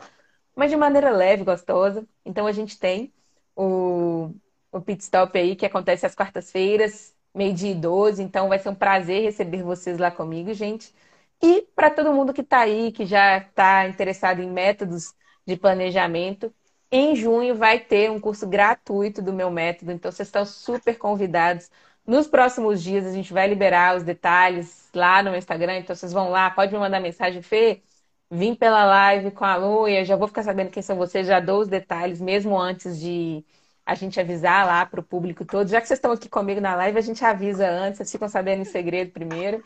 mas 0.57 0.71
de 0.71 0.77
maneira 0.77 1.11
leve, 1.11 1.45
gostosa. 1.45 2.07
Então 2.25 2.47
a 2.47 2.53
gente 2.53 2.79
tem 2.79 3.13
o, 3.57 4.31
o 4.73 4.81
pit 4.81 5.03
stop 5.03 5.37
aí 5.39 5.57
que 5.57 5.67
acontece 5.67 6.07
às 6.07 6.15
quartas-feiras, 6.15 7.15
meio-dia 7.35 7.73
e 7.73 7.75
12. 7.75 8.23
Então 8.23 8.49
vai 8.49 8.59
ser 8.59 8.69
um 8.71 8.75
prazer 8.75 9.23
receber 9.25 9.63
vocês 9.63 9.99
lá 9.99 10.11
comigo, 10.11 10.55
gente. 10.55 10.95
E 11.43 11.63
para 11.75 11.91
todo 11.91 12.13
mundo 12.13 12.33
que 12.33 12.41
está 12.41 12.61
aí, 12.61 12.93
que 12.93 13.05
já 13.07 13.39
está 13.39 13.87
interessado 13.89 14.41
em 14.41 14.51
métodos 14.51 15.15
de 15.47 15.57
planejamento, 15.57 16.55
em 16.91 17.17
junho 17.17 17.55
vai 17.57 17.79
ter 17.81 18.11
um 18.11 18.21
curso 18.21 18.47
gratuito 18.47 19.21
do 19.21 19.33
meu 19.33 19.51
método. 19.51 19.91
Então 19.93 20.11
vocês 20.13 20.29
estão 20.29 20.45
super 20.47 20.97
convidados 20.97 21.71
nos 22.07 22.27
próximos 22.27 22.83
dias 22.83 23.07
a 23.07 23.13
gente 23.13 23.33
vai 23.33 23.47
liberar 23.49 23.97
os 23.97 24.03
detalhes 24.03 24.91
lá 24.95 25.23
no 25.23 25.35
Instagram, 25.37 25.79
então 25.79 25.95
vocês 25.97 26.13
vão 26.13 26.29
lá, 26.31 26.51
pode 26.51 26.73
me 26.73 26.79
mandar 26.79 27.01
mensagem, 27.01 27.43
Fê, 27.43 27.83
vim 28.31 28.55
pela 28.55 28.85
live 28.85 29.31
com 29.31 29.45
a 29.45 29.57
Lu 29.57 29.89
e 29.89 30.05
já 30.05 30.17
vou 30.17 30.29
ficar 30.29 30.43
sabendo 30.43 30.71
quem 30.71 30.83
são 30.83 30.97
vocês, 30.97 31.27
já 31.27 31.41
dou 31.41 31.61
os 31.61 31.69
detalhes, 31.69 32.21
mesmo 32.21 32.59
antes 32.59 32.99
de 33.01 33.45
a 33.87 33.95
gente 33.95 34.19
avisar 34.19 34.67
lá 34.67 34.87
para 34.87 35.01
o 35.01 35.03
público 35.03 35.45
todo. 35.45 35.69
Já 35.69 35.81
que 35.81 35.87
vocês 35.87 35.99
estão 35.99 36.13
aqui 36.13 36.29
comigo 36.29 36.61
na 36.61 36.75
live, 36.75 36.99
a 36.99 37.03
gente 37.03 37.23
avisa 37.25 37.69
antes, 37.69 37.99
vocês 37.99 38.13
ficam 38.13 38.29
sabendo 38.29 38.63
em 38.63 38.65
segredo 38.65 39.11
primeiro. 39.11 39.63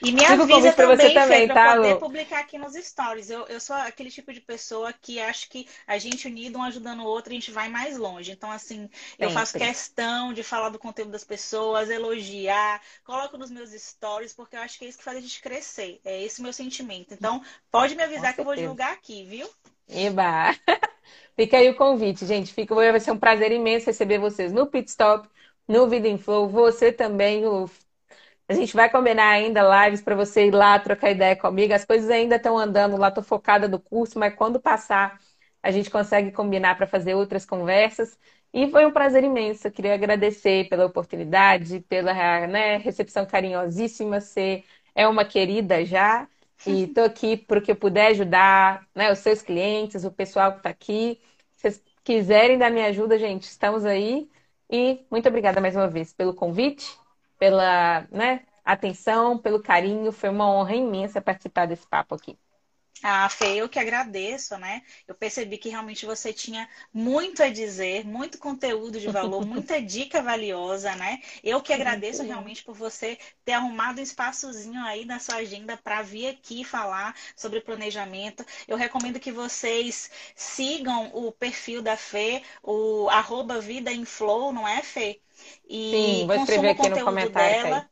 E 0.00 0.12
me 0.12 0.24
avisa 0.24 0.72
também, 0.72 0.96
você 0.96 1.14
também, 1.14 1.46
Fê, 1.48 1.54
tá, 1.54 1.76
poder 1.76 1.94
Lu? 1.94 2.00
publicar 2.00 2.40
aqui 2.40 2.58
nos 2.58 2.74
stories. 2.74 3.30
Eu, 3.30 3.46
eu 3.46 3.60
sou 3.60 3.74
aquele 3.74 4.10
tipo 4.10 4.32
de 4.32 4.40
pessoa 4.40 4.92
que 4.92 5.20
acho 5.20 5.48
que 5.48 5.66
a 5.86 5.98
gente 5.98 6.28
unido, 6.28 6.58
um 6.58 6.62
ajudando 6.62 7.00
o 7.00 7.06
outro, 7.06 7.32
a 7.32 7.34
gente 7.34 7.50
vai 7.50 7.68
mais 7.68 7.96
longe. 7.96 8.30
Então, 8.30 8.50
assim, 8.50 8.88
eu 9.18 9.28
Sempre. 9.28 9.34
faço 9.34 9.58
questão 9.58 10.32
de 10.32 10.42
falar 10.42 10.68
do 10.68 10.78
conteúdo 10.78 11.10
das 11.10 11.24
pessoas, 11.24 11.90
elogiar, 11.90 12.80
coloco 13.04 13.36
nos 13.36 13.50
meus 13.50 13.70
stories, 13.70 14.32
porque 14.32 14.56
eu 14.56 14.60
acho 14.60 14.78
que 14.78 14.84
é 14.84 14.88
isso 14.88 14.98
que 14.98 15.04
faz 15.04 15.16
a 15.16 15.20
gente 15.20 15.40
crescer. 15.40 16.00
É 16.04 16.22
esse 16.22 16.40
o 16.40 16.42
meu 16.42 16.52
sentimento. 16.52 17.14
Então, 17.14 17.42
pode 17.70 17.94
me 17.94 18.02
avisar 18.02 18.34
que 18.34 18.40
eu 18.40 18.44
vou 18.44 18.56
divulgar 18.56 18.92
aqui, 18.92 19.24
viu? 19.24 19.48
Eba! 19.88 20.54
Fica 21.36 21.56
aí 21.58 21.68
o 21.70 21.76
convite, 21.76 22.26
gente. 22.26 22.52
Fica, 22.52 22.74
vai 22.74 23.00
ser 23.00 23.12
um 23.12 23.18
prazer 23.18 23.52
imenso 23.52 23.86
receber 23.86 24.18
vocês 24.18 24.52
no 24.52 24.66
Pit 24.66 24.88
Stop, 24.90 25.28
no 25.68 25.88
Vida 25.88 26.08
em 26.08 26.18
Flow. 26.18 26.48
Você 26.48 26.92
também, 26.92 27.46
o... 27.46 27.68
a 28.48 28.54
gente 28.54 28.74
vai 28.74 28.90
combinar 28.90 29.30
ainda 29.30 29.62
lives 29.86 30.02
para 30.02 30.16
você 30.16 30.46
ir 30.48 30.52
lá 30.54 30.78
trocar 30.80 31.10
ideia 31.12 31.36
comigo. 31.36 31.74
As 31.74 31.84
coisas 31.84 32.10
ainda 32.10 32.36
estão 32.36 32.58
andando 32.58 32.96
lá, 32.98 33.08
estou 33.08 33.24
focada 33.24 33.68
no 33.68 33.80
curso, 33.80 34.18
mas 34.18 34.34
quando 34.36 34.60
passar, 34.60 35.20
a 35.62 35.70
gente 35.70 35.90
consegue 35.90 36.32
combinar 36.32 36.76
para 36.76 36.86
fazer 36.86 37.14
outras 37.14 37.46
conversas. 37.46 38.18
E 38.52 38.70
foi 38.70 38.86
um 38.86 38.92
prazer 38.92 39.24
imenso. 39.24 39.66
Eu 39.68 39.72
queria 39.72 39.94
agradecer 39.94 40.68
pela 40.68 40.86
oportunidade, 40.86 41.80
pela 41.82 42.12
né, 42.46 42.76
recepção 42.78 43.26
carinhosíssima. 43.26 44.20
Você 44.20 44.64
é 44.94 45.08
uma 45.08 45.24
querida 45.24 45.84
já. 45.84 46.28
E 46.66 46.84
estou 46.84 47.04
aqui 47.04 47.36
para 47.36 47.58
o 47.58 47.62
que 47.62 47.72
eu 47.72 47.76
puder 47.76 48.08
ajudar, 48.08 48.86
né? 48.94 49.10
Os 49.12 49.18
seus 49.18 49.42
clientes, 49.42 50.04
o 50.04 50.10
pessoal 50.12 50.52
que 50.52 50.58
está 50.58 50.70
aqui. 50.70 51.20
Se 51.52 51.70
vocês 51.70 51.84
quiserem 52.04 52.58
dar 52.58 52.70
minha 52.70 52.86
ajuda, 52.86 53.18
gente, 53.18 53.44
estamos 53.44 53.84
aí. 53.84 54.30
E 54.70 55.04
muito 55.10 55.28
obrigada 55.28 55.60
mais 55.60 55.76
uma 55.76 55.88
vez 55.88 56.12
pelo 56.12 56.34
convite, 56.34 56.98
pela 57.38 58.06
né, 58.10 58.44
atenção, 58.64 59.38
pelo 59.38 59.62
carinho. 59.62 60.12
Foi 60.12 60.30
uma 60.30 60.48
honra 60.50 60.74
imensa 60.76 61.20
participar 61.20 61.66
desse 61.66 61.86
papo 61.86 62.14
aqui. 62.14 62.38
Ah, 63.04 63.28
Fê, 63.28 63.56
eu 63.56 63.68
que 63.68 63.78
agradeço, 63.80 64.56
né? 64.58 64.82
Eu 65.08 65.14
percebi 65.14 65.58
que 65.58 65.68
realmente 65.68 66.06
você 66.06 66.32
tinha 66.32 66.68
muito 66.92 67.42
a 67.42 67.48
dizer, 67.48 68.04
muito 68.06 68.38
conteúdo 68.38 69.00
de 69.00 69.08
valor, 69.08 69.44
muita 69.46 69.80
dica 69.82 70.22
valiosa, 70.22 70.94
né? 70.94 71.20
Eu 71.42 71.60
que 71.60 71.72
agradeço 71.72 72.22
realmente 72.22 72.62
por 72.62 72.74
você 72.76 73.18
ter 73.44 73.52
arrumado 73.54 73.98
um 74.00 74.02
espaçozinho 74.04 74.80
aí 74.84 75.04
na 75.04 75.18
sua 75.18 75.36
agenda 75.36 75.76
para 75.76 76.02
vir 76.02 76.28
aqui 76.28 76.62
falar 76.64 77.16
sobre 77.36 77.60
planejamento. 77.60 78.44
Eu 78.68 78.76
recomendo 78.76 79.18
que 79.18 79.32
vocês 79.32 80.08
sigam 80.36 81.10
o 81.12 81.32
perfil 81.32 81.82
da 81.82 81.96
Fê, 81.96 82.42
o 82.62 83.08
arroba 83.10 83.60
Vida 83.60 83.92
em 83.92 84.04
Flow, 84.04 84.52
não 84.52 84.66
é, 84.66 84.80
Fê? 84.82 85.20
E 85.68 86.24
Sim, 86.24 86.26
vou 86.26 86.34
escrever 86.34 86.70
aqui 86.70 86.88
no 86.88 86.98
comentário. 87.00 87.58
Dela 87.58 87.88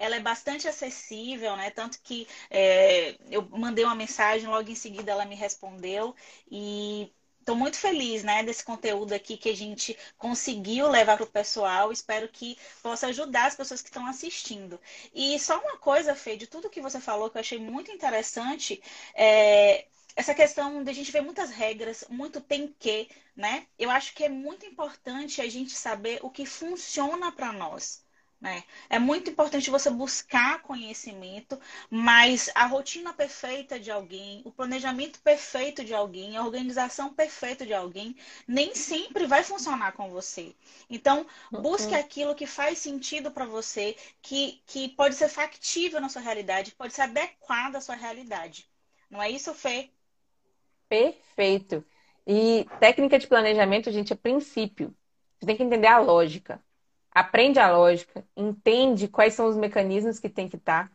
ela 0.00 0.16
é 0.16 0.20
bastante 0.20 0.66
acessível, 0.68 1.56
né? 1.56 1.70
Tanto 1.70 2.00
que 2.02 2.26
é, 2.50 3.16
eu 3.30 3.42
mandei 3.50 3.84
uma 3.84 3.94
mensagem, 3.94 4.48
logo 4.48 4.68
em 4.70 4.74
seguida 4.74 5.12
ela 5.12 5.24
me 5.24 5.36
respondeu 5.36 6.14
e 6.50 7.12
Estou 7.40 7.56
muito 7.56 7.78
feliz, 7.78 8.22
né, 8.22 8.42
desse 8.44 8.62
conteúdo 8.62 9.12
aqui 9.12 9.36
que 9.36 9.48
a 9.48 9.56
gente 9.56 9.96
conseguiu 10.18 10.88
levar 10.88 11.16
para 11.16 11.24
o 11.24 11.30
pessoal. 11.30 11.90
Espero 11.90 12.28
que 12.28 12.56
possa 12.82 13.08
ajudar 13.08 13.46
as 13.46 13.56
pessoas 13.56 13.80
que 13.82 13.88
estão 13.88 14.06
assistindo. 14.06 14.78
E 15.12 15.38
só 15.38 15.58
uma 15.58 15.78
coisa, 15.78 16.14
Fê, 16.14 16.36
de 16.36 16.46
tudo 16.46 16.70
que 16.70 16.80
você 16.80 17.00
falou 17.00 17.28
que 17.30 17.36
eu 17.38 17.40
achei 17.40 17.58
muito 17.58 17.90
interessante, 17.90 18.80
é 19.14 19.86
essa 20.16 20.34
questão 20.34 20.82
de 20.84 20.90
a 20.90 20.94
gente 20.94 21.10
ver 21.12 21.22
muitas 21.22 21.50
regras, 21.50 22.04
muito 22.08 22.40
tem 22.40 22.68
que, 22.78 23.08
né? 23.34 23.66
Eu 23.78 23.90
acho 23.90 24.14
que 24.14 24.24
é 24.24 24.28
muito 24.28 24.66
importante 24.66 25.40
a 25.40 25.48
gente 25.48 25.72
saber 25.72 26.20
o 26.22 26.30
que 26.30 26.44
funciona 26.46 27.32
para 27.32 27.52
nós. 27.52 28.04
Né? 28.40 28.64
É 28.88 28.98
muito 28.98 29.28
importante 29.28 29.68
você 29.68 29.90
buscar 29.90 30.62
conhecimento, 30.62 31.60
mas 31.90 32.50
a 32.54 32.66
rotina 32.66 33.12
perfeita 33.12 33.78
de 33.78 33.90
alguém, 33.90 34.40
o 34.46 34.50
planejamento 34.50 35.20
perfeito 35.20 35.84
de 35.84 35.92
alguém, 35.92 36.38
a 36.38 36.44
organização 36.44 37.12
perfeita 37.12 37.66
de 37.66 37.74
alguém, 37.74 38.16
nem 38.48 38.74
sempre 38.74 39.26
vai 39.26 39.44
funcionar 39.44 39.92
com 39.92 40.08
você. 40.08 40.54
Então, 40.88 41.26
busque 41.52 41.92
uhum. 41.92 42.00
aquilo 42.00 42.34
que 42.34 42.46
faz 42.46 42.78
sentido 42.78 43.30
para 43.30 43.44
você, 43.44 43.94
que, 44.22 44.62
que 44.66 44.88
pode 44.88 45.16
ser 45.16 45.28
factível 45.28 46.00
na 46.00 46.08
sua 46.08 46.22
realidade, 46.22 46.72
pode 46.72 46.94
ser 46.94 47.02
adequado 47.02 47.76
à 47.76 47.80
sua 47.80 47.94
realidade. 47.94 48.66
Não 49.10 49.22
é 49.22 49.28
isso, 49.28 49.52
Fê? 49.52 49.90
Perfeito. 50.88 51.84
E 52.26 52.66
técnica 52.78 53.18
de 53.18 53.26
planejamento, 53.26 53.92
gente, 53.92 54.14
é 54.14 54.16
princípio. 54.16 54.96
Você 55.38 55.46
tem 55.46 55.56
que 55.56 55.62
entender 55.62 55.88
a 55.88 55.98
lógica 55.98 56.62
aprende 57.12 57.58
a 57.58 57.70
lógica, 57.72 58.24
entende 58.36 59.08
quais 59.08 59.34
são 59.34 59.48
os 59.48 59.56
mecanismos 59.56 60.18
que 60.20 60.28
tem 60.28 60.48
que 60.48 60.56
estar 60.56 60.90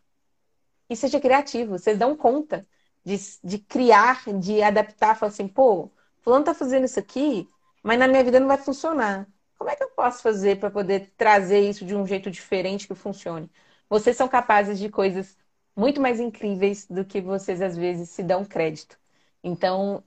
e 0.90 0.96
seja 0.96 1.20
criativo. 1.20 1.78
Vocês 1.78 1.98
dão 1.98 2.16
conta 2.16 2.66
de, 3.04 3.18
de 3.44 3.60
criar, 3.60 4.24
de 4.40 4.62
adaptar, 4.62 5.16
falar 5.18 5.32
assim, 5.32 5.48
pô, 5.48 5.92
fulano 6.22 6.46
tá 6.46 6.54
fazendo 6.54 6.86
isso 6.86 7.00
aqui, 7.00 7.48
mas 7.84 8.00
na 8.00 8.08
minha 8.08 8.24
vida 8.24 8.40
não 8.40 8.48
vai 8.48 8.58
funcionar. 8.58 9.28
Como 9.58 9.70
é 9.70 9.76
que 9.76 9.84
eu 9.84 9.90
posso 9.92 10.22
fazer 10.22 10.60
para 10.60 10.70
poder 10.70 11.14
trazer 11.18 11.60
isso 11.70 11.86
de 11.86 11.96
um 11.96 12.06
jeito 12.06 12.30
diferente 12.32 12.88
que 12.88 12.96
funcione? 12.96 13.50
Vocês 13.90 14.18
são 14.18 14.28
capazes 14.28 14.78
de 14.80 14.90
coisas 14.90 15.38
muito 15.76 16.02
mais 16.02 16.20
incríveis 16.20 16.88
do 16.88 17.06
que 17.06 17.22
vocês 17.22 17.62
às 17.62 17.76
vezes 17.78 18.10
se 18.10 18.24
dão 18.24 18.44
crédito. 18.46 18.98
Então, 19.44 20.04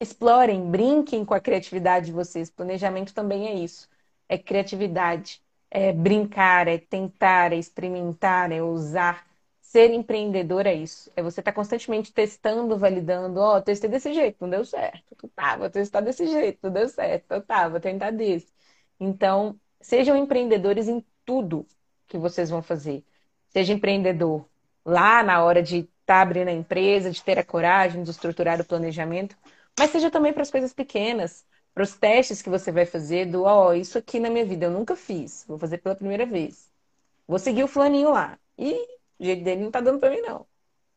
explorem, 0.00 0.70
brinquem 0.70 1.24
com 1.24 1.34
a 1.34 1.40
criatividade 1.40 2.06
de 2.06 2.12
vocês. 2.12 2.50
Planejamento 2.50 3.14
também 3.14 3.48
é 3.48 3.54
isso. 3.54 3.88
É 4.28 4.38
criatividade 4.38 5.42
é 5.70 5.92
brincar, 5.92 6.68
é 6.68 6.78
tentar, 6.78 7.52
é 7.52 7.56
experimentar, 7.56 8.52
é 8.52 8.62
usar. 8.62 9.26
Ser 9.60 9.90
empreendedor 9.92 10.66
é 10.66 10.74
isso. 10.74 11.10
É 11.16 11.22
você 11.22 11.40
estar 11.40 11.52
tá 11.52 11.56
constantemente 11.56 12.12
testando, 12.12 12.78
validando. 12.78 13.40
Ó, 13.40 13.56
oh, 13.56 13.62
testei 13.62 13.90
desse 13.90 14.14
jeito, 14.14 14.36
não 14.40 14.50
deu 14.50 14.64
certo. 14.64 15.16
Tá, 15.34 15.56
vou 15.56 15.68
testar 15.70 16.00
desse 16.00 16.26
jeito, 16.26 16.60
não 16.62 16.72
deu 16.72 16.88
certo. 16.88 17.40
Tá, 17.42 17.68
vou 17.68 17.80
tentar 17.80 18.10
desse. 18.12 18.52
Então, 19.00 19.58
sejam 19.80 20.16
empreendedores 20.16 20.88
em 20.88 21.04
tudo 21.24 21.66
que 22.06 22.18
vocês 22.18 22.50
vão 22.50 22.62
fazer. 22.62 23.04
Seja 23.48 23.72
empreendedor 23.72 24.48
lá 24.84 25.22
na 25.22 25.42
hora 25.42 25.62
de 25.62 25.78
estar 25.78 25.90
tá 26.06 26.20
abrindo 26.22 26.48
a 26.48 26.52
empresa, 26.52 27.10
de 27.10 27.22
ter 27.22 27.38
a 27.38 27.44
coragem 27.44 28.02
de 28.02 28.10
estruturar 28.10 28.60
o 28.60 28.64
planejamento, 28.64 29.36
mas 29.78 29.90
seja 29.90 30.10
também 30.10 30.32
para 30.32 30.42
as 30.42 30.50
coisas 30.50 30.72
pequenas 30.72 31.44
para 31.74 31.82
os 31.82 31.94
testes 31.94 32.40
que 32.40 32.48
você 32.50 32.70
vai 32.72 32.86
fazer 32.86 33.26
do, 33.26 33.44
ó, 33.44 33.68
oh, 33.68 33.74
isso 33.74 33.98
aqui 33.98 34.20
na 34.20 34.30
minha 34.30 34.44
vida 34.44 34.66
eu 34.66 34.70
nunca 34.70 34.96
fiz, 34.96 35.44
vou 35.48 35.58
fazer 35.58 35.78
pela 35.78 35.96
primeira 35.96 36.24
vez. 36.26 36.72
Vou 37.26 37.38
seguir 37.38 37.64
o 37.64 37.68
flaninho 37.68 38.12
lá. 38.12 38.38
E 38.58 38.72
o 39.18 39.24
jeito 39.24 39.44
dele 39.44 39.62
não 39.62 39.70
tá 39.70 39.80
dando 39.80 39.98
para 40.00 40.10
mim, 40.10 40.20
não. 40.20 40.42
O 40.42 40.46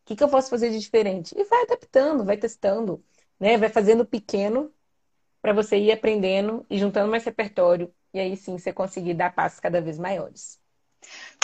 que, 0.06 0.16
que 0.16 0.24
eu 0.24 0.30
posso 0.30 0.50
fazer 0.50 0.70
de 0.72 0.80
diferente? 0.80 1.36
E 1.38 1.44
vai 1.46 1.64
adaptando, 1.64 2.24
vai 2.26 2.38
testando, 2.38 3.04
né? 3.40 3.58
Vai 3.58 3.70
fazendo 3.70 4.06
pequeno 4.06 4.74
para 5.42 5.54
você 5.54 5.78
ir 5.78 5.92
aprendendo 5.92 6.66
e 6.70 6.78
juntando 6.78 7.12
mais 7.12 7.24
repertório. 7.26 7.94
E 8.14 8.20
aí 8.20 8.38
sim 8.38 8.58
você 8.58 8.74
conseguir 8.74 9.14
dar 9.16 9.34
passos 9.34 9.60
cada 9.60 9.82
vez 9.82 9.98
maiores. 10.00 10.60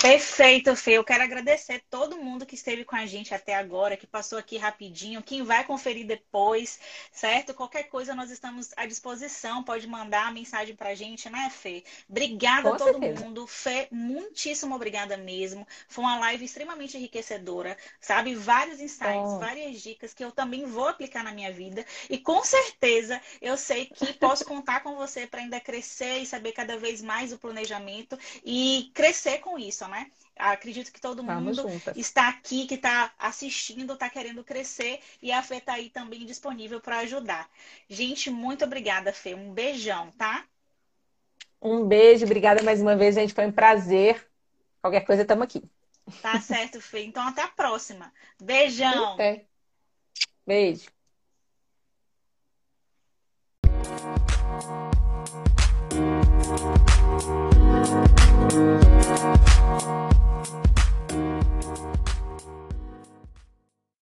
Perfeito, 0.04 0.76
Fê. 0.76 0.98
Eu 0.98 1.04
quero 1.06 1.24
agradecer 1.24 1.82
todo 1.90 2.18
mundo 2.18 2.46
que 2.46 2.56
esteve 2.56 2.84
com 2.84 2.94
a 2.94 3.06
gente 3.06 3.34
até 3.34 3.56
agora, 3.56 3.96
que 3.96 4.06
passou 4.06 4.38
aqui 4.38 4.58
rapidinho, 4.58 5.24
quem 5.24 5.44
vai 5.44 5.64
conferir 5.64 6.06
depois, 6.06 6.78
certo? 7.10 7.54
Qualquer 7.54 7.84
coisa 7.84 8.14
nós 8.14 8.30
estamos 8.30 8.74
à 8.76 8.86
disposição, 8.86 9.64
pode 9.64 9.88
mandar 9.88 10.28
a 10.28 10.32
mensagem 10.32 10.76
pra 10.76 10.94
gente, 10.94 11.30
né, 11.30 11.50
Fê? 11.50 11.86
Obrigada 12.10 12.64
com 12.64 12.76
a 12.76 12.78
todo 12.78 13.00
certeza. 13.00 13.24
mundo. 13.24 13.48
Fê, 13.48 13.88
muitíssimo 13.92 14.76
obrigada 14.76 15.16
mesmo. 15.16 15.66
Foi 15.88 16.04
uma 16.04 16.20
live 16.20 16.44
extremamente 16.44 16.98
enriquecedora, 16.98 17.78
sabe? 18.02 18.36
Vários 18.36 18.82
insights, 18.82 19.32
oh. 19.36 19.40
várias 19.40 19.82
dicas 19.82 20.14
que 20.14 20.26
eu 20.26 20.34
também 20.34 20.66
vou 20.66 20.90
aplicar 20.90 21.24
na 21.24 21.32
minha 21.32 21.54
vida. 21.54 21.86
E 22.10 22.18
com 22.18 22.44
certeza 22.44 23.22
eu 23.42 23.56
sei 23.56 23.86
que 23.86 24.12
posso 24.12 24.44
contar 24.44 24.82
com 24.82 24.98
você 24.98 25.26
para 25.26 25.40
ainda 25.40 25.62
crescer 25.62 26.18
e 26.18 26.26
saber 26.26 26.52
cada 26.52 26.76
vez 26.76 27.02
mais 27.02 27.32
o 27.32 27.40
planejamento 27.40 28.20
e 28.44 28.92
crescer 28.94 29.38
com 29.38 29.58
isso, 29.58 29.86
né? 29.94 30.12
Acredito 30.36 30.92
que 30.92 31.00
todo 31.00 31.24
mundo 31.24 31.66
está 31.96 32.28
aqui, 32.28 32.66
que 32.66 32.74
está 32.76 33.14
assistindo, 33.20 33.94
está 33.94 34.10
querendo 34.10 34.44
crescer 34.44 35.00
e 35.22 35.32
a 35.32 35.44
Fê 35.44 35.58
está 35.58 35.74
aí 35.74 35.90
também 35.90 36.26
disponível 36.26 36.82
para 36.82 37.00
ajudar. 37.00 37.48
Gente, 37.88 38.32
muito 38.32 38.66
obrigada, 38.66 39.14
Fê. 39.14 39.36
Um 39.36 39.54
beijão, 39.54 40.12
tá? 40.18 40.44
Um 41.62 41.86
beijo, 41.86 42.26
obrigada 42.26 42.64
mais 42.64 42.82
uma 42.82 42.96
vez, 42.96 43.16
gente. 43.16 43.34
Foi 43.34 43.46
um 43.46 43.52
prazer. 43.52 44.28
Qualquer 44.82 45.02
coisa, 45.02 45.22
estamos 45.22 45.44
aqui. 45.44 45.64
Tá 46.22 46.42
certo, 46.42 46.82
Fê. 46.82 47.04
Então, 47.04 47.26
até 47.26 47.44
a 47.44 47.48
próxima. 47.48 48.12
Beijão. 48.42 49.14
Até. 49.14 49.46
Beijo. 50.46 50.92
Thank 59.24 59.63